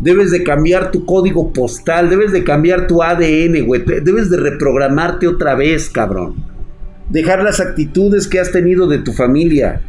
Debes 0.00 0.30
de 0.30 0.44
cambiar 0.44 0.92
tu 0.92 1.04
código 1.04 1.52
postal, 1.52 2.08
debes 2.08 2.30
de 2.30 2.44
cambiar 2.44 2.86
tu 2.86 3.02
ADN, 3.02 3.66
güey. 3.66 3.82
Debes 3.84 4.30
de 4.30 4.36
reprogramarte 4.36 5.26
otra 5.26 5.54
vez, 5.54 5.90
cabrón. 5.90 6.36
dejar 7.10 7.42
las 7.42 7.58
actitudes 7.58 8.28
que 8.28 8.38
has 8.38 8.52
tenido 8.52 8.86
de 8.86 8.98
tu 8.98 9.12
familia, 9.12 9.80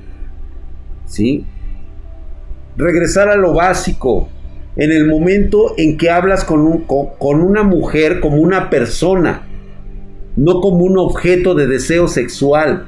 ¿sí? 1.05 1.45
Regresar 2.77 3.27
a 3.27 3.35
lo 3.35 3.53
básico, 3.53 4.29
en 4.77 4.91
el 4.91 5.05
momento 5.05 5.73
en 5.77 5.97
que 5.97 6.09
hablas 6.09 6.45
con, 6.45 6.85
con 6.85 7.41
una 7.41 7.63
mujer 7.63 8.21
como 8.21 8.37
una 8.37 8.69
persona, 8.69 9.45
no 10.37 10.61
como 10.61 10.85
un 10.85 10.97
objeto 10.97 11.53
de 11.53 11.67
deseo 11.67 12.07
sexual. 12.07 12.87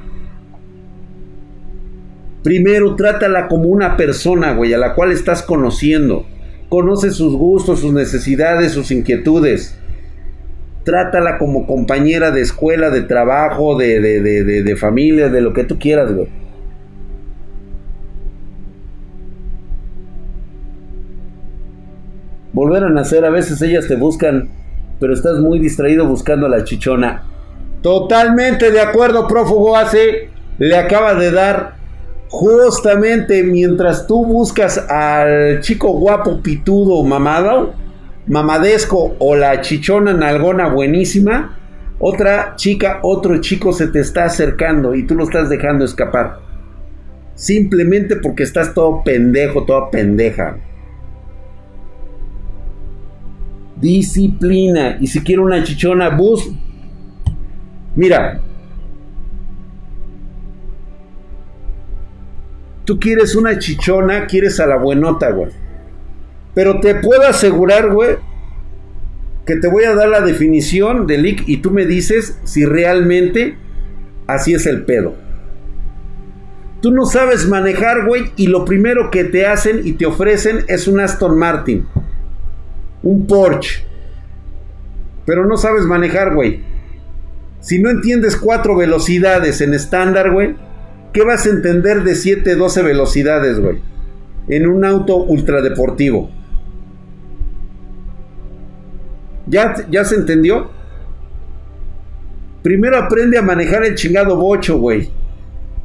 Primero 2.42 2.96
trátala 2.96 3.46
como 3.46 3.68
una 3.68 3.96
persona, 3.96 4.54
güey, 4.54 4.72
a 4.72 4.78
la 4.78 4.94
cual 4.94 5.12
estás 5.12 5.42
conociendo. 5.42 6.26
Conoce 6.72 7.10
sus 7.10 7.36
gustos, 7.36 7.80
sus 7.80 7.92
necesidades, 7.92 8.72
sus 8.72 8.90
inquietudes. 8.92 9.78
Trátala 10.84 11.36
como 11.36 11.66
compañera 11.66 12.30
de 12.30 12.40
escuela, 12.40 12.88
de 12.88 13.02
trabajo, 13.02 13.76
de, 13.76 14.00
de, 14.00 14.62
de 14.62 14.76
familia, 14.76 15.28
de 15.28 15.42
lo 15.42 15.52
que 15.52 15.64
tú 15.64 15.78
quieras, 15.78 16.10
güey. 16.14 16.28
volver 22.54 22.84
a 22.84 22.88
nacer. 22.88 23.26
A 23.26 23.28
veces 23.28 23.60
ellas 23.60 23.86
te 23.86 23.96
buscan, 23.96 24.48
pero 24.98 25.12
estás 25.12 25.40
muy 25.40 25.58
distraído 25.58 26.06
buscando 26.06 26.46
a 26.46 26.48
la 26.48 26.64
chichona. 26.64 27.24
Totalmente 27.82 28.70
de 28.70 28.80
acuerdo, 28.80 29.28
prófugo 29.28 29.76
hace. 29.76 30.30
Le 30.56 30.74
acaba 30.78 31.12
de 31.16 31.32
dar 31.32 31.81
justamente 32.32 33.42
mientras 33.42 34.06
tú 34.06 34.24
buscas 34.24 34.78
al 34.78 35.60
chico 35.60 35.92
guapo, 35.92 36.40
pitudo, 36.40 37.04
mamado, 37.04 37.74
mamadesco 38.26 39.14
o 39.18 39.36
la 39.36 39.60
chichona 39.60 40.14
nalgona 40.14 40.68
buenísima. 40.68 41.58
Otra 41.98 42.54
chica, 42.56 43.00
otro 43.02 43.38
chico 43.42 43.74
se 43.74 43.86
te 43.88 44.00
está 44.00 44.24
acercando 44.24 44.94
y 44.94 45.06
tú 45.06 45.14
lo 45.14 45.24
estás 45.24 45.50
dejando 45.50 45.84
escapar. 45.84 46.40
Simplemente 47.34 48.16
porque 48.16 48.44
estás 48.44 48.72
todo 48.72 49.04
pendejo, 49.04 49.64
toda 49.64 49.90
pendeja. 49.90 50.56
Disciplina. 53.78 54.96
Y 54.98 55.06
si 55.06 55.20
quiero 55.20 55.44
una 55.44 55.62
chichona, 55.62 56.08
bus. 56.08 56.50
Mira. 57.94 58.40
Tú 62.84 62.98
quieres 62.98 63.36
una 63.36 63.58
chichona, 63.58 64.26
quieres 64.26 64.58
a 64.60 64.66
la 64.66 64.76
buenota, 64.76 65.30
güey. 65.30 65.50
Pero 66.54 66.80
te 66.80 66.96
puedo 66.96 67.22
asegurar, 67.22 67.90
güey, 67.90 68.16
que 69.46 69.56
te 69.56 69.68
voy 69.68 69.84
a 69.84 69.94
dar 69.94 70.08
la 70.08 70.20
definición 70.20 71.06
de 71.06 71.18
leak 71.18 71.44
y 71.46 71.58
tú 71.58 71.70
me 71.70 71.86
dices 71.86 72.38
si 72.44 72.64
realmente 72.64 73.56
así 74.26 74.54
es 74.54 74.66
el 74.66 74.84
pedo. 74.84 75.14
Tú 76.80 76.90
no 76.90 77.06
sabes 77.06 77.48
manejar, 77.48 78.06
güey, 78.06 78.32
y 78.36 78.48
lo 78.48 78.64
primero 78.64 79.10
que 79.10 79.24
te 79.24 79.46
hacen 79.46 79.82
y 79.84 79.92
te 79.92 80.06
ofrecen 80.06 80.64
es 80.68 80.88
un 80.88 81.00
Aston 81.00 81.38
Martin 81.38 81.86
un 83.02 83.26
Porsche. 83.26 83.84
Pero 85.24 85.46
no 85.46 85.56
sabes 85.56 85.84
manejar, 85.84 86.34
güey. 86.34 86.60
Si 87.60 87.80
no 87.80 87.90
entiendes 87.90 88.36
cuatro 88.36 88.76
velocidades 88.76 89.60
en 89.60 89.74
estándar, 89.74 90.32
güey, 90.32 90.56
¿qué 91.12 91.22
vas 91.24 91.46
a 91.46 91.50
entender 91.50 92.02
de 92.04 92.14
7, 92.14 92.54
12 92.54 92.82
velocidades, 92.82 93.60
güey? 93.60 93.80
En 94.48 94.66
un 94.66 94.84
auto 94.84 95.16
ultradeportivo. 95.16 96.30
¿Ya, 99.46 99.74
¿Ya 99.90 100.04
se 100.04 100.16
entendió? 100.16 100.70
Primero 102.62 102.96
aprende 102.96 103.38
a 103.38 103.42
manejar 103.42 103.84
el 103.84 103.94
chingado 103.94 104.36
bocho, 104.36 104.78
güey. 104.78 105.10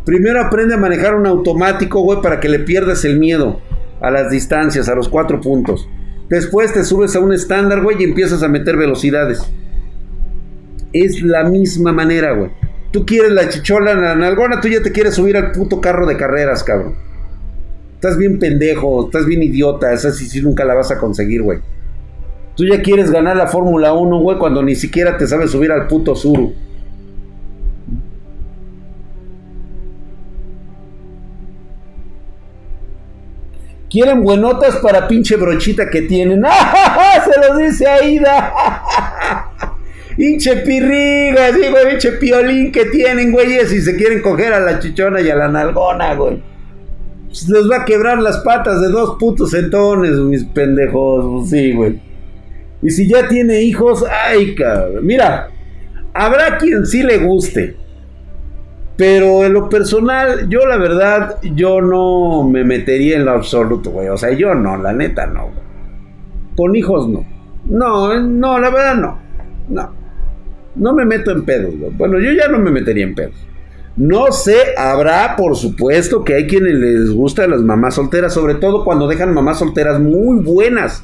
Primero 0.05 0.41
aprende 0.41 0.75
a 0.75 0.77
manejar 0.77 1.15
un 1.15 1.25
automático, 1.25 2.01
güey, 2.01 2.21
para 2.21 2.39
que 2.39 2.49
le 2.49 2.59
pierdas 2.59 3.03
el 3.03 3.19
miedo 3.19 3.59
a 3.99 4.11
las 4.11 4.29
distancias, 4.29 4.87
a 4.87 4.95
los 4.95 5.09
cuatro 5.09 5.41
puntos. 5.41 5.89
Después 6.29 6.73
te 6.73 6.83
subes 6.83 7.15
a 7.15 7.19
un 7.19 7.33
estándar, 7.33 7.81
güey, 7.81 7.97
y 7.99 8.03
empiezas 8.03 8.43
a 8.43 8.47
meter 8.47 8.77
velocidades. 8.77 9.41
Es 10.93 11.21
la 11.21 11.43
misma 11.43 11.91
manera, 11.91 12.33
güey. 12.33 12.51
Tú 12.91 13.05
quieres 13.05 13.31
la 13.31 13.49
chichola, 13.49 13.93
la 13.93 14.15
nalgona, 14.15 14.61
tú 14.61 14.69
ya 14.69 14.81
te 14.81 14.91
quieres 14.91 15.15
subir 15.15 15.35
al 15.35 15.51
puto 15.51 15.81
carro 15.81 16.05
de 16.05 16.15
carreras, 16.15 16.63
cabrón. 16.63 16.95
Estás 17.95 18.17
bien 18.17 18.39
pendejo, 18.39 19.05
estás 19.05 19.25
bien 19.25 19.43
idiota, 19.43 19.91
esa 19.91 20.11
sí, 20.11 20.27
sí 20.27 20.41
nunca 20.41 20.63
la 20.63 20.73
vas 20.75 20.91
a 20.91 20.97
conseguir, 20.97 21.41
güey. 21.41 21.59
Tú 22.55 22.65
ya 22.65 22.81
quieres 22.81 23.11
ganar 23.11 23.35
la 23.35 23.47
Fórmula 23.47 23.93
1, 23.93 24.19
güey, 24.19 24.37
cuando 24.37 24.63
ni 24.63 24.75
siquiera 24.75 25.17
te 25.17 25.27
sabes 25.27 25.51
subir 25.51 25.71
al 25.71 25.87
puto 25.87 26.15
suru. 26.15 26.53
Quieren 33.89 34.23
buenotas 34.23 34.77
para 34.77 35.07
pinche 35.07 35.35
brochita 35.35 35.89
que 35.89 36.03
tienen. 36.03 36.43
Se 37.23 37.47
los 37.47 37.57
dice 37.57 37.87
Aida. 37.87 38.53
Pinche 40.17 40.57
pirriga, 40.57 41.53
sí, 41.53 41.61
güey, 41.69 41.89
pinche 41.91 42.13
piolín 42.13 42.71
que 42.71 42.85
tienen, 42.85 43.31
güeyes, 43.31 43.71
y 43.71 43.81
se 43.81 43.95
quieren 43.95 44.23
coger 44.23 44.51
a 44.51 44.59
la 44.59 44.79
chichona 44.79 45.21
y 45.21 45.29
a 45.29 45.35
la 45.35 45.47
nalgona, 45.47 46.15
güey. 46.15 46.41
Pues 47.27 47.47
les 47.49 47.69
va 47.69 47.83
a 47.83 47.85
quebrar 47.85 48.19
las 48.19 48.39
patas 48.39 48.81
de 48.81 48.87
dos 48.87 49.17
putos 49.19 49.51
centones, 49.51 50.13
mis 50.13 50.43
pendejos, 50.43 51.23
pues 51.23 51.49
sí, 51.51 51.71
güey. 51.71 52.01
Y 52.81 52.89
si 52.89 53.07
ya 53.07 53.27
tiene 53.27 53.61
hijos, 53.61 54.03
ay, 54.09 54.55
cabrón. 54.55 55.05
Mira, 55.05 55.49
habrá 56.15 56.57
quien 56.57 56.87
sí 56.87 57.03
le 57.03 57.19
guste. 57.19 57.75
Pero 58.95 59.45
en 59.45 59.53
lo 59.53 59.69
personal, 59.69 60.49
yo 60.49 60.65
la 60.65 60.77
verdad, 60.77 61.35
yo 61.43 61.79
no 61.79 62.43
me 62.43 62.63
metería 62.63 63.17
en 63.17 63.25
lo 63.25 63.33
absoluto, 63.33 63.91
güey. 63.91 64.09
O 64.09 64.17
sea, 64.17 64.31
yo 64.31 64.55
no, 64.55 64.77
la 64.77 64.93
neta 64.93 65.27
no, 65.27 65.43
güey. 65.43 65.67
Con 66.55 66.75
hijos 66.75 67.07
no. 67.07 67.23
No, 67.65 68.19
no, 68.19 68.57
la 68.57 68.69
verdad 68.71 68.95
no. 68.95 69.19
No. 69.69 69.96
No 70.77 70.93
me 70.93 71.05
meto 71.05 71.31
en 71.31 71.43
pedos. 71.43 71.73
Bueno, 71.97 72.19
yo 72.19 72.31
ya 72.31 72.47
no 72.47 72.59
me 72.59 72.71
metería 72.71 73.03
en 73.03 73.15
pedos. 73.15 73.35
No 73.95 74.31
sé, 74.31 74.57
habrá, 74.77 75.35
por 75.35 75.55
supuesto, 75.55 76.23
que 76.23 76.35
hay 76.35 76.45
quienes 76.45 76.75
les 76.75 77.11
gustan 77.11 77.49
las 77.49 77.61
mamás 77.61 77.95
solteras, 77.95 78.33
sobre 78.33 78.55
todo 78.55 78.85
cuando 78.85 79.07
dejan 79.07 79.33
mamás 79.33 79.57
solteras 79.57 79.99
muy 79.99 80.43
buenas, 80.43 81.03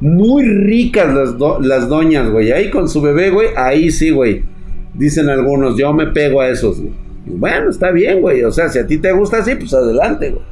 muy 0.00 0.44
ricas 0.44 1.14
las, 1.14 1.34
las 1.62 1.88
doñas, 1.88 2.30
güey. 2.30 2.52
Ahí 2.52 2.70
con 2.70 2.90
su 2.90 3.00
bebé, 3.00 3.30
güey, 3.30 3.48
ahí 3.56 3.90
sí, 3.90 4.10
güey. 4.10 4.44
Dicen 4.92 5.30
algunos, 5.30 5.78
yo 5.78 5.94
me 5.94 6.08
pego 6.08 6.42
a 6.42 6.48
esos, 6.48 6.78
güey. 6.78 6.92
Bueno, 7.24 7.70
está 7.70 7.90
bien, 7.90 8.20
güey. 8.20 8.44
O 8.44 8.52
sea, 8.52 8.68
si 8.68 8.78
a 8.78 8.86
ti 8.86 8.98
te 8.98 9.12
gusta 9.12 9.38
así, 9.38 9.54
pues 9.54 9.72
adelante, 9.72 10.30
güey. 10.30 10.44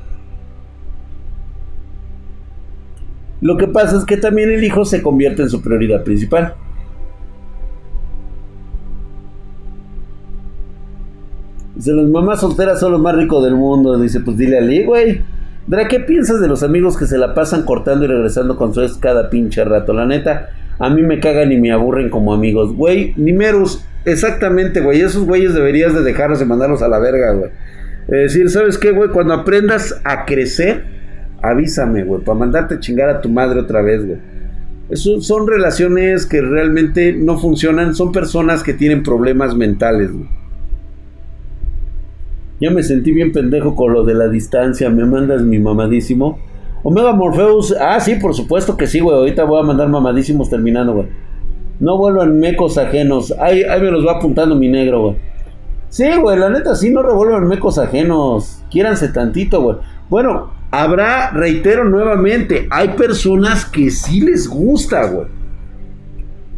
Lo 3.42 3.58
que 3.58 3.66
pasa 3.68 3.98
es 3.98 4.06
que 4.06 4.16
también 4.16 4.50
el 4.50 4.64
hijo 4.64 4.86
se 4.86 5.02
convierte 5.02 5.42
en 5.42 5.50
su 5.50 5.60
prioridad 5.60 6.02
principal. 6.02 6.54
Dice, 11.74 11.92
las 11.92 12.06
mamás 12.06 12.40
solteras 12.40 12.80
son 12.80 12.92
los 12.92 13.00
más 13.00 13.16
ricos 13.16 13.44
del 13.44 13.54
mundo. 13.54 13.98
Dice, 13.98 14.20
pues 14.20 14.36
dile 14.36 14.58
a 14.58 14.60
Lee, 14.60 14.84
güey. 14.84 15.22
Dra, 15.66 15.88
¿qué 15.88 16.00
piensas 16.00 16.40
de 16.40 16.48
los 16.48 16.62
amigos 16.62 16.96
que 16.96 17.06
se 17.06 17.18
la 17.18 17.34
pasan 17.34 17.64
cortando 17.64 18.04
y 18.04 18.08
regresando 18.08 18.56
con 18.56 18.74
su 18.74 18.82
ex 18.82 18.98
cada 18.98 19.30
pinche 19.30 19.64
rato? 19.64 19.92
La 19.92 20.06
neta, 20.06 20.50
a 20.78 20.90
mí 20.90 21.02
me 21.02 21.20
cagan 21.20 21.52
y 21.52 21.58
me 21.58 21.72
aburren 21.72 22.10
como 22.10 22.34
amigos. 22.34 22.74
Güey, 22.74 23.14
Nimerus, 23.16 23.84
Exactamente, 24.04 24.80
güey. 24.80 25.00
Esos 25.00 25.24
güeyes 25.24 25.54
deberías 25.54 25.94
de 25.94 26.02
dejarlos 26.02 26.38
de 26.38 26.44
mandarlos 26.44 26.82
a 26.82 26.88
la 26.88 26.98
verga, 26.98 27.32
güey. 27.32 27.50
Es 28.08 28.32
decir, 28.32 28.50
¿sabes 28.50 28.76
qué, 28.76 28.90
güey? 28.90 29.08
Cuando 29.10 29.32
aprendas 29.34 30.00
a 30.04 30.26
crecer, 30.26 30.84
avísame, 31.42 32.04
güey, 32.04 32.22
para 32.22 32.38
mandarte 32.38 32.74
a 32.74 32.80
chingar 32.80 33.08
a 33.08 33.20
tu 33.20 33.30
madre 33.30 33.60
otra 33.60 33.80
vez, 33.80 34.04
güey. 34.04 34.18
Eso 34.90 35.22
son 35.22 35.48
relaciones 35.48 36.26
que 36.26 36.42
realmente 36.42 37.14
no 37.14 37.38
funcionan, 37.38 37.94
son 37.94 38.12
personas 38.12 38.62
que 38.62 38.74
tienen 38.74 39.02
problemas 39.02 39.56
mentales, 39.56 40.12
güey. 40.12 40.28
Ya 42.60 42.70
me 42.70 42.82
sentí 42.82 43.12
bien 43.12 43.32
pendejo 43.32 43.74
con 43.74 43.92
lo 43.92 44.04
de 44.04 44.14
la 44.14 44.28
distancia, 44.28 44.88
me 44.90 45.04
mandas 45.04 45.42
mi 45.42 45.58
mamadísimo. 45.58 46.38
Omega 46.82 47.12
Morpheus, 47.12 47.74
ah, 47.80 47.98
sí, 47.98 48.16
por 48.16 48.34
supuesto 48.34 48.76
que 48.76 48.86
sí, 48.86 49.00
güey. 49.00 49.16
Ahorita 49.16 49.44
voy 49.44 49.60
a 49.60 49.64
mandar 49.64 49.88
mamadísimos 49.88 50.50
terminando, 50.50 50.92
güey. 50.92 51.08
No 51.80 51.96
vuelvan 51.96 52.38
mecos 52.38 52.78
ajenos. 52.78 53.34
Ahí, 53.40 53.62
ahí 53.62 53.80
me 53.80 53.90
los 53.90 54.06
va 54.06 54.12
apuntando 54.18 54.54
mi 54.54 54.68
negro, 54.68 55.02
güey. 55.02 55.16
Sí, 55.88 56.04
güey, 56.20 56.38
la 56.38 56.50
neta, 56.50 56.74
sí, 56.74 56.90
no 56.90 57.02
revuelvan 57.02 57.48
mecos 57.48 57.78
ajenos. 57.78 58.62
Quiéranse 58.70 59.08
tantito, 59.08 59.62
güey. 59.62 59.76
Bueno, 60.10 60.50
habrá, 60.70 61.30
reitero 61.30 61.84
nuevamente, 61.84 62.66
hay 62.70 62.88
personas 62.88 63.64
que 63.64 63.90
sí 63.90 64.20
les 64.20 64.46
gusta, 64.46 65.06
güey. 65.06 65.26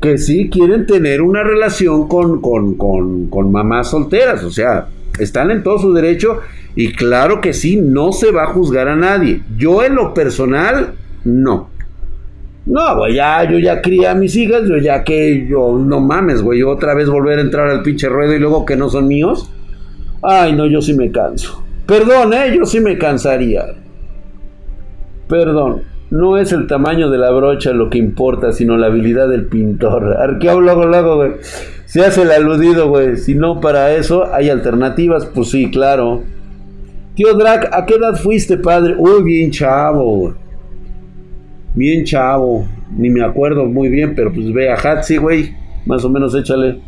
Que 0.00 0.18
sí 0.18 0.50
quieren 0.50 0.86
tener 0.86 1.22
una 1.22 1.42
relación 1.42 2.08
con, 2.08 2.40
con, 2.40 2.74
con, 2.74 3.28
con 3.28 3.52
mamás 3.52 3.90
solteras. 3.90 4.42
O 4.42 4.50
sea, 4.50 4.88
están 5.18 5.50
en 5.50 5.62
todo 5.62 5.78
su 5.78 5.92
derecho. 5.92 6.40
Y 6.74 6.92
claro 6.92 7.40
que 7.40 7.52
sí, 7.52 7.76
no 7.76 8.12
se 8.12 8.30
va 8.30 8.44
a 8.44 8.52
juzgar 8.52 8.88
a 8.88 8.96
nadie. 8.96 9.42
Yo 9.56 9.82
en 9.82 9.94
lo 9.94 10.12
personal, 10.14 10.94
no. 11.24 11.70
No, 12.66 12.96
güey, 12.98 13.14
ya, 13.14 13.48
yo 13.48 13.58
ya 13.58 13.80
crié 13.80 14.08
a 14.08 14.14
mis 14.14 14.34
hijas, 14.34 14.62
yo 14.68 14.76
ya 14.78 15.04
que 15.04 15.46
yo, 15.48 15.78
no 15.78 16.00
mames, 16.00 16.42
güey, 16.42 16.64
otra 16.64 16.94
vez 16.94 17.08
volver 17.08 17.38
a 17.38 17.42
entrar 17.42 17.68
al 17.70 17.82
pinche 17.82 18.08
ruedo 18.08 18.34
y 18.34 18.40
luego 18.40 18.64
que 18.64 18.74
no 18.74 18.88
son 18.88 19.06
míos. 19.06 19.52
Ay, 20.22 20.52
no, 20.52 20.66
yo 20.66 20.82
sí 20.82 20.92
me 20.92 21.12
canso. 21.12 21.62
Perdón, 21.86 22.32
¿eh? 22.34 22.56
Yo 22.56 22.66
sí 22.66 22.80
me 22.80 22.98
cansaría. 22.98 23.66
Perdón. 25.28 25.82
No 26.10 26.38
es 26.38 26.52
el 26.52 26.68
tamaño 26.68 27.10
de 27.10 27.18
la 27.18 27.32
brocha 27.32 27.72
lo 27.72 27.90
que 27.90 27.98
importa, 27.98 28.52
sino 28.52 28.76
la 28.76 28.86
habilidad 28.86 29.28
del 29.28 29.46
pintor. 29.46 30.16
Arqueo 30.16 30.60
luego, 30.60 30.86
luego, 30.86 31.16
güey. 31.16 31.32
Se 31.86 32.04
hace 32.04 32.22
el 32.22 32.30
aludido, 32.30 32.88
güey. 32.88 33.16
Si 33.16 33.34
no 33.34 33.60
para 33.60 33.92
eso, 33.92 34.32
hay 34.32 34.48
alternativas, 34.48 35.26
pues 35.26 35.50
sí, 35.50 35.70
claro. 35.70 36.22
Tío 37.16 37.34
Drac, 37.34 37.70
¿a 37.72 37.86
qué 37.86 37.94
edad 37.94 38.14
fuiste, 38.14 38.56
padre? 38.56 38.94
Uy, 38.96 39.24
bien 39.24 39.50
chavo, 39.50 40.34
Bien 41.74 42.04
chavo. 42.04 42.66
Ni 42.96 43.10
me 43.10 43.24
acuerdo 43.24 43.64
muy 43.64 43.88
bien, 43.88 44.14
pero 44.14 44.32
pues 44.32 44.52
ve 44.52 44.70
a 44.70 44.74
Hatsi, 44.74 45.16
güey. 45.16 45.50
Más 45.86 46.04
o 46.04 46.08
menos 46.08 46.34
échale. 46.34 46.80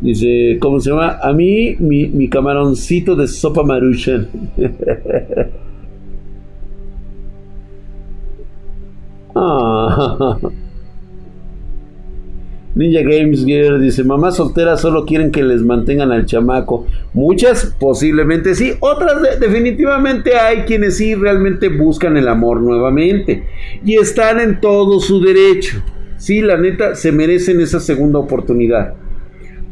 Dice, 0.00 0.58
¿cómo 0.60 0.78
se 0.78 0.90
llama? 0.90 1.18
A 1.20 1.32
mí, 1.32 1.74
mi, 1.80 2.06
mi 2.06 2.28
camaroncito 2.28 3.16
de 3.16 3.26
sopa 3.26 3.64
maruchan. 3.64 4.28
Ninja 12.78 13.02
Games 13.02 13.44
Gear 13.44 13.80
dice, 13.80 14.04
mamás 14.04 14.36
solteras 14.36 14.80
solo 14.80 15.04
quieren 15.04 15.32
que 15.32 15.42
les 15.42 15.62
mantengan 15.62 16.12
al 16.12 16.26
chamaco. 16.26 16.86
Muchas 17.12 17.74
posiblemente 17.80 18.54
sí, 18.54 18.74
otras 18.78 19.40
definitivamente 19.40 20.36
hay 20.36 20.58
quienes 20.58 20.96
sí 20.96 21.16
realmente 21.16 21.70
buscan 21.70 22.16
el 22.16 22.28
amor 22.28 22.60
nuevamente. 22.60 23.42
Y 23.84 23.94
están 23.94 24.38
en 24.38 24.60
todo 24.60 25.00
su 25.00 25.20
derecho. 25.20 25.82
Sí, 26.18 26.40
la 26.40 26.56
neta, 26.56 26.94
se 26.94 27.10
merecen 27.10 27.60
esa 27.60 27.80
segunda 27.80 28.20
oportunidad. 28.20 28.94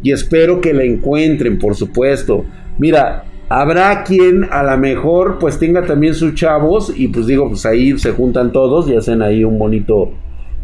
Y 0.03 0.11
espero 0.11 0.61
que 0.61 0.75
la 0.75 0.83
encuentren, 0.83 1.61
por 1.61 1.77
supuesto. 1.77 2.45
Mira, 2.77 3.25
habrá 3.49 4.05
quien 4.05 4.45
a 4.51 4.63
lo 4.63 4.79
mejor 4.79 5.39
pues 5.39 5.59
tenga 5.59 5.83
también 5.83 6.15
sus 6.15 6.35
chavos 6.35 6.93
y 6.95 7.09
pues 7.09 7.27
digo, 7.27 7.49
pues 7.49 7.67
ahí 7.67 7.99
se 7.99 8.13
juntan 8.13 8.53
todos 8.53 8.89
y 8.89 8.97
hacen 8.97 9.23
ahí 9.23 9.45
un 9.45 9.59
bonito... 9.59 10.13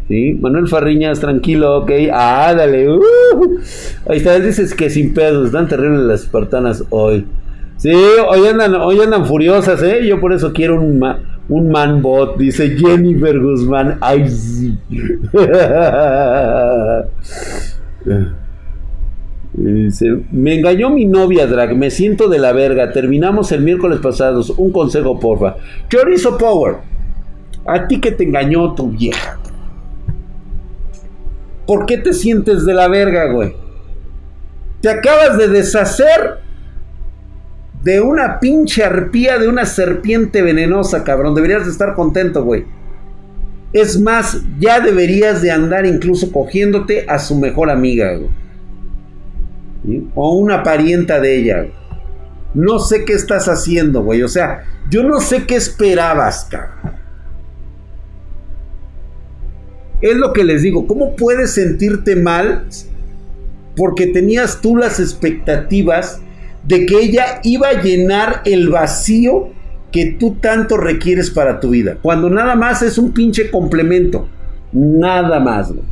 ¿Sí? 0.09 0.33
Manuel 0.33 0.67
Farriñas, 0.67 1.21
tranquilo, 1.21 1.77
ok. 1.77 1.91
Ah, 2.11 2.53
dale. 2.53 2.89
Uh. 2.89 2.99
Ahí 4.09 4.17
está, 4.17 4.35
él 4.35 4.45
dice 4.45 4.65
que 4.75 4.89
sin 4.89 5.13
pedos, 5.13 5.45
están 5.45 5.69
terribles 5.69 6.01
las 6.01 6.23
espartanas 6.23 6.83
hoy. 6.89 7.25
Sí, 7.77 7.91
hoy 7.91 8.47
andan, 8.47 8.75
hoy 8.75 8.99
andan 8.99 9.25
furiosas, 9.25 9.81
¿eh? 9.81 10.05
Yo 10.05 10.19
por 10.19 10.33
eso 10.33 10.51
quiero 10.53 10.75
un, 10.75 11.01
un 11.49 11.69
man 11.69 12.01
dice 12.37 12.77
Jennifer 12.77 13.39
Guzmán. 13.39 13.97
Ay, 14.01 14.29
sí. 14.29 14.77
Me 19.55 20.55
engañó 20.55 20.89
mi 20.89 21.05
novia, 21.05 21.45
Drag, 21.45 21.75
me 21.75 21.91
siento 21.91 22.27
de 22.27 22.39
la 22.39 22.53
verga. 22.53 22.91
Terminamos 22.91 23.51
el 23.51 23.61
miércoles 23.61 23.99
pasado. 23.99 24.43
Un 24.57 24.71
consejo, 24.71 25.19
porfa. 25.19 25.57
Chorizo 25.89 26.37
Power. 26.37 26.77
A 27.65 27.87
ti 27.87 28.01
que 28.01 28.11
te 28.11 28.23
engañó 28.23 28.73
tu 28.73 28.89
vieja. 28.89 29.39
¿Por 31.67 31.85
qué 31.85 31.97
te 31.97 32.13
sientes 32.13 32.65
de 32.65 32.73
la 32.73 32.87
verga, 32.87 33.31
güey? 33.31 33.55
Te 34.81 34.89
acabas 34.89 35.37
de 35.37 35.47
deshacer 35.47 36.39
de 37.83 38.01
una 38.01 38.39
pinche 38.39 38.83
arpía, 38.83 39.37
de 39.37 39.47
una 39.47 39.65
serpiente 39.65 40.41
venenosa, 40.41 41.03
cabrón. 41.03 41.35
Deberías 41.35 41.65
de 41.65 41.71
estar 41.71 41.93
contento, 41.93 42.43
güey. 42.43 42.65
Es 43.71 43.99
más, 43.99 44.41
ya 44.59 44.79
deberías 44.79 45.41
de 45.41 45.51
andar 45.51 45.85
incluso 45.85 46.31
cogiéndote 46.31 47.05
a 47.07 47.19
su 47.19 47.35
mejor 47.35 47.69
amiga, 47.69 48.15
güey 48.15 48.43
o 50.15 50.35
una 50.37 50.63
parienta 50.63 51.19
de 51.19 51.37
ella. 51.37 51.65
No 52.53 52.79
sé 52.79 53.03
qué 53.05 53.13
estás 53.13 53.47
haciendo, 53.47 54.03
güey. 54.03 54.21
O 54.21 54.27
sea, 54.27 54.63
yo 54.89 55.03
no 55.03 55.19
sé 55.19 55.45
qué 55.45 55.55
esperabas, 55.55 56.45
cabrón. 56.49 57.03
Es 60.01 60.17
lo 60.17 60.33
que 60.33 60.43
les 60.43 60.61
digo. 60.61 60.85
¿Cómo 60.85 61.15
puedes 61.15 61.51
sentirte 61.51 62.15
mal 62.15 62.67
porque 63.75 64.07
tenías 64.07 64.61
tú 64.61 64.75
las 64.75 64.99
expectativas 64.99 66.21
de 66.67 66.85
que 66.85 66.99
ella 66.99 67.39
iba 67.43 67.69
a 67.69 67.81
llenar 67.81 68.41
el 68.45 68.69
vacío 68.69 69.49
que 69.91 70.17
tú 70.19 70.35
tanto 70.41 70.77
requieres 70.77 71.31
para 71.31 71.59
tu 71.59 71.69
vida? 71.69 71.97
Cuando 72.01 72.29
nada 72.29 72.55
más 72.55 72.81
es 72.81 72.97
un 72.97 73.13
pinche 73.13 73.49
complemento. 73.49 74.27
Nada 74.73 75.39
más, 75.39 75.71
güey. 75.71 75.85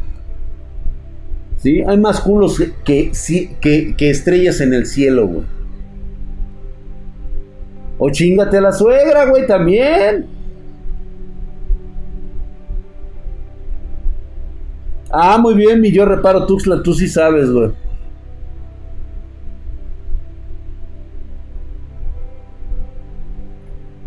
¿Sí? 1.61 1.83
Hay 1.87 1.97
más 1.97 2.19
culos 2.19 2.59
que, 2.83 3.11
que, 3.61 3.95
que 3.95 4.09
estrellas 4.09 4.61
en 4.61 4.73
el 4.73 4.87
cielo, 4.87 5.27
güey. 5.27 5.45
O 7.99 8.09
chingate 8.09 8.57
a 8.57 8.61
la 8.61 8.71
suegra, 8.71 9.25
güey, 9.25 9.45
también. 9.45 10.25
Ah, 15.11 15.37
muy 15.37 15.53
bien, 15.53 15.81
mi 15.81 15.91
yo 15.91 16.05
reparo 16.05 16.47
Tuxla, 16.47 16.81
tú 16.81 16.93
sí 16.95 17.07
sabes, 17.07 17.51
güey. 17.51 17.71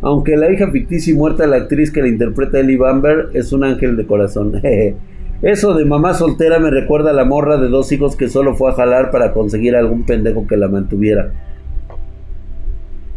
Aunque 0.00 0.36
la 0.36 0.50
hija 0.50 0.70
ficticia 0.70 1.12
y 1.12 1.16
muerta 1.16 1.44
de 1.44 1.50
la 1.50 1.56
actriz 1.56 1.90
que 1.92 2.02
la 2.02 2.08
interpreta 2.08 2.58
Ellie 2.58 2.76
Bamber 2.76 3.28
es 3.32 3.52
un 3.52 3.62
ángel 3.62 3.96
de 3.96 4.06
corazón. 4.06 4.60
Eso 5.44 5.74
de 5.74 5.84
mamá 5.84 6.14
soltera 6.14 6.58
me 6.58 6.70
recuerda 6.70 7.10
a 7.10 7.12
la 7.12 7.26
morra 7.26 7.58
de 7.58 7.68
dos 7.68 7.92
hijos 7.92 8.16
que 8.16 8.30
solo 8.30 8.54
fue 8.54 8.70
a 8.70 8.74
jalar 8.74 9.10
para 9.10 9.34
conseguir 9.34 9.76
algún 9.76 10.04
pendejo 10.04 10.46
que 10.46 10.56
la 10.56 10.68
mantuviera. 10.68 11.34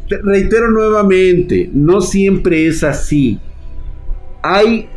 reitero 0.10 0.70
nuevamente, 0.70 1.70
no 1.74 2.02
siempre 2.02 2.68
es 2.68 2.84
así. 2.84 3.40
Hay 4.42 4.90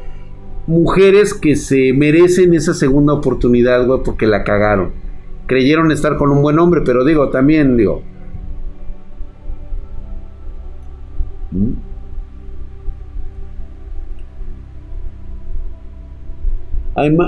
mujeres 0.67 1.33
que 1.33 1.55
se 1.55 1.93
merecen 1.93 2.53
esa 2.53 2.75
segunda 2.75 3.13
oportunidad, 3.13 3.87
güey, 3.87 4.01
porque 4.05 4.27
la 4.27 4.43
cagaron. 4.43 4.91
Creyeron 5.47 5.93
estar 5.93 6.17
con 6.17 6.31
un 6.31 6.43
buen 6.43 6.59
hombre, 6.59 6.81
pero 6.85 7.05
digo, 7.05 7.29
también, 7.31 7.77
digo. 7.77 8.03
¿Mm? 11.53 11.90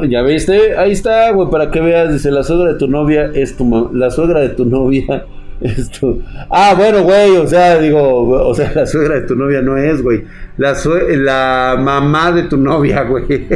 Ya 0.08 0.22
viste, 0.22 0.76
ahí 0.76 0.92
está, 0.92 1.30
güey, 1.32 1.48
para 1.50 1.70
que 1.70 1.80
veas, 1.80 2.12
dice, 2.12 2.30
la 2.30 2.42
suegra 2.42 2.72
de 2.72 2.78
tu 2.78 2.88
novia 2.88 3.30
es 3.34 3.56
tu 3.56 3.90
la 3.92 4.10
suegra 4.10 4.40
de 4.40 4.50
tu 4.50 4.64
novia 4.64 5.26
es 5.60 5.90
tu... 5.90 6.22
Ah, 6.50 6.74
bueno, 6.76 7.02
güey, 7.02 7.36
o 7.36 7.46
sea, 7.46 7.78
digo, 7.78 8.28
o 8.28 8.54
sea, 8.54 8.72
la 8.74 8.86
suegra 8.86 9.16
de 9.16 9.22
tu 9.22 9.36
novia 9.36 9.62
no 9.62 9.76
es, 9.76 10.02
güey, 10.02 10.24
la, 10.56 10.74
la 11.16 11.76
mamá 11.80 12.32
de 12.32 12.44
tu 12.44 12.56
novia, 12.56 13.02
güey. 13.08 13.46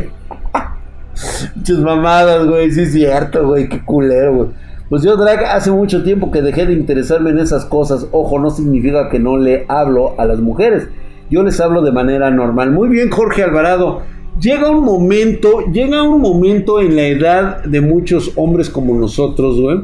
Muchas 1.54 1.78
mamadas, 1.78 2.46
güey, 2.46 2.70
sí 2.70 2.82
es 2.82 2.92
cierto, 2.92 3.46
güey, 3.46 3.68
qué 3.68 3.84
culero, 3.84 4.34
güey. 4.34 4.48
Pues 4.88 5.02
yo, 5.02 5.16
Drag, 5.16 5.44
hace 5.46 5.72
mucho 5.72 6.04
tiempo 6.04 6.30
que 6.30 6.42
dejé 6.42 6.64
de 6.66 6.74
interesarme 6.74 7.30
en 7.30 7.40
esas 7.40 7.64
cosas. 7.64 8.06
Ojo, 8.12 8.38
no 8.38 8.50
significa 8.50 9.08
que 9.08 9.18
no 9.18 9.36
le 9.36 9.66
hablo 9.68 10.14
a 10.16 10.26
las 10.26 10.38
mujeres. 10.38 10.88
Yo 11.28 11.42
les 11.42 11.60
hablo 11.60 11.82
de 11.82 11.90
manera 11.90 12.30
normal. 12.30 12.70
Muy 12.70 12.88
bien, 12.88 13.10
Jorge 13.10 13.42
Alvarado 13.42 14.02
llega 14.40 14.70
un 14.70 14.84
momento, 14.84 15.66
llega 15.72 16.02
un 16.02 16.20
momento 16.20 16.80
en 16.80 16.96
la 16.96 17.06
edad 17.06 17.64
de 17.64 17.80
muchos 17.80 18.32
hombres 18.36 18.70
como 18.70 18.98
nosotros, 18.98 19.60
güey, 19.60 19.78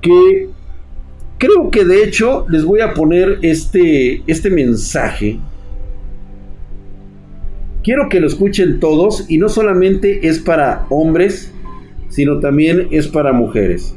que 0.00 0.48
creo 1.38 1.70
que 1.70 1.84
de 1.84 2.04
hecho 2.04 2.46
les 2.48 2.64
voy 2.64 2.80
a 2.80 2.94
poner 2.94 3.38
este, 3.42 4.22
este 4.26 4.50
mensaje. 4.50 5.38
Quiero 7.82 8.08
que 8.08 8.20
lo 8.20 8.26
escuchen 8.26 8.80
todos 8.80 9.26
y 9.28 9.38
no 9.38 9.48
solamente 9.48 10.26
es 10.26 10.38
para 10.38 10.86
hombres, 10.88 11.52
sino 12.08 12.40
también 12.40 12.88
es 12.90 13.08
para 13.08 13.32
mujeres. 13.32 13.94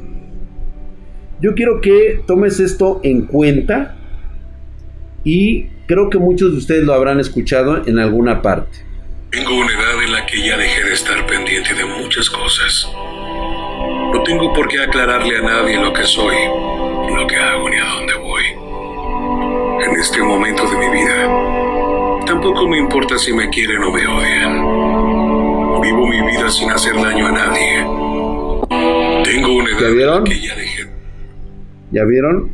Yo 1.40 1.54
quiero 1.54 1.80
que 1.80 2.20
tomes 2.26 2.60
esto 2.60 3.00
en 3.02 3.22
cuenta 3.22 3.96
y 5.24 5.68
creo 5.86 6.10
que 6.10 6.18
muchos 6.18 6.52
de 6.52 6.58
ustedes 6.58 6.84
lo 6.84 6.92
habrán 6.92 7.20
escuchado 7.20 7.86
en 7.86 7.98
alguna 7.98 8.42
parte. 8.42 8.87
Tengo 9.30 9.56
una 9.56 9.70
edad 9.70 10.02
en 10.02 10.12
la 10.12 10.24
que 10.24 10.42
ya 10.42 10.56
dejé 10.56 10.84
de 10.84 10.94
estar 10.94 11.26
pendiente 11.26 11.74
de 11.74 11.84
muchas 11.84 12.30
cosas. 12.30 12.88
No 14.10 14.22
tengo 14.22 14.54
por 14.54 14.68
qué 14.68 14.80
aclararle 14.80 15.36
a 15.36 15.42
nadie 15.42 15.76
lo 15.76 15.92
que 15.92 16.04
soy, 16.04 16.34
lo 17.14 17.26
que 17.26 17.36
hago 17.36 17.68
ni 17.68 17.76
a 17.76 17.84
dónde 17.84 18.14
voy. 18.14 18.44
En 19.84 20.00
este 20.00 20.22
momento 20.22 20.62
de 20.70 20.78
mi 20.78 20.88
vida, 20.88 22.24
tampoco 22.24 22.66
me 22.68 22.78
importa 22.78 23.18
si 23.18 23.34
me 23.34 23.50
quieren 23.50 23.82
o 23.82 23.92
me 23.92 24.06
odian. 24.06 25.82
Vivo 25.82 26.06
mi 26.06 26.22
vida 26.22 26.50
sin 26.50 26.70
hacer 26.70 26.94
daño 26.94 27.26
a 27.26 27.32
nadie. 27.32 27.84
Tengo 29.24 29.52
una 29.56 29.70
edad 29.70 29.80
¿Ya 29.80 29.88
en 29.88 30.06
la 30.06 30.24
que 30.24 30.40
ya 30.40 30.56
dejé. 30.56 30.90
¿Ya 31.92 32.04
vieron? 32.04 32.50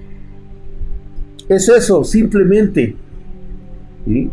Es 1.49 1.68
eso, 1.68 2.03
simplemente. 2.03 2.97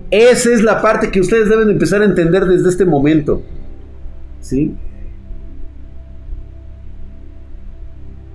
Esa 0.10 0.52
es 0.52 0.64
la 0.64 0.82
parte 0.82 1.12
que 1.12 1.22
ustedes 1.22 1.48
deben 1.48 1.70
empezar 1.70 2.02
a 2.02 2.06
entender 2.06 2.46
desde 2.46 2.70
este 2.70 2.86
momento. 2.86 3.42
¿Sí? 4.42 4.76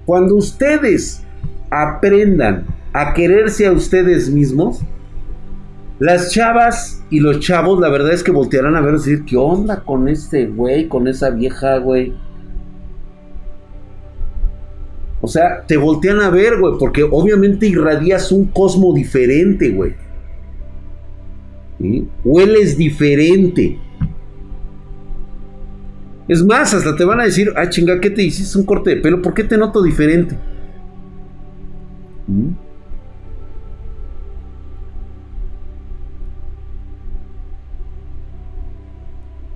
Cuando 0.07 0.37
ustedes 0.37 1.23
aprendan 1.69 2.65
a 2.93 3.13
quererse 3.13 3.67
a 3.67 3.73
ustedes 3.73 4.31
mismos, 4.31 4.81
las 5.99 6.31
chavas 6.31 7.03
y 7.11 7.21
los 7.21 7.41
chavos, 7.41 7.81
la 7.81 7.89
verdad 7.89 8.13
es 8.13 8.23
que 8.23 8.31
voltearán 8.31 8.77
a 8.77 8.81
ver 8.81 8.95
y 8.95 8.99
decir, 8.99 9.25
¿qué 9.25 9.37
onda 9.37 9.81
con 9.81 10.09
este 10.09 10.47
güey, 10.47 10.89
con 10.89 11.09
esa 11.09 11.31
vieja, 11.31 11.79
güey? 11.79 12.15
O 15.21 15.29
sea, 15.29 15.65
te 15.67 15.77
voltean 15.77 16.21
a 16.21 16.31
ver, 16.31 16.61
güey, 16.61 16.75
porque 16.79 17.03
obviamente 17.03 17.67
irradias 17.67 18.31
un 18.31 18.47
cosmo 18.47 18.95
diferente, 18.95 19.71
güey. 19.71 20.06
Hueles 22.25 22.77
diferente. 22.79 23.79
Es 26.29 26.43
más, 26.45 26.75
hasta 26.75 26.97
te 26.97 27.05
van 27.05 27.21
a 27.21 27.25
decir, 27.25 27.53
ah, 27.57 27.69
chinga, 27.69 28.01
¿qué 28.01 28.11
te 28.11 28.23
hiciste 28.23 28.59
un 28.59 28.65
corte 28.65 28.91
de 28.91 28.97
pelo? 28.97 29.23
¿Por 29.23 29.35
qué 29.35 29.45
te 29.45 29.57
noto 29.57 29.83
diferente? 29.83 30.37
¿Mm? 32.27 32.51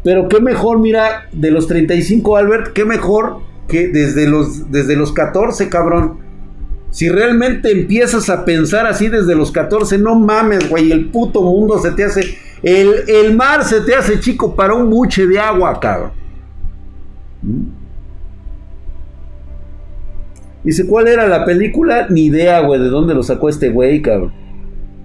Pero 0.03 0.29
qué 0.29 0.41
mejor, 0.41 0.79
mira, 0.79 1.29
de 1.33 1.51
los 1.51 1.67
35, 1.67 2.37
Albert, 2.37 2.73
qué 2.73 2.85
mejor 2.85 3.41
que 3.69 3.89
desde 3.89 4.27
los, 4.27 4.71
desde 4.71 4.97
los 4.97 5.13
14, 5.13 5.69
cabrón. 5.69 6.30
Si 6.91 7.09
realmente 7.09 7.71
empiezas 7.71 8.29
a 8.31 8.45
pensar 8.45 8.87
así 8.87 9.09
desde 9.09 9.35
los 9.35 9.53
14, 9.53 9.99
no 9.99 10.19
mames, 10.19 10.69
güey, 10.69 10.91
el 10.91 11.11
puto 11.11 11.43
mundo 11.43 11.79
se 11.79 11.93
te 11.93 12.05
hace, 12.05 12.37
el, 12.63 13.09
el 13.09 13.37
mar 13.37 13.65
se 13.65 13.81
te 13.83 13.95
hace 13.95 14.19
chico 14.19 14.57
para 14.57 14.75
un 14.75 14.91
buche 14.91 15.27
de 15.27 15.39
agua, 15.39 15.79
cabrón. 15.79 16.13
Dice, 20.63 20.87
¿cuál 20.87 21.09
era 21.09 21.27
la 21.27 21.45
película? 21.45 22.09
Ni 22.11 22.27
idea, 22.27 22.61
güey, 22.61 22.81
de 22.81 22.89
dónde 22.89 23.15
lo 23.15 23.23
sacó 23.23 23.49
este 23.49 23.71
güey, 23.71 24.03
cabrón. 24.03 24.33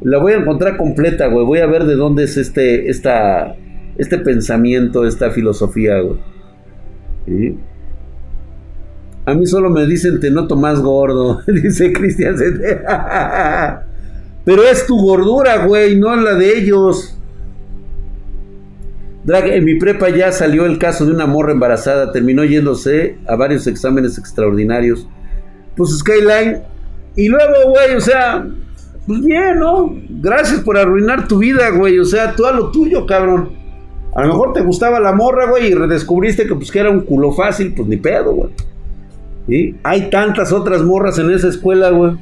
La 0.01 0.17
voy 0.17 0.33
a 0.33 0.37
encontrar 0.37 0.75
completa, 0.75 1.27
güey. 1.27 1.45
Voy 1.45 1.59
a 1.59 1.67
ver 1.67 1.85
de 1.85 1.95
dónde 1.95 2.25
es 2.25 2.35
este, 2.35 2.89
esta, 2.89 3.55
este 3.97 4.17
pensamiento, 4.17 5.05
esta 5.07 5.31
filosofía, 5.31 5.99
güey. 6.01 7.57
A 9.25 9.33
mí 9.33 9.47
solo 9.47 9.69
me 9.69 9.85
dicen 9.85 10.19
te 10.19 10.29
noto 10.29 10.55
más 10.55 10.81
gordo, 10.81 11.41
dice 11.47 11.91
Cristian. 11.91 12.35
Pero 14.45 14.63
es 14.63 14.85
tu 14.85 14.97
gordura, 14.97 15.65
güey, 15.65 15.97
no 15.97 16.15
la 16.15 16.35
de 16.35 16.59
ellos. 16.59 17.17
Drag, 19.23 19.47
en 19.47 19.65
mi 19.65 19.79
prepa 19.79 20.09
ya 20.09 20.31
salió 20.31 20.67
el 20.67 20.77
caso 20.77 21.03
de 21.03 21.11
una 21.11 21.25
morra 21.25 21.51
embarazada, 21.51 22.11
terminó 22.11 22.43
yéndose 22.43 23.17
a 23.27 23.35
varios 23.35 23.65
exámenes 23.65 24.19
extraordinarios. 24.19 25.07
Pues 25.75 25.97
Skyline, 25.97 26.61
y 27.15 27.27
luego, 27.27 27.71
güey, 27.71 27.95
o 27.95 28.01
sea, 28.01 28.47
pues 29.07 29.21
bien, 29.21 29.57
¿no? 29.57 29.91
Gracias 30.09 30.59
por 30.59 30.77
arruinar 30.77 31.27
tu 31.27 31.39
vida, 31.39 31.71
güey, 31.71 31.97
o 31.97 32.05
sea, 32.05 32.35
tú 32.35 32.45
a 32.45 32.51
lo 32.51 32.69
tuyo, 32.69 33.07
cabrón. 33.07 33.49
A 34.13 34.21
lo 34.21 34.27
mejor 34.27 34.53
te 34.53 34.61
gustaba 34.61 34.99
la 34.99 35.13
morra, 35.13 35.49
güey, 35.49 35.71
y 35.71 35.73
redescubriste 35.73 36.45
que 36.45 36.53
pues 36.53 36.71
que 36.71 36.79
era 36.79 36.91
un 36.91 37.01
culo 37.01 37.31
fácil, 37.31 37.73
pues 37.75 37.87
ni 37.87 37.97
pedo, 37.97 38.31
güey. 38.31 38.51
Hay 39.83 40.09
tantas 40.09 40.51
otras 40.51 40.81
morras 40.81 41.19
en 41.19 41.31
esa 41.31 41.49
escuela, 41.49 41.91
güey. 41.91 42.13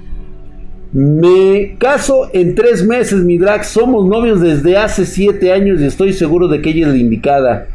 Me 0.92 1.76
caso 1.80 2.30
en 2.34 2.54
tres 2.54 2.86
meses, 2.86 3.24
mi 3.24 3.38
drag. 3.38 3.66
Somos 3.66 4.06
novios 4.08 4.42
desde 4.42 4.78
hace 4.78 5.06
siete 5.06 5.52
años 5.52 5.82
y 5.82 5.86
estoy 5.86 6.14
seguro 6.14 6.48
de 6.48 6.62
que 6.62 6.70
ella 6.70 6.88
es 6.88 6.94
la 6.94 7.00
indicada. 7.00 7.68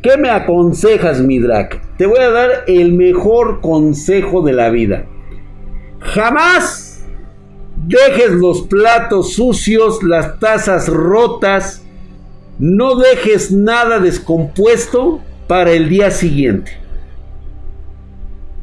¿Qué 0.00 0.16
me 0.16 0.30
aconsejas, 0.30 1.20
mi 1.20 1.38
drag? 1.38 1.80
Te 1.96 2.06
voy 2.06 2.18
a 2.18 2.30
dar 2.30 2.50
el 2.66 2.92
mejor 2.92 3.60
consejo 3.60 4.42
de 4.42 4.52
la 4.52 4.70
vida. 4.70 5.04
Jamás 6.00 7.04
dejes 7.86 8.30
los 8.30 8.62
platos 8.62 9.34
sucios, 9.34 10.02
las 10.02 10.38
tazas 10.38 10.88
rotas. 10.88 11.84
No 12.58 12.96
dejes 12.96 13.52
nada 13.52 13.98
descompuesto 13.98 15.20
para 15.46 15.72
el 15.72 15.88
día 15.88 16.10
siguiente. 16.10 16.81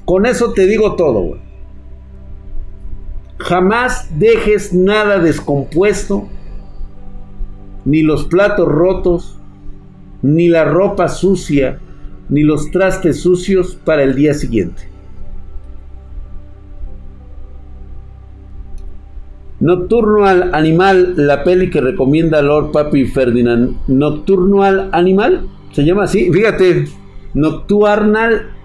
Con 0.10 0.26
eso 0.26 0.53
te 0.53 0.66
digo 0.66 0.95
todo. 0.95 1.38
Jamás 3.38 4.10
dejes 4.18 4.74
nada 4.74 5.20
descompuesto, 5.20 6.28
ni 7.86 8.01
los 8.01 8.26
platos 8.26 8.68
rotos, 8.68 9.39
ni 10.24 10.47
la 10.47 10.66
ropa 10.66 11.10
sucia, 11.10 11.78
ni 12.28 12.41
los 12.41 12.72
trastes 12.72 13.22
sucios 13.22 13.76
para 13.86 14.01
el 14.01 14.16
día 14.16 14.34
siguiente. 14.34 14.89
Nocturno 19.60 20.26
al 20.26 20.55
animal, 20.55 21.14
la 21.18 21.43
peli 21.43 21.70
que 21.70 21.82
recomienda 21.82 22.41
Lord 22.41 22.72
Papi 22.72 23.05
Ferdinand. 23.05 23.76
Nocturno 23.88 24.64
al 24.64 24.89
animal, 24.91 25.47
se 25.72 25.86
llama 25.86 26.05
así. 26.05 26.34
Fíjate, 26.34 26.86
Nocturnal 27.36 28.59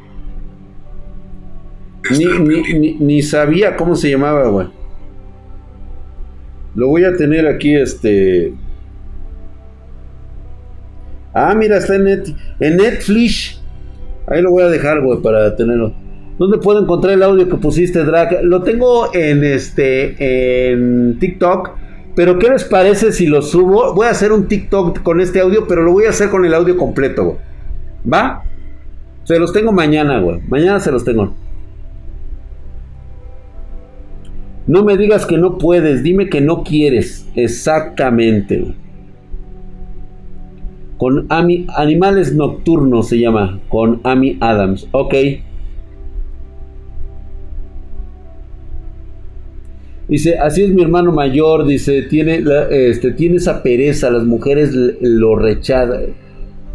ni, 2.11 3.23
sabía 3.23 3.77
cómo 3.77 3.97
se 3.97 4.11
llamaba, 4.11 4.49
güey. 4.49 4.69
Lo 6.75 6.89
voy 6.89 7.05
a 7.05 7.17
tener 7.17 7.47
aquí, 7.47 7.75
este. 7.75 8.53
Ah, 11.33 11.55
mira, 11.55 11.79
está 11.79 11.97
en, 11.97 12.07
en 12.61 12.77
Netflix. 12.77 13.61
Ahí 14.27 14.43
lo 14.43 14.51
voy 14.51 14.63
a 14.63 14.69
dejar, 14.69 15.03
güey, 15.03 15.21
para 15.21 15.55
tenerlo. 15.57 15.95
¿Dónde 16.39 16.59
puedo 16.59 16.81
encontrar 16.81 17.15
el 17.15 17.23
audio 17.23 17.49
que 17.49 17.57
pusiste, 17.57 18.05
Drag? 18.05 18.43
Lo 18.43 18.63
tengo 18.63 19.15
en 19.15 19.45
este. 19.45 20.73
en 20.73 21.19
TikTok. 21.19 21.71
Pero, 22.17 22.39
¿qué 22.39 22.49
les 22.49 22.65
parece 22.65 23.13
si 23.13 23.27
lo 23.27 23.43
subo? 23.43 23.95
Voy 23.95 24.07
a 24.07 24.11
hacer 24.11 24.33
un 24.33 24.47
TikTok 24.47 25.03
con 25.03 25.21
este 25.21 25.41
audio, 25.41 25.67
pero 25.67 25.83
lo 25.83 25.93
voy 25.93 26.05
a 26.05 26.11
hacer 26.11 26.29
con 26.29 26.45
el 26.45 26.55
audio 26.55 26.77
completo, 26.77 27.25
güey. 27.25 27.37
¿Va? 28.13 28.43
Se 29.25 29.39
los 29.39 29.53
tengo 29.53 29.73
mañana, 29.73 30.21
güey. 30.21 30.41
Mañana 30.49 30.79
se 30.81 30.93
los 30.93 31.05
tengo. 31.05 31.35
No 34.67 34.83
me 34.83 34.97
digas 34.97 35.27
que 35.27 35.37
no 35.37 35.59
puedes, 35.59 36.03
dime 36.03 36.29
que 36.29 36.41
no 36.41 36.65
quieres. 36.65 37.29
Exactamente. 37.35 38.75
Con 40.97 41.27
Ami, 41.29 41.67
Animales 41.77 42.35
Nocturnos 42.35 43.09
se 43.09 43.19
llama, 43.19 43.61
con 43.69 44.01
Amy 44.05 44.39
Adams. 44.41 44.89
Ok. 44.93 45.15
Dice, 50.09 50.39
así 50.39 50.63
es 50.63 50.71
mi 50.71 50.83
hermano 50.83 51.13
mayor, 51.13 51.67
dice, 51.67 52.03
tiene, 52.03 52.45
este, 52.71 53.13
tiene 53.13 53.37
esa 53.37 53.63
pereza, 53.63 54.11
las 54.11 54.25
mujeres 54.25 54.71
lo 55.01 55.37
rechazan. 55.37 56.15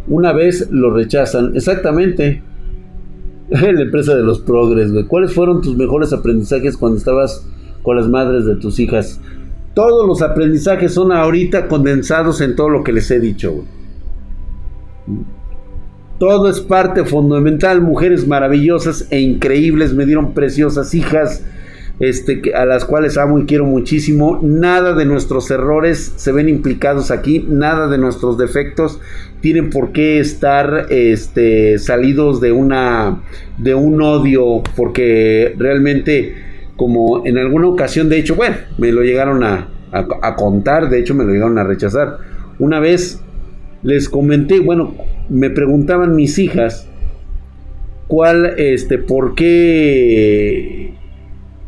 Una 0.08 0.32
vez 0.32 0.68
lo 0.70 0.92
rechazan, 0.92 1.56
exactamente. 1.56 2.42
la 3.50 3.82
empresa 3.82 4.14
de 4.14 4.22
los 4.22 4.40
progres, 4.40 4.90
¿Cuáles 5.08 5.32
fueron 5.32 5.60
tus 5.60 5.76
mejores 5.76 6.12
aprendizajes 6.12 6.76
cuando 6.76 6.98
estabas 6.98 7.46
con 7.82 7.96
las 7.96 8.08
madres 8.08 8.44
de 8.44 8.56
tus 8.56 8.78
hijas. 8.78 9.20
Todos 9.74 10.06
los 10.06 10.20
aprendizajes 10.20 10.92
son 10.92 11.12
ahorita 11.12 11.68
condensados 11.68 12.40
en 12.40 12.56
todo 12.56 12.68
lo 12.68 12.82
que 12.82 12.92
les 12.92 13.10
he 13.10 13.20
dicho. 13.20 13.64
Todo 16.18 16.50
es 16.50 16.60
parte 16.60 17.04
fundamental. 17.04 17.80
Mujeres 17.80 18.26
maravillosas 18.26 19.06
e 19.10 19.20
increíbles. 19.20 19.94
Me 19.94 20.06
dieron 20.06 20.34
preciosas 20.34 20.94
hijas. 20.94 21.44
Este, 21.98 22.40
a 22.54 22.64
las 22.64 22.86
cuales 22.86 23.18
amo 23.18 23.38
y 23.38 23.44
quiero 23.46 23.64
muchísimo. 23.64 24.40
Nada 24.42 24.94
de 24.94 25.04
nuestros 25.04 25.50
errores 25.50 26.14
se 26.16 26.32
ven 26.32 26.48
implicados 26.48 27.10
aquí. 27.10 27.46
Nada 27.48 27.88
de 27.88 27.96
nuestros 27.96 28.36
defectos 28.36 29.00
tienen 29.40 29.70
por 29.70 29.92
qué 29.92 30.18
estar 30.18 30.88
este, 30.90 31.78
salidos 31.78 32.40
de 32.40 32.52
una 32.52 33.22
de 33.56 33.74
un 33.74 34.02
odio. 34.02 34.62
Porque 34.76 35.54
realmente 35.58 36.49
como 36.80 37.26
en 37.26 37.36
alguna 37.36 37.68
ocasión, 37.68 38.08
de 38.08 38.18
hecho, 38.18 38.36
bueno, 38.36 38.56
me 38.78 38.90
lo 38.90 39.02
llegaron 39.02 39.44
a, 39.44 39.68
contar, 40.38 40.88
de 40.88 40.98
hecho 40.98 41.14
me 41.14 41.24
lo 41.24 41.32
llegaron 41.34 41.58
a 41.58 41.62
rechazar. 41.62 42.16
Una 42.58 42.80
vez 42.80 43.20
les 43.82 44.08
comenté, 44.08 44.60
bueno, 44.60 44.94
me 45.28 45.50
preguntaban 45.50 46.16
mis 46.16 46.38
hijas 46.38 46.88
cuál, 48.06 48.54
este, 48.56 48.96
por 48.96 49.34
qué 49.34 50.94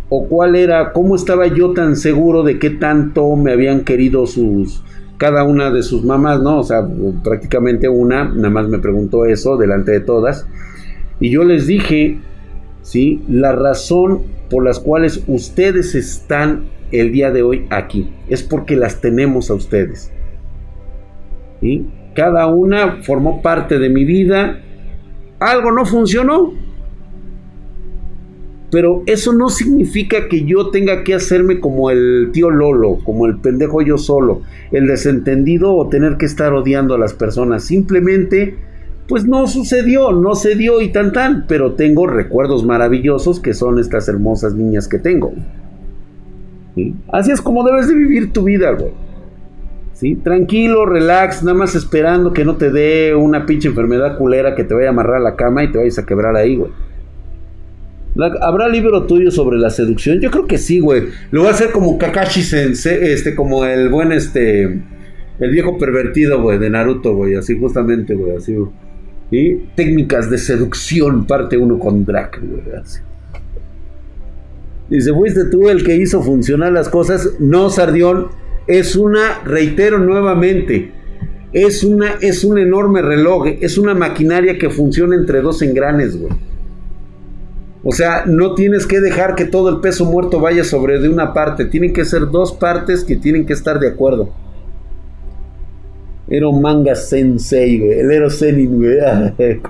o 0.08 0.28
cuál 0.28 0.56
era, 0.56 0.94
cómo 0.94 1.14
estaba 1.14 1.46
yo 1.46 1.74
tan 1.74 1.96
seguro 1.96 2.42
de 2.42 2.58
qué 2.58 2.70
tanto 2.70 3.36
me 3.36 3.52
habían 3.52 3.84
querido 3.84 4.26
sus, 4.26 4.82
cada 5.18 5.44
una 5.44 5.70
de 5.70 5.82
sus 5.82 6.06
mamás, 6.06 6.40
¿no? 6.40 6.60
O 6.60 6.64
sea, 6.64 6.88
prácticamente 7.22 7.86
una, 7.86 8.32
nada 8.32 8.48
más 8.48 8.66
me 8.66 8.78
preguntó 8.78 9.26
eso 9.26 9.58
delante 9.58 9.92
de 9.92 10.00
todas. 10.00 10.46
Y 11.20 11.28
yo 11.28 11.44
les 11.44 11.66
dije, 11.66 12.18
¿sí? 12.82 13.22
La 13.28 13.52
razón 13.52 14.22
por 14.50 14.64
las 14.64 14.78
cuales 14.78 15.24
ustedes 15.26 15.94
están 15.94 16.66
el 16.90 17.10
día 17.10 17.30
de 17.30 17.42
hoy 17.42 17.66
aquí. 17.70 18.12
Es 18.28 18.42
porque 18.42 18.76
las 18.76 19.00
tenemos 19.00 19.50
a 19.50 19.54
ustedes. 19.54 20.12
y 21.60 21.86
Cada 22.14 22.46
una 22.46 22.98
formó 23.02 23.40
parte 23.40 23.78
de 23.78 23.88
mi 23.88 24.04
vida. 24.04 24.60
Algo 25.40 25.72
no 25.72 25.86
funcionó. 25.86 26.52
Pero 28.70 29.02
eso 29.04 29.34
no 29.34 29.50
significa 29.50 30.28
que 30.28 30.44
yo 30.44 30.70
tenga 30.70 31.04
que 31.04 31.12
hacerme 31.12 31.60
como 31.60 31.90
el 31.90 32.30
tío 32.32 32.48
Lolo, 32.48 33.00
como 33.04 33.26
el 33.26 33.38
pendejo 33.38 33.82
yo 33.82 33.98
solo, 33.98 34.40
el 34.70 34.86
desentendido 34.86 35.74
o 35.74 35.90
tener 35.90 36.16
que 36.16 36.24
estar 36.24 36.54
odiando 36.54 36.94
a 36.94 36.98
las 36.98 37.12
personas. 37.12 37.64
Simplemente, 37.64 38.56
pues 39.08 39.26
no 39.26 39.46
sucedió, 39.46 40.12
no 40.12 40.34
se 40.34 40.54
dio 40.54 40.80
y 40.80 40.88
tan 40.88 41.12
tan, 41.12 41.46
pero 41.46 41.72
tengo 41.72 42.06
recuerdos 42.06 42.64
maravillosos 42.64 43.40
que 43.40 43.54
son 43.54 43.78
estas 43.78 44.08
hermosas 44.08 44.54
niñas 44.54 44.88
que 44.88 44.98
tengo. 44.98 45.32
Así 47.12 47.30
es 47.30 47.40
como 47.40 47.64
debes 47.64 47.88
de 47.88 47.94
vivir 47.94 48.32
tu 48.32 48.44
vida, 48.44 48.72
güey. 48.72 48.92
¿Sí? 49.92 50.14
Tranquilo, 50.16 50.86
relax, 50.86 51.42
nada 51.42 51.58
más 51.58 51.74
esperando 51.74 52.32
que 52.32 52.44
no 52.44 52.56
te 52.56 52.70
dé 52.70 53.14
una 53.14 53.46
pinche 53.46 53.68
enfermedad 53.68 54.16
culera 54.18 54.54
que 54.54 54.64
te 54.64 54.74
vaya 54.74 54.88
a 54.88 54.90
amarrar 54.90 55.16
a 55.16 55.20
la 55.20 55.36
cama 55.36 55.62
y 55.62 55.70
te 55.70 55.78
vayas 55.78 55.98
a 55.98 56.06
quebrar 56.06 56.34
ahí, 56.34 56.56
güey. 56.56 56.70
¿Habrá 58.40 58.68
libro 58.68 59.04
tuyo 59.04 59.30
sobre 59.30 59.58
la 59.58 59.70
seducción? 59.70 60.20
Yo 60.20 60.30
creo 60.30 60.46
que 60.46 60.58
sí, 60.58 60.80
güey. 60.80 61.04
Lo 61.30 61.42
voy 61.42 61.48
a 61.48 61.52
hacer 61.52 61.70
como 61.70 61.98
Kakashi 61.98 62.42
Sensei, 62.42 63.12
este, 63.12 63.34
como 63.34 63.64
el 63.64 63.88
buen, 63.88 64.12
este, 64.12 64.64
el 64.64 65.50
viejo 65.50 65.78
pervertido, 65.78 66.42
güey, 66.42 66.58
de 66.58 66.68
Naruto, 66.68 67.14
güey, 67.14 67.34
así 67.36 67.58
justamente, 67.58 68.14
güey, 68.14 68.36
así. 68.36 68.54
Técnicas 69.74 70.30
de 70.30 70.36
seducción, 70.36 71.26
parte 71.26 71.56
uno 71.56 71.78
con 71.78 72.04
Drac. 72.04 72.40
Dice, 74.90 75.12
¿fuiste 75.14 75.46
tú 75.46 75.70
el 75.70 75.82
que 75.84 75.96
hizo 75.96 76.22
funcionar 76.22 76.72
las 76.72 76.90
cosas? 76.90 77.30
No, 77.38 77.70
Sardión, 77.70 78.28
es 78.66 78.94
una, 78.94 79.40
reitero 79.42 79.98
nuevamente, 79.98 80.92
es 81.54 81.82
una, 81.82 82.12
es 82.20 82.44
un 82.44 82.58
enorme 82.58 83.00
reloj, 83.00 83.46
es 83.60 83.78
una 83.78 83.94
maquinaria 83.94 84.58
que 84.58 84.68
funciona 84.68 85.16
entre 85.16 85.40
dos 85.40 85.62
engranes. 85.62 86.18
O 87.84 87.92
sea, 87.92 88.24
no 88.26 88.54
tienes 88.54 88.86
que 88.86 89.00
dejar 89.00 89.34
que 89.34 89.46
todo 89.46 89.70
el 89.70 89.80
peso 89.80 90.04
muerto 90.04 90.40
vaya 90.40 90.62
sobre 90.62 91.00
de 91.00 91.08
una 91.08 91.32
parte. 91.32 91.64
Tienen 91.64 91.94
que 91.94 92.04
ser 92.04 92.30
dos 92.30 92.52
partes 92.52 93.02
que 93.02 93.16
tienen 93.16 93.46
que 93.46 93.54
estar 93.54 93.80
de 93.80 93.88
acuerdo. 93.88 94.30
Ero 96.34 96.52
Manga 96.52 96.94
Sensei, 96.94 97.78
güey. 97.78 98.00
El 98.00 98.10
Ero 98.10 98.30
Zenin, 98.30 98.76
güey. 98.76 98.98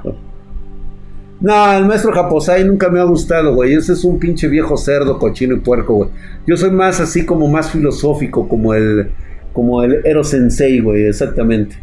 no, 1.41 1.73
el 1.73 1.85
maestro 1.87 2.13
Japosai 2.13 2.65
nunca 2.65 2.89
me 2.89 3.01
ha 3.01 3.05
gustado, 3.05 3.55
güey. 3.55 3.75
Ese 3.75 3.95
es 3.95 4.05
un 4.05 4.19
pinche 4.19 4.49
viejo 4.49 4.77
cerdo, 4.77 5.19
cochino 5.19 5.55
y 5.57 5.61
puerco, 5.61 5.95
güey. 5.95 6.11
Yo 6.47 6.57
soy 6.57 6.71
más 6.71 7.01
así 7.01 7.27
como 7.27 7.49
más 7.49 7.71
filosófico, 7.71 8.49
como 8.49 8.75
el, 8.75 9.11
como 9.53 9.83
el 9.83 10.01
Ero 10.05 10.25
Sensei, 10.25 10.81
güey, 10.81 11.05
exactamente 11.05 11.77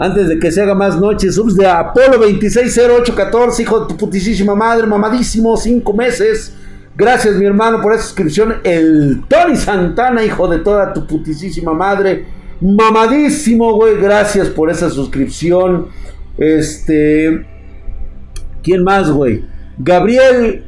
antes 0.00 0.28
de 0.28 0.38
que 0.38 0.50
se 0.50 0.62
haga 0.62 0.74
más 0.74 0.98
noche, 0.98 1.30
subs 1.30 1.56
de 1.56 1.66
Apolo 1.66 2.16
260814, 2.16 3.62
hijo 3.62 3.80
de 3.80 3.86
tu 3.86 3.98
putísima 3.98 4.54
madre, 4.54 4.86
mamadísimo, 4.86 5.54
cinco 5.58 5.92
meses. 5.92 6.54
Gracias, 6.96 7.36
mi 7.36 7.44
hermano, 7.44 7.82
por 7.82 7.92
esa 7.92 8.04
suscripción. 8.04 8.54
El 8.64 9.24
Tony 9.28 9.56
Santana, 9.56 10.24
hijo 10.24 10.48
de 10.48 10.60
toda 10.60 10.94
tu 10.94 11.06
putísima 11.06 11.74
madre. 11.74 12.24
Mamadísimo, 12.60 13.74
güey. 13.74 13.96
Gracias 13.96 14.48
por 14.48 14.70
esa 14.70 14.90
suscripción. 14.90 15.88
Este. 16.36 17.46
¿Quién 18.62 18.84
más, 18.84 19.10
güey? 19.10 19.44
Gabriel 19.78 20.64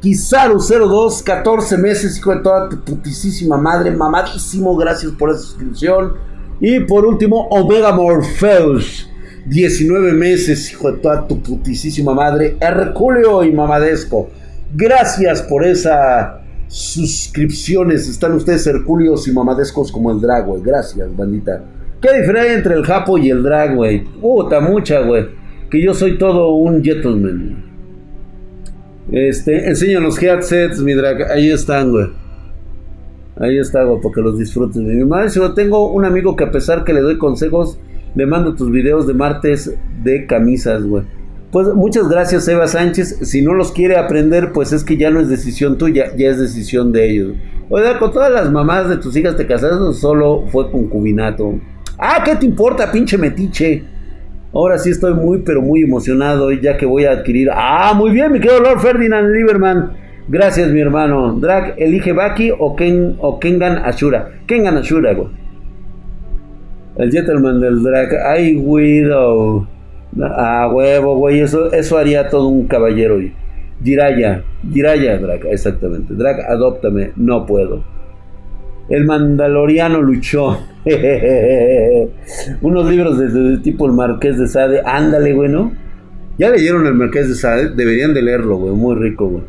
Kizaru 0.00 0.58
02, 0.58 1.22
14 1.22 1.78
meses, 1.78 2.18
hijo 2.18 2.34
de 2.34 2.42
toda 2.42 2.68
tu 2.68 2.84
putísima 2.84 3.56
madre. 3.56 3.90
Mamadísimo, 3.90 4.76
gracias 4.76 5.12
por 5.12 5.30
esa 5.30 5.40
suscripción. 5.40 6.14
Y 6.60 6.80
por 6.80 7.06
último, 7.06 7.46
Omega 7.50 7.92
Morpheus. 7.92 9.08
19 9.46 10.12
meses, 10.12 10.70
hijo 10.70 10.92
de 10.92 10.98
toda 10.98 11.26
tu 11.26 11.42
putísima 11.42 12.14
madre. 12.14 12.56
Herculeo 12.60 13.44
y 13.44 13.52
Mamadesco. 13.52 14.30
Gracias 14.74 15.42
por 15.42 15.64
esas 15.64 16.41
suscripciones. 16.72 18.08
Están 18.08 18.32
ustedes 18.32 18.66
Herculeos 18.66 19.28
y 19.28 19.32
Mamadescos 19.32 19.92
como 19.92 20.10
el 20.10 20.20
drag, 20.20 20.46
güey. 20.46 20.62
Gracias, 20.62 21.14
bandita. 21.14 21.62
¿Qué 22.00 22.20
diferencia 22.20 22.54
entre 22.54 22.74
el 22.74 22.82
Japo 22.82 23.18
y 23.18 23.28
el 23.28 23.42
drag, 23.42 23.76
güey? 23.76 24.04
Puta, 24.04 24.58
mucha, 24.60 25.00
güey. 25.00 25.26
Que 25.70 25.82
yo 25.82 25.92
soy 25.92 26.16
todo 26.16 26.54
un 26.54 26.82
gentleman. 26.82 27.62
Este, 29.10 29.68
enseña 29.68 30.00
los 30.00 30.20
headsets, 30.20 30.80
mi 30.80 30.94
drag. 30.94 31.30
Ahí 31.30 31.50
están, 31.50 31.90
güey. 31.90 32.06
Ahí 33.36 33.58
está, 33.58 33.84
güey, 33.84 34.00
porque 34.00 34.22
los 34.22 34.38
disfruten. 34.38 34.86
Mi 34.86 35.04
maestro, 35.04 35.52
tengo 35.52 35.92
un 35.92 36.06
amigo 36.06 36.36
que 36.36 36.44
a 36.44 36.50
pesar 36.50 36.84
que 36.84 36.94
le 36.94 37.02
doy 37.02 37.18
consejos, 37.18 37.78
le 38.14 38.24
mando 38.24 38.54
tus 38.54 38.70
videos 38.70 39.06
de 39.06 39.12
martes 39.12 39.76
de 40.02 40.26
camisas, 40.26 40.84
güey. 40.84 41.04
Pues 41.52 41.68
muchas 41.74 42.08
gracias, 42.08 42.48
Eva 42.48 42.66
Sánchez. 42.66 43.28
Si 43.28 43.42
no 43.42 43.52
los 43.52 43.72
quiere 43.72 43.98
aprender, 43.98 44.52
pues 44.52 44.72
es 44.72 44.84
que 44.84 44.96
ya 44.96 45.10
no 45.10 45.20
es 45.20 45.28
decisión 45.28 45.76
tuya, 45.76 46.06
ya 46.16 46.30
es 46.30 46.38
decisión 46.38 46.92
de 46.92 47.10
ellos. 47.10 47.36
Oiga, 47.68 47.98
con 47.98 48.10
todas 48.10 48.32
las 48.32 48.50
mamás 48.50 48.88
de 48.88 48.96
tus 48.96 49.14
hijas 49.18 49.36
te 49.36 49.46
casaste 49.46 49.92
solo 49.92 50.46
fue 50.48 50.70
concubinato. 50.70 51.60
Ah, 51.98 52.22
¿qué 52.24 52.36
te 52.36 52.46
importa, 52.46 52.90
pinche 52.90 53.18
metiche? 53.18 53.84
Ahora 54.54 54.78
sí 54.78 54.90
estoy 54.90 55.12
muy, 55.12 55.42
pero 55.42 55.60
muy 55.60 55.82
emocionado, 55.82 56.50
ya 56.52 56.78
que 56.78 56.86
voy 56.86 57.04
a 57.04 57.12
adquirir. 57.12 57.50
Ah, 57.52 57.92
muy 57.94 58.12
bien, 58.12 58.32
mi 58.32 58.40
querido 58.40 58.60
Lord 58.60 58.80
Ferdinand 58.80 59.28
Lieberman. 59.28 59.92
Gracias, 60.28 60.70
mi 60.70 60.80
hermano. 60.80 61.34
Drag, 61.34 61.74
elige 61.76 62.14
Baki 62.14 62.50
o, 62.58 62.74
Ken, 62.76 63.16
o 63.18 63.38
Kengan 63.38 63.76
Ashura. 63.76 64.30
Kengan 64.46 64.78
Ashura, 64.78 65.12
güey. 65.12 65.28
El 66.96 67.12
gentleman 67.12 67.60
del 67.60 67.82
drag. 67.82 68.08
Ay, 68.26 68.56
Widow. 68.56 69.66
Ah, 70.20 70.68
huevo, 70.72 71.16
güey. 71.16 71.40
Eso, 71.40 71.72
eso 71.72 71.98
haría 71.98 72.28
todo 72.28 72.48
un 72.48 72.66
caballero. 72.66 73.18
Jiraya. 73.82 74.44
Jiraya, 74.72 75.18
drag. 75.18 75.46
Exactamente. 75.46 76.14
Drag, 76.14 76.40
adóptame. 76.48 77.12
No 77.16 77.46
puedo. 77.46 77.84
El 78.88 79.04
Mandaloriano 79.04 80.02
luchó. 80.02 80.58
Unos 82.60 82.90
libros 82.90 83.18
de, 83.18 83.58
tipo 83.58 83.86
El 83.86 83.92
Marqués 83.92 84.38
de 84.38 84.48
Sade. 84.48 84.82
Ándale, 84.84 85.32
güey, 85.32 85.48
¿no? 85.48 85.72
Ya 86.38 86.50
leyeron 86.50 86.86
El 86.86 86.94
Marqués 86.94 87.28
de 87.28 87.34
Sade. 87.34 87.70
Deberían 87.70 88.12
de 88.14 88.22
leerlo, 88.22 88.56
güey. 88.56 88.74
Muy 88.74 88.96
rico, 88.96 89.28
güey. 89.28 89.44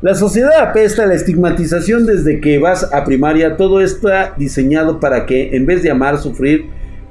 La 0.00 0.14
sociedad 0.14 0.60
apesta, 0.60 1.06
la 1.06 1.14
estigmatización 1.14 2.06
desde 2.06 2.40
que 2.40 2.60
vas 2.60 2.92
a 2.92 3.04
primaria, 3.04 3.56
todo 3.56 3.80
está 3.80 4.32
diseñado 4.36 5.00
para 5.00 5.26
que 5.26 5.56
en 5.56 5.66
vez 5.66 5.82
de 5.82 5.90
amar, 5.90 6.18
sufrir, 6.18 6.66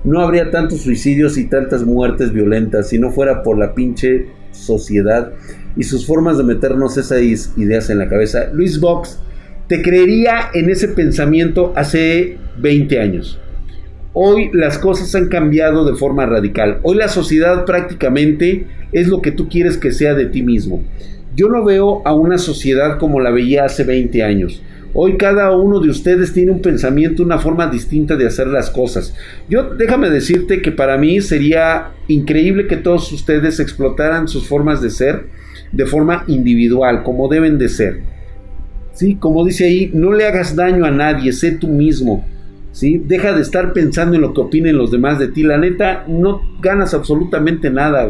no 0.07 0.21
habría 0.21 0.51
tantos 0.51 0.81
suicidios 0.81 1.37
y 1.37 1.49
tantas 1.49 1.83
muertes 1.83 2.31
violentas 2.31 2.89
si 2.89 2.97
no 2.97 3.11
fuera 3.11 3.43
por 3.43 3.57
la 3.57 3.73
pinche 3.73 4.27
sociedad 4.51 5.33
y 5.75 5.83
sus 5.83 6.07
formas 6.07 6.37
de 6.37 6.45
meternos 6.45 6.97
esas 6.97 7.21
ideas 7.57 7.89
en 7.89 7.99
la 7.99 8.07
cabeza. 8.07 8.49
Luis 8.53 8.79
Vox, 8.79 9.19
te 9.67 9.81
creería 9.81 10.49
en 10.53 10.69
ese 10.69 10.87
pensamiento 10.87 11.73
hace 11.75 12.37
20 12.57 12.99
años. 13.01 13.37
Hoy 14.13 14.49
las 14.53 14.77
cosas 14.77 15.13
han 15.13 15.27
cambiado 15.27 15.85
de 15.85 15.97
forma 15.97 16.25
radical. 16.25 16.79
Hoy 16.83 16.95
la 16.95 17.09
sociedad 17.09 17.65
prácticamente 17.65 18.65
es 18.93 19.09
lo 19.09 19.21
que 19.21 19.31
tú 19.31 19.49
quieres 19.49 19.77
que 19.77 19.91
sea 19.91 20.13
de 20.13 20.27
ti 20.27 20.41
mismo. 20.41 20.83
Yo 21.35 21.49
no 21.49 21.65
veo 21.65 22.01
a 22.05 22.15
una 22.15 22.37
sociedad 22.37 22.97
como 22.97 23.19
la 23.19 23.29
veía 23.29 23.65
hace 23.65 23.83
20 23.83 24.23
años. 24.23 24.63
Hoy 24.99 25.15
cada 25.15 25.55
uno 25.55 25.79
de 25.79 25.91
ustedes 25.91 26.33
tiene 26.33 26.51
un 26.51 26.59
pensamiento, 26.59 27.21
una 27.21 27.37
forma 27.37 27.67
distinta 27.67 28.15
de 28.15 28.25
hacer 28.25 28.47
las 28.47 28.71
cosas. 28.71 29.13
Yo 29.47 29.75
déjame 29.75 30.09
decirte 30.09 30.59
que 30.59 30.71
para 30.71 30.97
mí 30.97 31.21
sería 31.21 31.91
increíble 32.07 32.65
que 32.65 32.77
todos 32.77 33.11
ustedes 33.11 33.59
explotaran 33.59 34.27
sus 34.27 34.47
formas 34.47 34.81
de 34.81 34.89
ser 34.89 35.27
de 35.71 35.85
forma 35.85 36.23
individual, 36.25 37.03
como 37.03 37.27
deben 37.27 37.59
de 37.59 37.69
ser. 37.69 38.01
Sí, 38.93 39.17
como 39.17 39.45
dice 39.45 39.65
ahí, 39.65 39.91
no 39.93 40.13
le 40.13 40.25
hagas 40.25 40.55
daño 40.55 40.83
a 40.83 40.89
nadie, 40.89 41.31
sé 41.31 41.51
tú 41.51 41.67
mismo. 41.67 42.25
¿Sí? 42.71 42.97
Deja 42.97 43.33
de 43.33 43.43
estar 43.43 43.73
pensando 43.73 44.15
en 44.15 44.23
lo 44.23 44.33
que 44.33 44.41
opinen 44.41 44.79
los 44.79 44.89
demás 44.89 45.19
de 45.19 45.27
ti. 45.27 45.43
La 45.43 45.59
neta, 45.59 46.05
no 46.07 46.41
ganas 46.59 46.95
absolutamente 46.95 47.69
nada. 47.69 48.07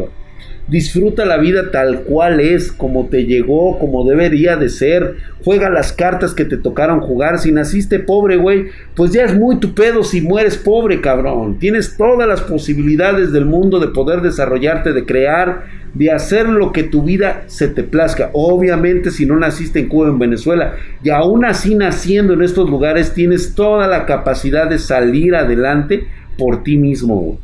Disfruta 0.67 1.25
la 1.25 1.37
vida 1.37 1.71
tal 1.71 2.01
cual 2.01 2.41
es, 2.41 2.73
como 2.73 3.07
te 3.07 3.25
llegó, 3.25 3.79
como 3.79 4.03
debería 4.03 4.57
de 4.57 4.67
ser. 4.67 5.15
Juega 5.45 5.69
las 5.69 5.93
cartas 5.93 6.33
que 6.33 6.43
te 6.43 6.57
tocaron 6.57 6.99
jugar. 6.99 7.39
Si 7.39 7.53
naciste 7.53 7.99
pobre, 7.99 8.35
güey, 8.35 8.65
pues 8.93 9.11
ya 9.11 9.23
es 9.23 9.33
muy 9.33 9.61
tu 9.61 9.73
pedo 9.73 10.03
si 10.03 10.19
mueres 10.19 10.57
pobre, 10.57 10.99
cabrón. 10.99 11.57
Tienes 11.57 11.95
todas 11.95 12.27
las 12.27 12.41
posibilidades 12.41 13.31
del 13.31 13.45
mundo 13.45 13.79
de 13.79 13.87
poder 13.87 14.21
desarrollarte, 14.21 14.91
de 14.91 15.05
crear, 15.05 15.63
de 15.93 16.11
hacer 16.11 16.49
lo 16.49 16.73
que 16.73 16.83
tu 16.83 17.01
vida 17.01 17.43
se 17.47 17.69
te 17.69 17.83
plazca. 17.83 18.29
Obviamente, 18.33 19.09
si 19.11 19.25
no 19.25 19.37
naciste 19.37 19.79
en 19.79 19.87
Cuba, 19.87 20.09
en 20.09 20.19
Venezuela, 20.19 20.73
y 21.01 21.11
aún 21.11 21.45
así 21.45 21.75
naciendo 21.75 22.33
en 22.33 22.41
estos 22.41 22.69
lugares, 22.69 23.13
tienes 23.13 23.55
toda 23.55 23.87
la 23.87 24.05
capacidad 24.05 24.69
de 24.69 24.79
salir 24.79 25.33
adelante 25.33 26.07
por 26.37 26.63
ti 26.63 26.77
mismo. 26.77 27.39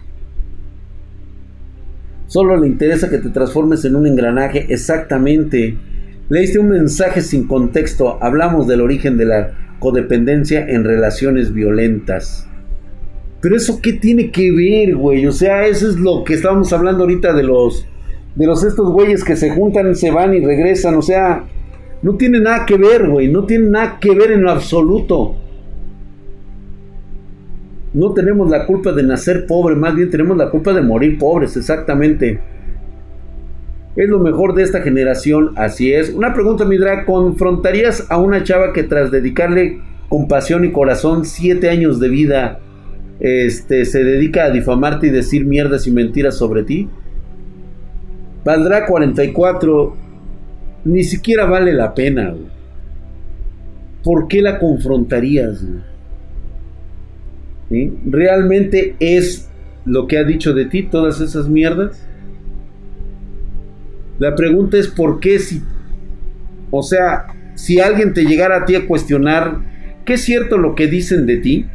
Solo 2.34 2.58
le 2.58 2.66
interesa 2.66 3.12
que 3.12 3.20
te 3.20 3.30
transformes 3.30 3.86
en 3.86 3.96
un 3.96 4.08
engranaje 4.08 4.66
exactamente. 4.70 5.78
Leíste 6.30 6.58
un 6.58 6.70
mensaje 6.70 7.22
sin 7.22 7.46
contexto. 7.46 8.18
Hablamos 8.24 8.68
del 8.68 8.82
origen 8.82 9.20
de 9.20 9.26
la 9.26 9.52
codependencia 9.78 10.68
en 10.68 10.84
relaciones 10.84 11.54
violentas. 11.54 12.50
Pero 13.40 13.56
eso 13.56 13.80
qué 13.84 13.94
tiene 13.94 14.32
que 14.32 14.52
ver, 14.52 14.96
güey? 14.96 15.28
O 15.28 15.32
sea, 15.32 15.68
eso 15.68 15.88
es 15.88 15.98
lo 15.98 16.24
que 16.24 16.34
estábamos 16.34 16.74
hablando 16.74 17.04
ahorita 17.04 17.34
de 17.34 17.44
los 17.44 17.86
De 18.36 18.48
los 18.48 18.64
estos 18.64 18.92
güeyes 18.92 19.24
que 19.24 19.36
se 19.36 19.52
juntan, 19.52 19.96
se 19.96 20.10
van 20.10 20.34
y 20.34 20.44
regresan. 20.44 20.96
O 20.96 21.04
sea, 21.04 21.44
no 22.02 22.16
tiene 22.16 22.40
nada 22.40 22.66
que 22.66 22.78
ver, 22.78 23.10
güey. 23.10 23.32
No 23.32 23.46
tiene 23.46 23.70
nada 23.70 24.00
que 24.00 24.16
ver 24.16 24.32
en 24.32 24.42
lo 24.42 24.50
absoluto. 24.50 25.36
No 27.94 28.14
tenemos 28.14 28.50
la 28.50 28.66
culpa 28.66 28.92
de 28.92 29.04
nacer 29.04 29.46
pobre, 29.46 29.76
más 29.76 29.96
bien 29.96 30.10
tenemos 30.10 30.36
la 30.36 30.50
culpa 30.50 30.74
de 30.74 30.82
morir 30.82 31.18
pobres, 31.20 31.56
exactamente. 31.56 32.40
Es 33.96 34.10
lo 34.10 34.20
mejor 34.20 34.56
de 34.56 34.64
esta 34.64 34.82
generación, 34.82 35.52
así 35.56 35.94
es. 35.94 36.10
Una 36.10 36.34
pregunta, 36.34 36.66
Midra, 36.66 37.06
¿confrontarías 37.06 38.10
a 38.10 38.18
una 38.18 38.44
chava 38.44 38.74
que 38.74 38.84
tras 38.84 39.12
dedicarle 39.12 39.80
compasión 40.10 40.66
y 40.66 40.72
corazón 40.72 41.26
siete 41.26 41.70
años 41.70 42.00
de 42.00 42.10
vida, 42.10 42.60
este, 43.20 43.86
se 43.86 44.04
dedica 44.04 44.46
a 44.46 44.50
difamarte 44.50 45.08
y 45.08 45.12
decir 45.12 45.46
mierdas 45.46 45.86
y 45.86 45.92
mentiras 45.92 46.36
sobre 46.36 46.64
ti? 46.64 46.90
Valdrá 48.44 48.88
44, 48.88 49.96
ni 50.86 51.04
siquiera 51.04 51.46
vale 51.46 51.74
la 51.74 51.94
pena. 51.94 52.34
¿Por 54.04 54.28
qué 54.28 54.42
la 54.42 54.58
confrontarías? 54.58 55.64
¿Realmente 57.70 58.96
es 59.00 59.50
lo 59.86 60.08
que 60.08 60.18
ha 60.18 60.24
dicho 60.24 60.54
de 60.54 60.66
ti 60.66 60.84
todas 60.84 61.22
esas 61.22 61.50
mierdas? 61.50 62.08
La 64.20 64.36
pregunta 64.36 64.78
es 64.78 64.88
por 64.88 65.20
qué 65.20 65.40
si, 65.40 65.62
o 66.70 66.84
sea, 66.84 67.28
si 67.56 67.80
alguien 67.80 68.14
te 68.14 68.26
llegara 68.26 68.58
a 68.58 68.66
ti 68.66 68.76
a 68.76 68.88
cuestionar, 68.88 69.60
¿qué 70.06 70.14
es 70.14 70.22
cierto 70.22 70.58
lo 70.58 70.76
que 70.76 70.88
dicen 70.88 71.26
de 71.26 71.38
ti? 71.38 71.66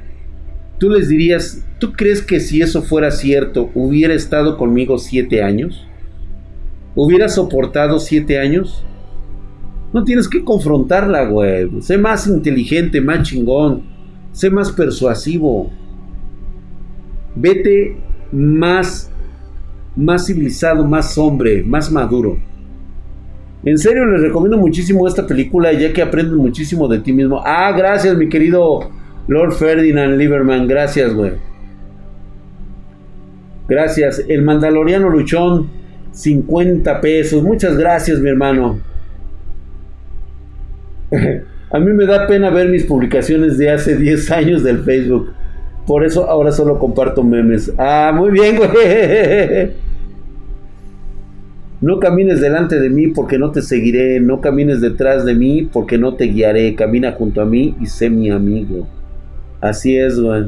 Tú 0.79 0.91
les 0.91 1.09
dirías, 1.09 1.65
¿tú 1.79 1.93
crees 1.93 2.23
que 2.23 2.41
si 2.41 2.63
eso 2.63 2.83
fuera 2.83 3.11
cierto, 3.11 3.71
hubiera 3.75 4.15
estado 4.15 4.57
conmigo 4.57 4.99
siete 4.99 5.43
años? 5.43 5.87
¿Hubiera 6.95 7.29
soportado 7.29 7.99
siete 7.99 8.39
años? 8.39 8.85
No 9.93 10.05
tienes 10.05 10.29
que 10.29 10.45
confrontarla, 10.45 11.25
güey. 11.27 11.69
Sé 11.81 11.99
más 11.99 12.27
inteligente, 12.27 13.01
más 13.01 13.23
chingón. 13.23 13.83
Sé 14.39 14.51
más 14.51 14.71
persuasivo. 14.71 15.69
Vete 17.35 17.97
más 18.31 19.11
más 19.97 20.27
civilizado, 20.27 20.85
más 20.85 21.19
hombre, 21.19 21.65
más 21.65 21.91
maduro. 21.91 22.39
En 23.65 23.77
serio, 23.79 24.07
les 24.07 24.23
recomiendo 24.23 24.57
muchísimo 24.57 25.09
esta 25.09 25.27
película, 25.27 25.73
ya 25.73 25.93
que 25.93 26.03
aprendes 26.03 26.37
muchísimo 26.37 26.87
de 26.87 27.01
ti 27.01 27.13
mismo. 27.13 27.43
Ah, 27.45 27.73
gracias, 27.77 28.17
mi 28.17 28.29
querido 28.29 28.89
Lord 29.27 29.55
Ferdinand 29.55 30.17
Lieberman. 30.17 30.69
Gracias, 30.69 31.13
güey. 31.13 31.33
Gracias. 33.67 34.25
El 34.29 34.43
Mandaloriano 34.43 35.09
Luchón, 35.09 35.69
50 36.13 37.01
pesos. 37.01 37.43
Muchas 37.43 37.77
gracias, 37.77 38.21
mi 38.21 38.29
hermano. 38.29 38.79
A 41.71 41.79
mí 41.79 41.93
me 41.93 42.07
da 42.07 42.27
pena 42.27 42.51
ver 42.51 42.69
mis 42.69 42.85
publicaciones 42.85 43.59
de 43.59 43.71
hace 43.71 43.97
10 43.97 44.31
años 44.31 44.63
del 44.63 44.79
Facebook. 44.85 45.33
Por 45.87 46.05
eso 46.05 46.29
ahora 46.29 46.53
solo 46.53 46.79
comparto 46.79 47.23
memes. 47.23 47.73
Ah, 47.79 48.13
muy 48.15 48.31
bien, 48.31 48.57
güey. 48.57 48.69
No 51.81 52.01
camines 52.01 52.41
delante 52.41 52.81
de 52.81 52.91
mí 52.91 53.09
porque 53.09 53.39
no 53.39 53.53
te 53.53 53.63
seguiré, 53.63 54.19
no 54.19 54.41
camines 54.41 54.81
detrás 54.81 55.25
de 55.25 55.35
mí 55.35 55.69
porque 55.73 55.97
no 55.97 56.15
te 56.15 56.25
guiaré, 56.25 56.75
camina 56.75 57.13
junto 57.13 57.41
a 57.41 57.45
mí 57.45 57.77
y 57.81 57.87
sé 57.87 58.11
mi 58.11 58.31
amigo. 58.31 58.89
Así 59.61 59.97
es, 59.97 60.19
güey. 60.19 60.47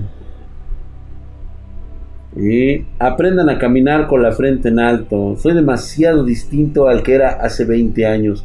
Y 2.37 2.85
aprendan 2.99 3.49
a 3.49 3.59
caminar 3.59 4.09
con 4.09 4.23
la 4.23 4.33
frente 4.33 4.69
en 4.69 4.79
alto. 4.81 5.37
Soy 5.37 5.55
demasiado 5.55 6.25
distinto 6.25 6.89
al 6.89 7.03
que 7.03 7.15
era 7.15 7.31
hace 7.31 7.65
20 7.65 8.07
años. 8.07 8.45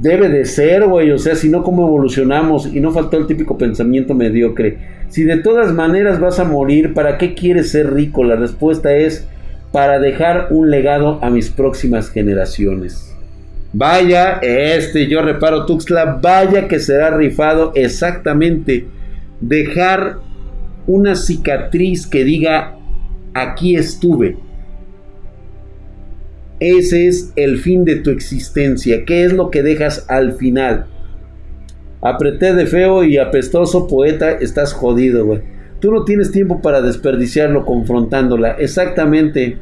Debe 0.00 0.28
de 0.28 0.44
ser, 0.44 0.86
güey. 0.86 1.10
O 1.10 1.18
sea, 1.18 1.34
si 1.34 1.48
no, 1.48 1.62
¿cómo 1.62 1.86
evolucionamos? 1.86 2.66
Y 2.66 2.80
no 2.80 2.90
faltó 2.90 3.16
el 3.16 3.26
típico 3.26 3.56
pensamiento 3.56 4.14
mediocre. 4.14 4.78
Si 5.08 5.22
de 5.24 5.38
todas 5.38 5.72
maneras 5.72 6.20
vas 6.20 6.38
a 6.40 6.44
morir, 6.44 6.94
¿para 6.94 7.18
qué 7.18 7.34
quieres 7.34 7.70
ser 7.70 7.92
rico? 7.94 8.24
La 8.24 8.36
respuesta 8.36 8.94
es 8.94 9.26
para 9.72 9.98
dejar 9.98 10.48
un 10.50 10.70
legado 10.70 11.18
a 11.22 11.30
mis 11.30 11.50
próximas 11.50 12.10
generaciones. 12.10 13.14
Vaya, 13.72 14.38
este 14.40 15.08
yo 15.08 15.20
reparo 15.20 15.66
Tuxtla, 15.66 16.20
vaya 16.22 16.68
que 16.68 16.78
será 16.78 17.10
rifado 17.10 17.72
exactamente 17.74 18.86
dejar 19.40 20.18
una 20.86 21.16
cicatriz 21.16 22.06
que 22.06 22.22
diga 22.22 22.76
aquí 23.34 23.74
estuve. 23.74 24.36
Ese 26.64 27.08
es 27.08 27.30
el 27.36 27.58
fin 27.58 27.84
de 27.84 27.96
tu 27.96 28.08
existencia. 28.08 29.04
¿Qué 29.04 29.24
es 29.24 29.34
lo 29.34 29.50
que 29.50 29.62
dejas 29.62 30.06
al 30.08 30.32
final? 30.32 30.86
Apreté 32.00 32.54
de 32.54 32.64
feo 32.64 33.04
y 33.04 33.18
apestoso 33.18 33.86
poeta, 33.86 34.30
estás 34.30 34.72
jodido, 34.72 35.26
güey. 35.26 35.42
Tú 35.80 35.92
no 35.92 36.06
tienes 36.06 36.32
tiempo 36.32 36.62
para 36.62 36.80
desperdiciarlo 36.80 37.66
confrontándola. 37.66 38.52
Exactamente. 38.52 39.58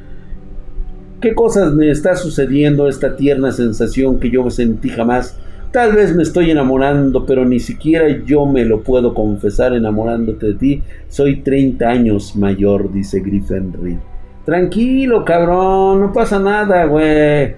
¿Qué 1.20 1.34
cosas 1.34 1.74
me 1.74 1.90
está 1.90 2.14
sucediendo 2.14 2.86
esta 2.86 3.16
tierna 3.16 3.50
sensación 3.50 4.20
que 4.20 4.30
yo 4.30 4.48
sentí 4.48 4.88
jamás? 4.88 5.36
Tal 5.72 5.96
vez 5.96 6.14
me 6.14 6.22
estoy 6.22 6.52
enamorando, 6.52 7.26
pero 7.26 7.44
ni 7.44 7.58
siquiera 7.58 8.06
yo 8.24 8.46
me 8.46 8.64
lo 8.64 8.84
puedo 8.84 9.12
confesar 9.12 9.72
enamorándote 9.72 10.46
de 10.46 10.54
ti. 10.54 10.82
Soy 11.08 11.40
30 11.42 11.84
años 11.84 12.36
mayor, 12.36 12.92
dice 12.92 13.18
Griffin 13.18 13.72
Reed. 13.72 14.11
Tranquilo, 14.44 15.24
cabrón, 15.24 16.00
no 16.00 16.12
pasa 16.12 16.38
nada, 16.38 16.84
güey. 16.86 17.54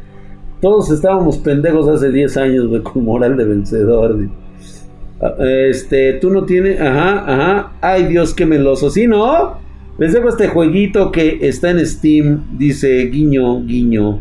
Todos 0.61 0.91
estábamos 0.91 1.39
pendejos 1.39 1.89
hace 1.89 2.11
10 2.11 2.37
años, 2.37 2.66
güey, 2.66 2.82
con 2.82 3.05
moral 3.05 3.37
de 3.37 3.45
vencedor. 3.45 4.16
Este, 5.39 6.14
tú 6.14 6.30
no 6.30 6.45
tienes. 6.45 6.80
Ajá, 6.80 7.24
ajá. 7.26 7.72
Ay, 7.80 8.05
Dios, 8.05 8.35
qué 8.35 8.45
meloso. 8.45 8.91
¿Sí, 8.91 9.07
no? 9.07 9.59
Les 9.99 10.12
dejo 10.12 10.28
este 10.28 10.49
jueguito 10.49 11.11
que 11.12 11.39
está 11.43 11.70
en 11.70 11.85
Steam. 11.87 12.59
Dice 12.59 13.07
guiño, 13.07 13.62
guiño. 13.64 14.20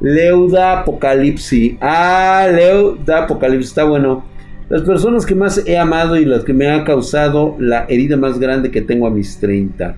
Leuda 0.00 0.80
Apocalipsis. 0.80 1.76
Ah, 1.80 2.46
Leuda 2.52 3.24
Apocalipsis. 3.24 3.70
Está 3.70 3.84
bueno. 3.84 4.24
Las 4.68 4.82
personas 4.82 5.24
que 5.24 5.34
más 5.34 5.66
he 5.66 5.78
amado 5.78 6.16
y 6.16 6.26
las 6.26 6.44
que 6.44 6.52
me 6.52 6.68
han 6.68 6.84
causado 6.84 7.56
la 7.58 7.86
herida 7.88 8.18
más 8.18 8.38
grande 8.38 8.70
que 8.70 8.82
tengo 8.82 9.06
a 9.06 9.10
mis 9.10 9.38
30. 9.40 9.96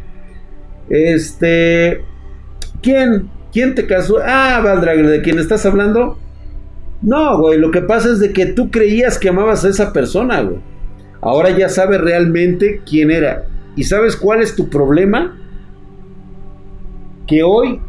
Este. 0.91 2.05
¿Quién? 2.83 3.31
¿Quién 3.53 3.75
te 3.75 3.87
casó? 3.87 4.19
Ah, 4.23 4.61
Valdrag, 4.63 5.07
¿de 5.07 5.23
quién 5.23 5.39
estás 5.39 5.65
hablando? 5.65 6.19
No, 7.03 7.39
güey, 7.39 7.59
lo 7.59 7.71
que 7.71 7.81
pasa 7.81 8.11
es 8.13 8.21
de 8.21 8.33
que 8.33 8.47
tú 8.47 8.71
creías 8.71 9.19
que 9.19 9.31
amabas 9.31 9.65
a 9.65 9.71
esa 9.71 9.93
persona, 9.93 10.43
güey. 10.43 10.61
Ahora 11.23 11.51
ya 11.57 11.69
sabes 11.69 12.01
realmente 12.01 12.83
quién 12.89 13.11
era. 13.11 13.47
¿Y 13.77 13.85
sabes 13.85 14.17
cuál 14.17 14.43
es 14.43 14.55
tu 14.55 14.69
problema? 14.69 15.39
Que 17.27 17.43
hoy 17.43 17.81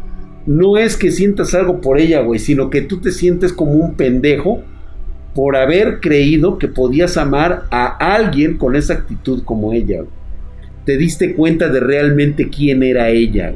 no 0.45 0.77
es 0.77 0.97
que 0.97 1.11
sientas 1.11 1.53
algo 1.53 1.81
por 1.81 1.99
ella, 1.99 2.21
güey, 2.21 2.39
sino 2.39 2.69
que 2.69 2.81
tú 2.81 2.99
te 3.01 3.11
sientes 3.11 3.53
como 3.53 3.73
un 3.73 3.95
pendejo 3.95 4.63
por 5.35 5.55
haber 5.55 5.99
creído 5.99 6.57
que 6.57 6.67
podías 6.67 7.17
amar 7.17 7.63
a 7.71 8.15
alguien 8.15 8.57
con 8.57 8.75
esa 8.75 8.93
actitud 8.93 9.43
como 9.43 9.73
ella. 9.73 10.03
Te 10.85 10.97
diste 10.97 11.35
cuenta 11.35 11.69
de 11.69 11.79
realmente 11.79 12.49
quién 12.49 12.83
era 12.83 13.09
ella. 13.09 13.53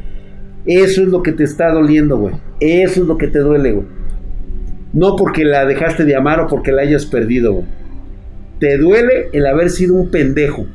Eso 0.65 1.03
es 1.03 1.07
lo 1.07 1.21
que 1.21 1.31
te 1.31 1.43
está 1.43 1.71
doliendo, 1.71 2.17
güey. 2.17 2.35
Eso 2.59 3.01
es 3.01 3.07
lo 3.07 3.17
que 3.17 3.27
te 3.27 3.39
duele, 3.39 3.71
güey. 3.71 3.87
No 4.93 5.15
porque 5.15 5.43
la 5.43 5.65
dejaste 5.65 6.05
de 6.05 6.15
amar 6.15 6.39
o 6.39 6.47
porque 6.47 6.71
la 6.71 6.83
hayas 6.83 7.05
perdido. 7.05 7.63
Te 8.59 8.77
duele 8.77 9.29
el 9.33 9.45
haber 9.45 9.69
sido 9.69 9.95
un 9.95 10.09
pendejo. 10.09 10.65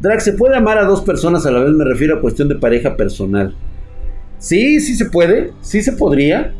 Drag, 0.00 0.20
¿se 0.20 0.32
puede 0.32 0.56
amar 0.56 0.78
a 0.78 0.84
dos 0.84 1.02
personas 1.02 1.46
a 1.46 1.50
la 1.50 1.60
vez? 1.60 1.72
Me 1.72 1.84
refiero 1.84 2.16
a 2.16 2.20
cuestión 2.20 2.48
de 2.48 2.56
pareja 2.56 2.96
personal. 2.96 3.54
Sí, 4.38 4.80
sí 4.80 4.94
se 4.94 5.06
puede. 5.06 5.52
Sí 5.60 5.82
se 5.82 5.92
podría. 5.92 6.52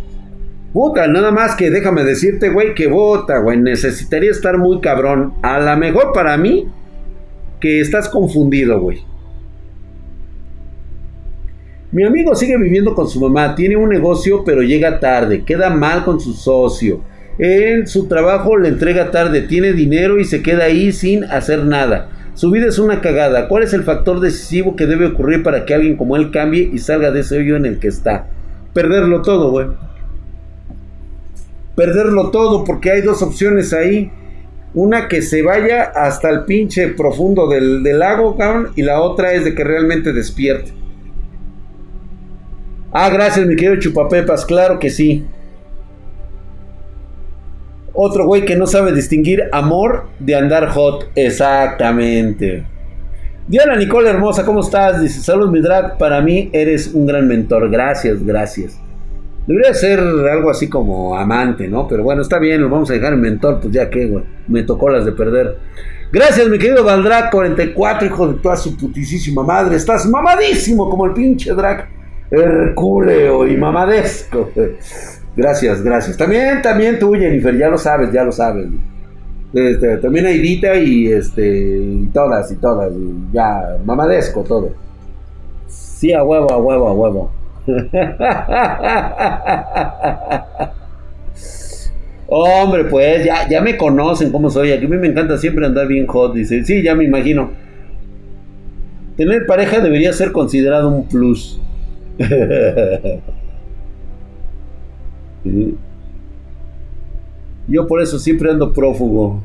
Puta, 0.72 1.06
nada 1.06 1.30
más 1.30 1.56
que 1.56 1.70
déjame 1.70 2.04
decirte, 2.04 2.50
güey, 2.50 2.74
que 2.74 2.86
vota, 2.86 3.38
güey. 3.38 3.58
Necesitaría 3.58 4.30
estar 4.30 4.58
muy 4.58 4.80
cabrón. 4.80 5.34
A 5.42 5.58
lo 5.58 5.76
mejor 5.76 6.12
para 6.12 6.36
mí, 6.36 6.66
que 7.60 7.80
estás 7.80 8.08
confundido, 8.08 8.80
güey. 8.80 9.00
Mi 11.92 12.04
amigo 12.04 12.34
sigue 12.34 12.58
viviendo 12.58 12.94
con 12.94 13.08
su 13.08 13.20
mamá, 13.20 13.54
tiene 13.54 13.76
un 13.76 13.88
negocio 13.88 14.42
pero 14.44 14.62
llega 14.62 15.00
tarde, 15.00 15.44
queda 15.44 15.70
mal 15.70 16.04
con 16.04 16.20
su 16.20 16.34
socio. 16.34 17.02
En 17.38 17.86
su 17.86 18.06
trabajo 18.06 18.56
le 18.56 18.68
entrega 18.68 19.10
tarde, 19.10 19.42
tiene 19.42 19.72
dinero 19.72 20.18
y 20.18 20.24
se 20.24 20.42
queda 20.42 20.64
ahí 20.64 20.92
sin 20.92 21.24
hacer 21.24 21.64
nada. 21.64 22.10
Su 22.34 22.50
vida 22.50 22.66
es 22.66 22.78
una 22.78 23.00
cagada. 23.00 23.48
¿Cuál 23.48 23.62
es 23.62 23.72
el 23.72 23.82
factor 23.82 24.20
decisivo 24.20 24.76
que 24.76 24.86
debe 24.86 25.06
ocurrir 25.06 25.42
para 25.42 25.64
que 25.64 25.74
alguien 25.74 25.96
como 25.96 26.16
él 26.16 26.30
cambie 26.30 26.68
y 26.70 26.78
salga 26.78 27.10
de 27.10 27.20
ese 27.20 27.38
hoyo 27.38 27.56
en 27.56 27.64
el 27.64 27.78
que 27.78 27.88
está? 27.88 28.26
Perderlo 28.74 29.22
todo, 29.22 29.50
güey. 29.50 29.68
Perderlo 31.76 32.30
todo 32.30 32.64
porque 32.64 32.90
hay 32.90 33.00
dos 33.00 33.22
opciones 33.22 33.72
ahí. 33.72 34.10
Una 34.76 35.08
que 35.08 35.22
se 35.22 35.40
vaya 35.42 35.84
hasta 35.84 36.28
el 36.28 36.44
pinche 36.44 36.88
profundo 36.88 37.48
del, 37.48 37.82
del 37.82 37.98
lago, 37.98 38.36
cabrón. 38.36 38.72
Y 38.76 38.82
la 38.82 39.00
otra 39.00 39.32
es 39.32 39.42
de 39.44 39.54
que 39.54 39.64
realmente 39.64 40.12
despierte. 40.12 40.72
Ah, 42.92 43.08
gracias, 43.08 43.46
mi 43.46 43.56
querido 43.56 43.76
Chupapepas, 43.80 44.44
claro 44.44 44.78
que 44.78 44.90
sí. 44.90 45.24
Otro 47.94 48.26
güey 48.26 48.44
que 48.44 48.56
no 48.56 48.66
sabe 48.66 48.92
distinguir 48.92 49.44
amor 49.50 50.08
de 50.18 50.34
andar 50.34 50.68
hot. 50.68 51.10
Exactamente. 51.14 52.66
Diana 53.48 53.76
Nicole 53.76 54.10
Hermosa, 54.10 54.44
¿cómo 54.44 54.60
estás? 54.60 55.00
Dice, 55.00 55.20
salud 55.20 55.50
mi 55.50 55.62
drag, 55.62 55.96
para 55.96 56.20
mí 56.20 56.50
eres 56.52 56.92
un 56.92 57.06
gran 57.06 57.26
mentor. 57.26 57.70
Gracias, 57.70 58.22
gracias. 58.22 58.78
Debería 59.46 59.74
ser 59.74 60.00
algo 60.00 60.50
así 60.50 60.68
como 60.68 61.16
amante, 61.16 61.68
¿no? 61.68 61.86
Pero 61.86 62.02
bueno, 62.02 62.22
está 62.22 62.38
bien, 62.38 62.60
lo 62.60 62.68
vamos 62.68 62.90
a 62.90 62.94
dejar 62.94 63.12
en 63.12 63.20
mentor, 63.20 63.60
pues 63.60 63.72
ya 63.72 63.88
que, 63.88 64.06
güey, 64.06 64.24
me 64.48 64.64
tocó 64.64 64.90
las 64.90 65.04
de 65.04 65.12
perder. 65.12 65.58
Gracias, 66.12 66.48
mi 66.48 66.58
querido 66.58 66.84
Valdrak 66.84 67.30
44, 67.30 68.06
hijo 68.06 68.28
de 68.28 68.34
toda 68.40 68.56
su 68.56 68.76
putisísima 68.76 69.42
madre. 69.42 69.76
Estás 69.76 70.06
mamadísimo 70.06 70.88
como 70.88 71.06
el 71.06 71.12
pinche 71.12 71.52
drag 71.52 71.88
Herculeo 72.30 73.46
y 73.46 73.56
mamadesco. 73.56 74.50
Gracias, 75.36 75.82
gracias. 75.82 76.16
También, 76.16 76.62
también 76.62 76.98
tú, 76.98 77.12
Jennifer, 77.12 77.54
ya 77.58 77.68
lo 77.68 77.76
sabes, 77.76 78.10
ya 78.10 78.24
lo 78.24 78.32
sabes. 78.32 78.68
Este, 79.52 79.98
también 79.98 80.24
Aidita 80.24 80.76
y 80.76 81.08
este 81.08 81.76
y 81.78 82.06
todas 82.06 82.50
y 82.50 82.56
todas. 82.56 82.90
ya, 83.32 83.76
mamadesco 83.84 84.42
todo. 84.42 84.70
Sí, 85.68 86.14
a 86.14 86.24
huevo, 86.24 86.50
a 86.50 86.56
huevo, 86.56 86.88
a 86.88 86.92
huevo. 86.94 87.30
Hombre, 92.28 92.84
pues 92.84 93.24
ya, 93.24 93.48
ya 93.48 93.60
me 93.60 93.76
conocen 93.76 94.32
cómo 94.32 94.50
soy. 94.50 94.72
Aquí 94.72 94.86
a 94.86 94.88
mí 94.88 94.96
me 94.96 95.06
encanta 95.08 95.38
siempre 95.38 95.64
andar 95.64 95.86
bien 95.86 96.06
hot. 96.06 96.34
Dice, 96.34 96.64
sí, 96.64 96.82
ya 96.82 96.94
me 96.94 97.04
imagino. 97.04 97.50
Tener 99.16 99.46
pareja 99.46 99.80
debería 99.80 100.12
ser 100.12 100.32
considerado 100.32 100.88
un 100.88 101.08
plus. 101.08 101.60
Yo 107.68 107.86
por 107.86 108.00
eso 108.02 108.18
siempre 108.18 108.50
ando 108.50 108.72
prófugo. 108.72 109.42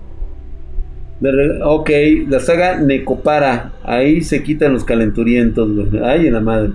ok, 1.63 1.89
la 2.27 2.39
saga 2.39 2.79
Necopara. 2.79 3.73
Ahí 3.83 4.21
se 4.21 4.41
quitan 4.43 4.73
los 4.73 4.83
calenturientos. 4.83 5.69
Ay, 6.03 6.27
en 6.27 6.33
la 6.33 6.41
madre. 6.41 6.71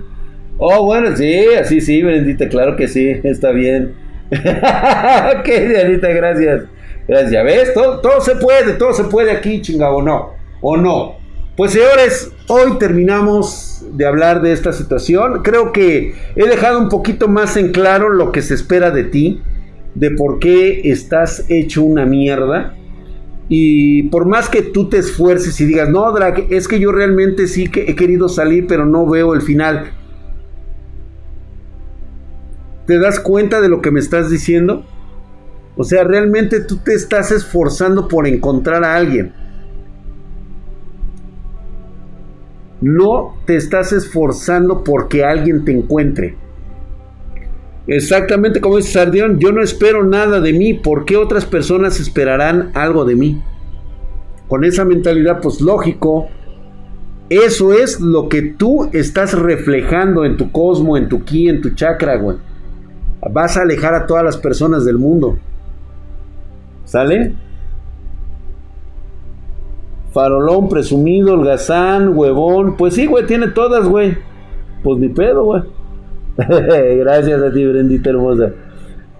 Oh, 0.59 0.85
bueno, 0.85 1.15
sí, 1.15 1.45
así 1.59 1.81
sí, 1.81 2.01
bendita, 2.01 2.49
claro 2.49 2.75
que 2.75 2.87
sí, 2.87 3.09
está 3.23 3.51
bien. 3.51 3.93
ok, 4.31 5.45
Dianita, 5.45 6.09
gracias. 6.09 6.63
Gracias, 7.07 7.43
¿ves? 7.43 7.73
Todo, 7.73 8.01
todo 8.01 8.19
se 8.21 8.35
puede, 8.35 8.73
todo 8.73 8.91
se 8.93 9.05
puede 9.05 9.31
aquí, 9.31 9.61
chingado, 9.61 9.97
o 9.97 10.01
no, 10.01 10.33
o 10.61 10.75
no. 10.75 11.15
Pues 11.55 11.71
señores, 11.71 12.31
hoy 12.47 12.77
terminamos 12.79 13.83
de 13.91 14.05
hablar 14.05 14.41
de 14.41 14.51
esta 14.51 14.73
situación. 14.73 15.41
Creo 15.43 15.71
que 15.71 16.13
he 16.35 16.47
dejado 16.47 16.79
un 16.79 16.89
poquito 16.89 17.27
más 17.27 17.55
en 17.55 17.71
claro 17.71 18.09
lo 18.09 18.31
que 18.31 18.41
se 18.41 18.53
espera 18.53 18.91
de 18.91 19.05
ti, 19.05 19.41
de 19.95 20.11
por 20.11 20.39
qué 20.39 20.81
estás 20.89 21.45
hecho 21.49 21.83
una 21.83 22.05
mierda. 22.05 22.75
Y 23.49 24.03
por 24.09 24.25
más 24.25 24.49
que 24.49 24.61
tú 24.61 24.89
te 24.89 24.97
esfuerces 24.97 25.59
y 25.61 25.65
digas, 25.65 25.89
no, 25.89 26.11
Drake, 26.11 26.47
es 26.49 26.67
que 26.67 26.79
yo 26.79 26.91
realmente 26.91 27.47
sí 27.47 27.69
que 27.69 27.89
he 27.89 27.95
querido 27.95 28.27
salir, 28.27 28.67
pero 28.67 28.85
no 28.85 29.07
veo 29.07 29.33
el 29.33 29.41
final. 29.41 29.93
¿Te 32.87 32.97
das 32.99 33.19
cuenta 33.19 33.59
de 33.59 33.67
lo 33.67 33.81
que 33.81 33.91
me 33.91 33.99
estás 33.99 34.31
diciendo? 34.31 34.85
O 35.75 35.83
sea, 35.83 36.05
realmente 36.05 36.61
tú 36.61 36.77
te 36.77 36.93
estás 36.93 37.31
esforzando 37.31 38.07
por 38.07 38.25
encontrar 38.25 38.85
a 38.85 38.95
alguien. 38.95 39.33
No 42.79 43.35
te 43.45 43.57
estás 43.57 43.91
esforzando 43.91 44.85
porque 44.85 45.25
alguien 45.25 45.65
te 45.65 45.73
encuentre. 45.73 46.37
Exactamente 47.87 48.61
como 48.61 48.77
dice 48.77 48.93
Sardión, 48.93 49.37
yo 49.37 49.51
no 49.51 49.61
espero 49.61 50.05
nada 50.05 50.39
de 50.39 50.53
mí. 50.53 50.73
¿Por 50.73 51.03
qué 51.03 51.17
otras 51.17 51.45
personas 51.45 51.99
esperarán 51.99 52.71
algo 52.73 53.03
de 53.03 53.15
mí? 53.15 53.43
Con 54.47 54.63
esa 54.63 54.85
mentalidad, 54.85 55.41
pues 55.41 55.59
lógico. 55.59 56.29
Eso 57.29 57.73
es 57.73 57.99
lo 57.99 58.29
que 58.29 58.43
tú 58.43 58.89
estás 58.93 59.37
reflejando 59.37 60.23
en 60.23 60.37
tu 60.37 60.53
cosmo, 60.53 60.95
en 60.95 61.09
tu 61.09 61.25
ki, 61.25 61.49
en 61.49 61.61
tu 61.61 61.71
chakra, 61.71 62.15
güey 62.15 62.46
vas 63.21 63.57
a 63.57 63.61
alejar 63.61 63.93
a 63.95 64.05
todas 64.05 64.23
las 64.23 64.37
personas 64.37 64.85
del 64.85 64.97
mundo. 64.97 65.37
¿Sale? 66.85 67.33
Farolón, 70.13 70.69
presumido, 70.69 71.33
holgazán, 71.33 72.17
huevón. 72.17 72.77
Pues 72.77 72.95
sí, 72.95 73.05
güey, 73.05 73.25
tiene 73.25 73.49
todas, 73.49 73.87
güey. 73.87 74.17
Pues 74.83 74.99
ni 74.99 75.09
pedo, 75.09 75.43
güey. 75.43 75.63
Gracias 76.97 77.41
a 77.41 77.51
ti, 77.51 77.65
Brendita 77.65 78.09
hermosa. 78.09 78.51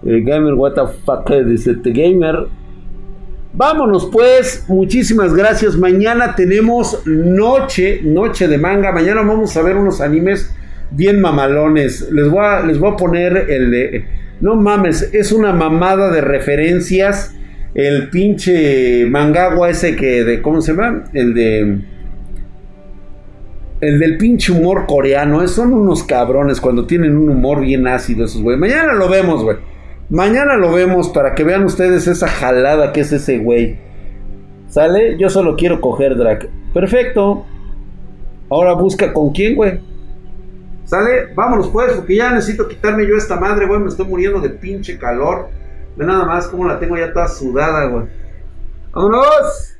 El 0.04 0.24
gamer, 0.24 0.54
what 0.54 0.74
the 0.74 0.86
fuck, 1.04 1.28
dice 1.30 1.72
este 1.72 1.90
gamer. 1.90 2.46
Vámonos 3.52 4.06
pues, 4.12 4.64
muchísimas 4.68 5.34
gracias. 5.34 5.76
Mañana 5.76 6.36
tenemos 6.36 7.02
noche, 7.06 8.02
noche 8.04 8.46
de 8.46 8.58
manga. 8.58 8.92
Mañana 8.92 9.22
vamos 9.22 9.56
a 9.56 9.62
ver 9.62 9.76
unos 9.76 10.00
animes 10.00 10.54
bien 10.90 11.20
mamalones. 11.20 12.10
Les 12.10 12.28
voy 12.28 12.44
a, 12.44 12.60
les 12.60 12.78
voy 12.78 12.92
a 12.92 12.96
poner 12.96 13.46
el 13.50 13.70
de... 13.70 14.04
No 14.40 14.54
mames, 14.54 15.10
es 15.12 15.32
una 15.32 15.52
mamada 15.52 16.10
de 16.10 16.20
referencias. 16.20 17.34
El 17.74 18.08
pinche 18.10 19.06
mangagua 19.06 19.70
ese 19.70 19.96
que 19.96 20.24
de... 20.24 20.42
¿Cómo 20.42 20.60
se 20.60 20.72
llama? 20.72 21.04
El 21.12 21.34
de... 21.34 21.78
El 23.80 24.00
del 24.00 24.16
pinche 24.16 24.52
humor 24.52 24.86
coreano. 24.86 25.46
Son 25.48 25.72
unos 25.72 26.02
cabrones 26.02 26.60
cuando 26.60 26.86
tienen 26.86 27.16
un 27.16 27.28
humor 27.28 27.60
bien 27.60 27.86
ácido 27.86 28.24
esos 28.24 28.42
güey. 28.42 28.56
Mañana 28.56 28.92
lo 28.92 29.08
vemos, 29.08 29.42
güey. 29.44 29.56
Mañana 30.10 30.56
lo 30.56 30.72
vemos 30.72 31.10
para 31.10 31.34
que 31.34 31.44
vean 31.44 31.64
ustedes 31.64 32.06
esa 32.06 32.28
jalada 32.28 32.92
que 32.92 33.00
es 33.00 33.12
ese 33.12 33.38
güey. 33.38 33.76
¿Sale? 34.68 35.16
Yo 35.18 35.28
solo 35.30 35.56
quiero 35.56 35.80
coger 35.80 36.16
Drac. 36.16 36.48
Perfecto. 36.72 37.44
Ahora 38.50 38.72
busca 38.74 39.12
con 39.12 39.32
quién, 39.32 39.54
güey. 39.54 39.80
¿Sale? 40.88 41.34
Vámonos 41.34 41.68
pues, 41.68 41.92
porque 41.92 42.16
ya 42.16 42.32
necesito 42.32 42.66
quitarme 42.66 43.06
yo 43.06 43.14
esta 43.14 43.38
madre, 43.38 43.66
güey. 43.66 43.78
Me 43.78 43.88
estoy 43.88 44.06
muriendo 44.06 44.40
de 44.40 44.48
pinche 44.48 44.98
calor. 44.98 45.50
Ve 45.96 46.06
nada 46.06 46.24
más 46.24 46.48
cómo 46.48 46.66
la 46.66 46.80
tengo 46.80 46.96
ya 46.96 47.12
toda 47.12 47.28
sudada, 47.28 47.84
güey. 47.88 48.06
¡Vámonos! 48.92 49.77